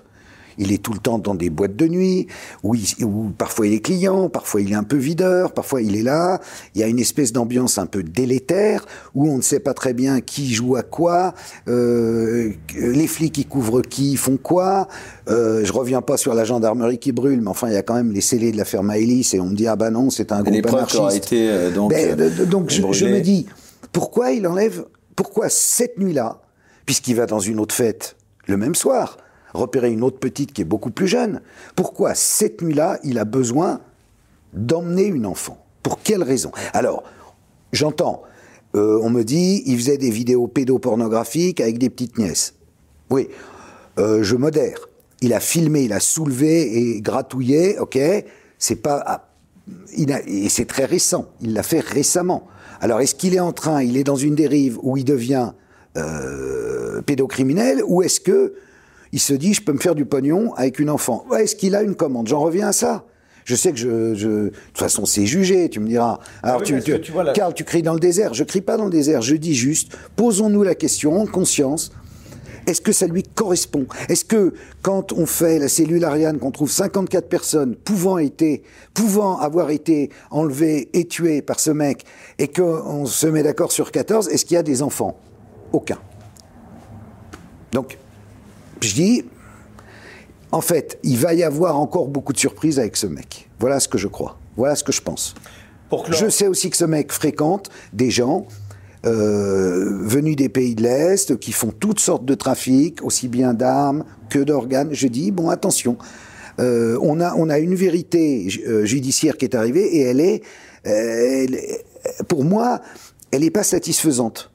[0.57, 2.27] Il est tout le temps dans des boîtes de nuit,
[2.63, 6.03] où, où, parfois il est client, parfois il est un peu videur, parfois il est
[6.03, 6.39] là.
[6.75, 8.85] Il y a une espèce d'ambiance un peu délétère,
[9.15, 11.33] où on ne sait pas très bien qui joue à quoi,
[11.67, 14.87] euh, les flics qui couvrent qui font quoi.
[15.29, 17.95] Euh, je reviens pas sur la gendarmerie qui brûle, mais enfin il y a quand
[17.95, 20.43] même les scellés de l'affaire Maëlys, et on me dit ah bah non, c'est un
[20.43, 21.25] groupe anarchiste.
[21.25, 23.45] Été, euh, donc, ben, euh, donc je, je me dis,
[23.91, 24.85] pourquoi il enlève,
[25.15, 26.41] pourquoi cette nuit-là,
[26.85, 28.15] puisqu'il va dans une autre fête
[28.47, 29.17] le même soir,
[29.53, 31.41] repérer une autre petite qui est beaucoup plus jeune.
[31.75, 33.81] Pourquoi cette nuit-là, il a besoin
[34.53, 35.63] d'emmener une enfant?
[35.83, 36.51] Pour quelle raison?
[36.73, 37.03] Alors,
[37.73, 38.23] j'entends,
[38.75, 42.53] euh, on me dit, il faisait des vidéos pédopornographiques avec des petites nièces.
[43.09, 43.27] Oui,
[43.99, 44.87] euh, je modère.
[45.21, 47.99] Il a filmé, il a soulevé et gratouillé, ok?
[48.57, 49.03] C'est pas.
[49.05, 49.27] Ah,
[50.25, 51.27] et c'est très récent.
[51.41, 52.47] Il l'a fait récemment.
[52.79, 55.51] Alors, est-ce qu'il est en train, il est dans une dérive où il devient
[55.97, 58.55] euh, pédocriminel, ou est-ce que
[59.11, 61.83] il se dit je peux me faire du pognon avec une enfant Est-ce qu'il a
[61.83, 62.27] une commande?
[62.27, 63.05] J'en reviens à ça.
[63.43, 64.27] Je sais que je, je...
[64.27, 66.19] de toute façon c'est jugé, tu me diras.
[66.43, 68.33] Alors Ah oui, tu, tu, tu Karl, tu cries dans le désert.
[68.33, 69.21] Je crie pas dans le désert.
[69.21, 71.91] Je dis juste, posons-nous la question en conscience.
[72.67, 73.87] Est-ce que ça lui correspond?
[74.07, 78.61] Est-ce que quand on fait la cellule Ariane, qu'on trouve 54 personnes pouvant, été,
[78.93, 82.05] pouvant avoir été enlevées et tuées par ce mec,
[82.37, 85.17] et qu'on se met d'accord sur 14, est-ce qu'il y a des enfants?
[85.73, 85.97] Aucun.
[87.71, 87.97] Donc,
[88.83, 89.25] je dis,
[90.51, 93.49] en fait, il va y avoir encore beaucoup de surprises avec ce mec.
[93.59, 94.37] Voilà ce que je crois.
[94.57, 95.33] Voilà ce que je pense.
[95.89, 98.47] Pour Je sais aussi que ce mec fréquente des gens
[99.05, 104.03] euh, venus des pays de l'Est qui font toutes sortes de trafics, aussi bien d'armes
[104.29, 104.89] que d'organes.
[104.91, 105.97] Je dis, bon, attention,
[106.59, 110.43] euh, on, a, on a une vérité euh, judiciaire qui est arrivée et elle est,
[110.85, 111.83] euh, elle est-
[112.27, 112.81] pour moi,
[113.31, 114.51] elle n'est pas satisfaisante.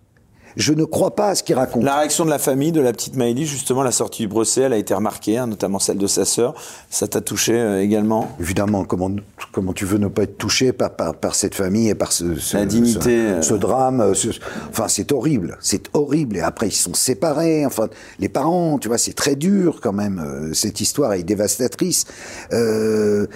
[0.57, 1.85] Je ne crois pas à ce qu'il raconte.
[1.85, 4.73] La réaction de la famille de la petite Maëlys, justement, la sortie du procès, elle
[4.73, 6.55] a été remarquée, hein, notamment celle de sa sœur.
[6.89, 8.31] Ça t'a touché euh, également?
[8.41, 9.11] Évidemment, comment,
[9.53, 12.37] comment tu veux ne pas être touché par, par, par cette famille et par ce,
[12.37, 13.43] ce- La dignité, ce, euh.
[13.43, 14.29] ce drame ce-
[14.71, 16.39] Enfin, c'est horrible, c'est horrible.
[16.39, 17.67] Et après, ils sont séparés.
[17.67, 17.89] Enfin,
[18.19, 20.19] les parents, tu vois, c'est très dur quand même.
[20.25, 22.07] euh, Cette histoire est dévastatrice.
[22.55, 23.27] Euh,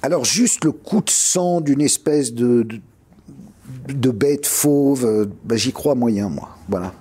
[0.00, 2.80] alors, juste le coup de sang d'une espèce de, de,
[3.88, 6.50] de bête fauve, euh, ben, j'y crois moyen, moi.
[6.68, 6.92] Voilà.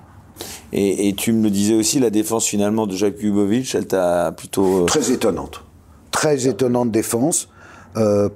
[0.72, 4.84] et, et tu me le disais aussi, la défense finalement de Jakubowicz, elle t'a plutôt...
[4.84, 5.63] euh, Très étonnante.
[6.11, 7.49] Très étonnante défense.
[7.95, 8.30] Euh,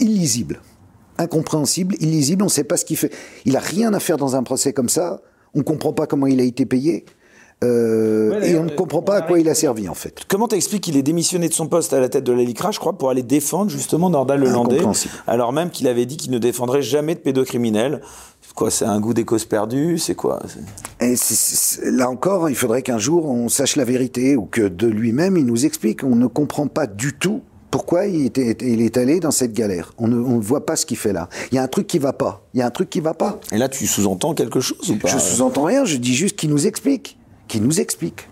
[0.00, 0.60] illisible.
[1.18, 2.42] Incompréhensible, illisible.
[2.42, 3.12] On ne sait pas ce qu'il fait.
[3.44, 5.20] Il a rien à faire dans un procès comme ça.
[5.54, 7.04] On ne comprend pas comment il a été payé.
[7.62, 10.22] Euh, Ouais, et on ne comprend on pas à quoi il a servi, en fait.
[10.28, 12.78] Comment t'expliques qu'il ait démissionné de son poste à la tête de la LICRA, je
[12.78, 14.80] crois, pour aller défendre justement Nordal Lelandais,
[15.26, 18.00] alors même qu'il avait dit qu'il ne défendrait jamais de pédocriminels
[18.54, 20.40] Quoi, c'est un goût des causes perdues C'est quoi
[21.82, 25.44] là encore, il faudrait qu'un jour on sache la vérité ou que de lui-même il
[25.44, 26.04] nous explique.
[26.04, 29.92] On ne comprend pas du tout pourquoi il, était, il est allé dans cette galère.
[29.98, 31.28] On ne, on ne voit pas ce qu'il fait là.
[31.50, 32.46] Il y a un truc qui va pas.
[32.54, 33.40] Il y a un truc qui va pas.
[33.50, 35.08] Et là, tu sous-entends quelque chose ou pas?
[35.08, 37.18] Je sous-entends rien, je dis juste qu'il nous explique.
[37.48, 38.28] Qu'il nous explique.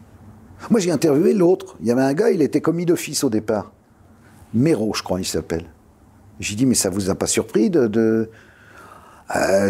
[0.70, 1.76] Moi, j'ai interviewé l'autre.
[1.80, 3.72] Il y avait un gars, il était commis d'office au départ.
[4.54, 5.66] Méro, je crois, il s'appelle.
[6.40, 8.30] J'ai dit, mais ça vous a pas surpris de.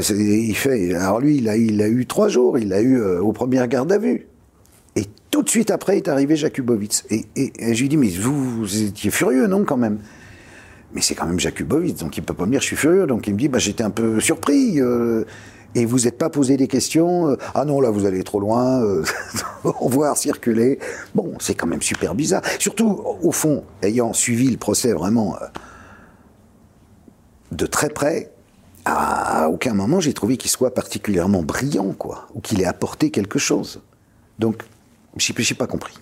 [0.01, 0.95] c'est- il fait.
[0.95, 2.59] Alors lui, il a, a eu trois jours.
[2.59, 4.27] Il l'a eu euh, aux premières gardes à vue.
[4.97, 7.05] Et tout de suite après est arrivé Jakubowicz.
[7.11, 7.25] Et,
[7.75, 9.99] je lui dis, mais vous, vous étiez furieux, non, quand même?
[10.95, 13.07] Mais c'est quand même Jakubowicz, donc il peut pas me dire je suis furieux.
[13.07, 14.79] Donc il me dit bah j'étais un peu surpris.
[14.81, 15.25] euh,
[15.75, 18.83] et vous n'êtes pas posé des questions euh, Ah non là vous allez trop loin.
[18.83, 19.05] euh,
[19.65, 20.79] au revoir circuler.
[21.15, 22.43] Bon c'est quand même super bizarre.
[22.59, 25.47] Surtout au fond ayant suivi le procès vraiment euh,
[27.53, 28.33] de très près.
[28.85, 33.39] À aucun moment j'ai trouvé qu'il soit particulièrement brillant quoi, ou qu'il ait apporté quelque
[33.39, 33.81] chose.
[34.39, 34.63] Donc
[35.17, 35.95] j'ai j'ai pas compris.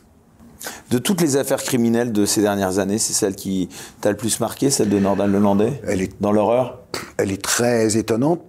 [0.91, 3.69] De toutes les affaires criminelles de ces dernières années, c'est celle qui
[4.01, 6.81] t'a le plus marqué, celle de Nordal Lelandais Elle est Dans l'horreur?
[7.17, 8.43] Elle est très étonnante,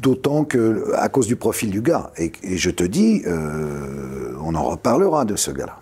[0.00, 2.10] d'autant que à cause du profil du gars.
[2.16, 5.78] Et, et je te dis, euh, on en reparlera de ce gars-là.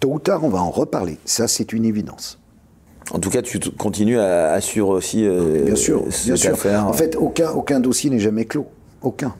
[0.00, 1.18] Tôt ou tard, on va en reparler.
[1.24, 2.38] Ça, c'est une évidence.
[3.12, 6.56] En tout cas, tu continues à, suivre aussi euh, Bien sûr, cette bien sûr.
[6.86, 8.66] En fait, aucun, aucun dossier n'est jamais clos.
[9.02, 9.34] Aucun.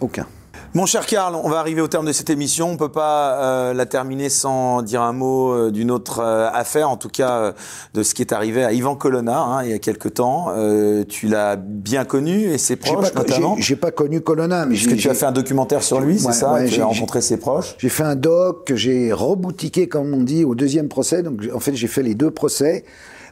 [0.00, 0.26] Aucun.
[0.72, 2.70] Mon cher Karl, on va arriver au terme de cette émission.
[2.70, 6.88] On peut pas euh, la terminer sans dire un mot euh, d'une autre euh, affaire,
[6.88, 7.52] en tout cas euh,
[7.94, 10.52] de ce qui est arrivé à Ivan Colonna hein, il y a quelque temps.
[10.56, 13.56] Euh, tu l'as bien connu et ses proches pas, notamment.
[13.58, 16.30] j'ai- pas connu Colonna, mais que j'ai- tu as fait un documentaire sur lui, c'est
[16.32, 17.74] ça ouais, Tu j'ai- as rencontré ses proches?
[17.78, 21.24] J'ai fait un doc que j'ai reboutiqué, comme on dit, au deuxième procès.
[21.24, 22.84] Donc, en fait, j'ai fait les deux procès.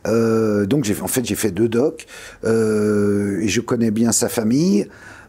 [0.08, 2.06] Euh, donc, en fait, j'ai fait deux docs.
[2.44, 4.88] Euh, et je connais bien sa famille.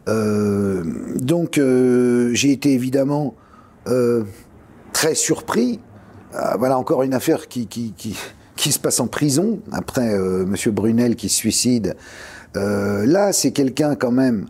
[0.10, 0.84] Euh,
[1.16, 3.36] donc, euh, j'ai été évidemment
[3.88, 4.24] euh,
[4.94, 5.80] très surpris
[6.60, 8.16] voilà encore une affaire qui, qui, qui,
[8.56, 10.16] qui, se passe en prison après
[10.46, 11.96] Monsieur Brunel qui se suicide.
[12.54, 14.46] Là, c'est quelqu'un quand même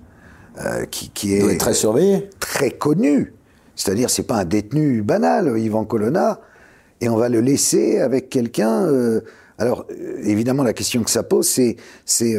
[0.57, 3.33] euh, qui, qui est très surveillé, très connu.
[3.77, 6.41] C'est-à-dire, c'est pas un détenu banal, Yvan Colonna,
[6.99, 8.85] et on va le laisser avec quelqu'un.
[8.87, 9.21] Euh,
[9.57, 9.85] alors,
[10.21, 12.37] évidemment, la question que ça pose, c'est, c'est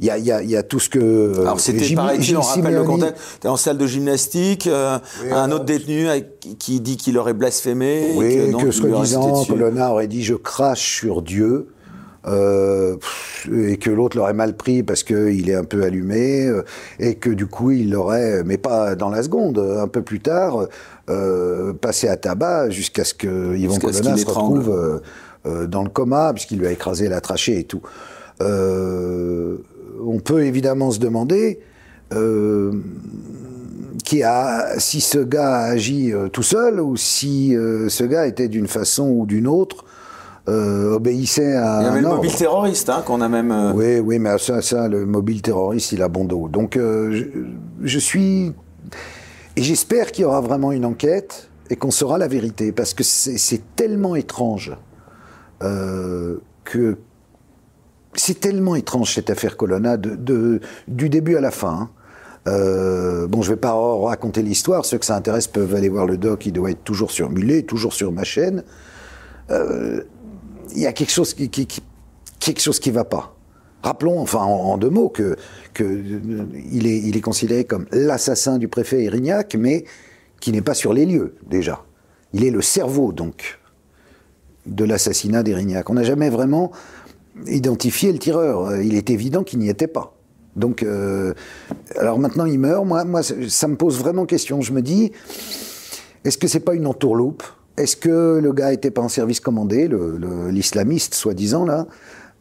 [0.00, 0.98] il y a, y, a, y a, tout ce que.
[0.98, 3.44] Euh, Alors c'était pareil, on rappelle le contexte.
[3.44, 4.98] es en salle de gymnastique, euh,
[5.30, 6.06] un autre détenu
[6.58, 8.12] qui dit qu'il aurait blasphémé.
[8.14, 11.68] Oui, et que, que soi-disant Colonna aurait dit je crache sur Dieu.
[12.26, 12.96] Euh,
[13.50, 16.64] et que l'autre l'aurait mal pris parce qu'il est un peu allumé, euh,
[16.98, 20.66] et que du coup il l'aurait, mais pas dans la seconde, un peu plus tard,
[21.08, 25.00] euh, passé à tabac jusqu'à ce que Yvon Colonna se retrouve
[25.46, 27.80] dans le coma, puisqu'il lui a écrasé la trachée et tout.
[28.42, 29.58] Euh,
[30.06, 31.60] on peut évidemment se demander
[32.12, 32.72] euh,
[34.04, 38.26] qui a, si ce gars a agi euh, tout seul ou si euh, ce gars
[38.26, 39.84] était d'une façon ou d'une autre
[40.48, 41.78] obéissait à.
[41.80, 43.72] Il y avait le mobile terroriste hein, qu'on a même.
[43.76, 46.48] Oui, oui, mais ça, ça, le mobile terroriste, il a bon dos.
[46.48, 47.24] Donc, je,
[47.80, 48.52] je, suis
[49.54, 53.04] et j'espère qu'il y aura vraiment une enquête et qu'on saura la vérité parce que
[53.04, 54.72] c'est tellement étrange
[55.60, 56.98] que
[58.14, 61.72] c'est tellement étrange cette affaire Colonna, de, du début à la fin.
[61.72, 61.90] Hein.
[62.48, 64.84] Euh, bon, je vais pas raconter l'histoire.
[64.84, 66.46] Ceux que ça intéresse peuvent aller voir le doc.
[66.46, 68.64] Il doit être toujours sur Mulet, toujours sur ma chaîne.
[69.50, 70.02] Euh,
[70.72, 73.36] il y a quelque chose qui, quelque chose qui va pas.
[73.82, 75.36] Rappelons, enfin, en, deux mots, que,
[75.72, 75.84] que
[76.70, 79.84] il, est, il est considéré comme l'assassin du préfet Erignac, mais
[80.40, 81.84] qui n'est pas sur les lieux déjà.
[82.32, 83.58] Il est le cerveau donc
[84.66, 85.88] de l'assassinat d'Erignac.
[85.88, 86.72] On n'a jamais vraiment
[87.46, 88.66] identifier le tireur.
[88.66, 90.14] Euh, il est évident qu'il n'y était pas.
[90.56, 91.32] Donc, euh,
[91.96, 92.84] alors maintenant il meurt.
[92.84, 94.60] Moi, moi, ça me pose vraiment question.
[94.60, 95.12] Je me dis,
[96.24, 97.42] est-ce que c'est pas une entourloupe?
[97.76, 99.88] Est-ce que le gars était pas en service commandé,
[100.50, 101.86] l'islamiste soi-disant là?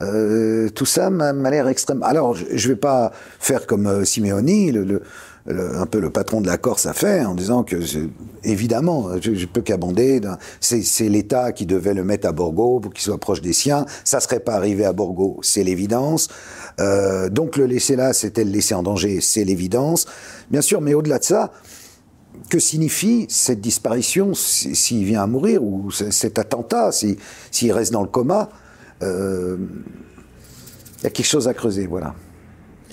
[0.02, 2.04] Euh, Tout ça m'a l'air extrême.
[2.04, 5.02] Alors, je, ne vais pas faire comme Simeoni, le,
[5.50, 7.78] un peu le patron de la Corse a fait en disant que
[8.44, 10.22] évidemment je, je peux qu'abonder
[10.60, 13.86] c'est l'État qui devait le mettre à Borgo pour qu'il soit proche des siens.
[14.04, 16.28] Ça serait pas arrivé à Borgo c'est l'évidence.
[16.80, 20.06] Euh, donc le laisser là c'était le laisser en danger c'est l'évidence.
[20.52, 21.52] Bien sûr mais au-delà de ça
[22.50, 28.08] que signifie cette disparition s'il vient à mourir ou cet attentat s'il reste dans le
[28.08, 28.50] coma
[29.02, 29.58] euh,
[31.00, 32.14] il y a quelque chose à creuser voilà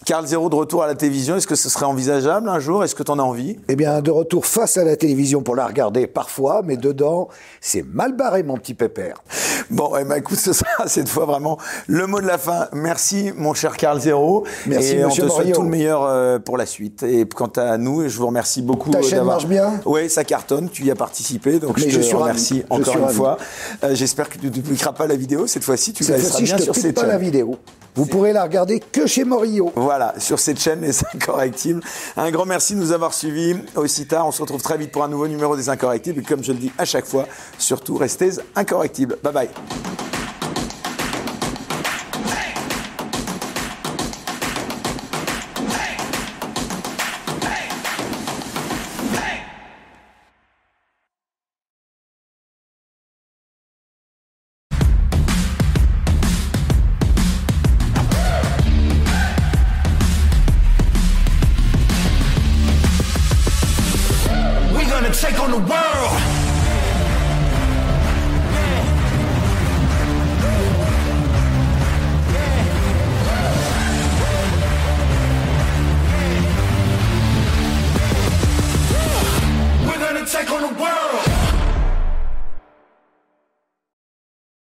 [0.06, 2.84] Carl Zéro de retour à la télévision, est-ce que ce serait envisageable un jour?
[2.84, 3.56] Est-ce que tu en as envie?
[3.66, 7.26] Eh bien, de retour face à la télévision pour la regarder parfois, mais dedans,
[7.60, 9.24] c'est mal barré, mon petit pépère.
[9.68, 11.58] Bon, eh ben, écoute, ce sera cette fois vraiment
[11.88, 12.68] le mot de la fin.
[12.72, 14.44] Merci, mon cher Carl Zéro.
[14.66, 17.02] Merci, et on te souhaite tout le meilleur euh, pour la suite.
[17.02, 18.92] Et quant à nous, je vous remercie beaucoup.
[18.92, 19.80] Ta chaîne marche bien?
[19.86, 20.70] Oui, ça cartonne.
[20.70, 23.38] Tu y as participé, donc je, te remercie encore une fois.
[23.82, 25.92] Euh, j'espère que tu ne publieras pas la vidéo cette fois-ci.
[25.92, 27.58] Tu cette fois-ci, je te sur pas la vidéo.
[27.96, 29.72] Vous pourrez la regarder que chez Morillo.
[29.74, 31.80] Voilà, sur cette chaîne Les Incorrectibles.
[32.16, 33.56] Un grand merci de nous avoir suivis.
[33.74, 36.20] Aussi tard, on se retrouve très vite pour un nouveau numéro des Incorrectibles.
[36.20, 37.26] Et comme je le dis à chaque fois,
[37.58, 39.16] surtout restez incorrectibles.
[39.22, 39.48] Bye bye.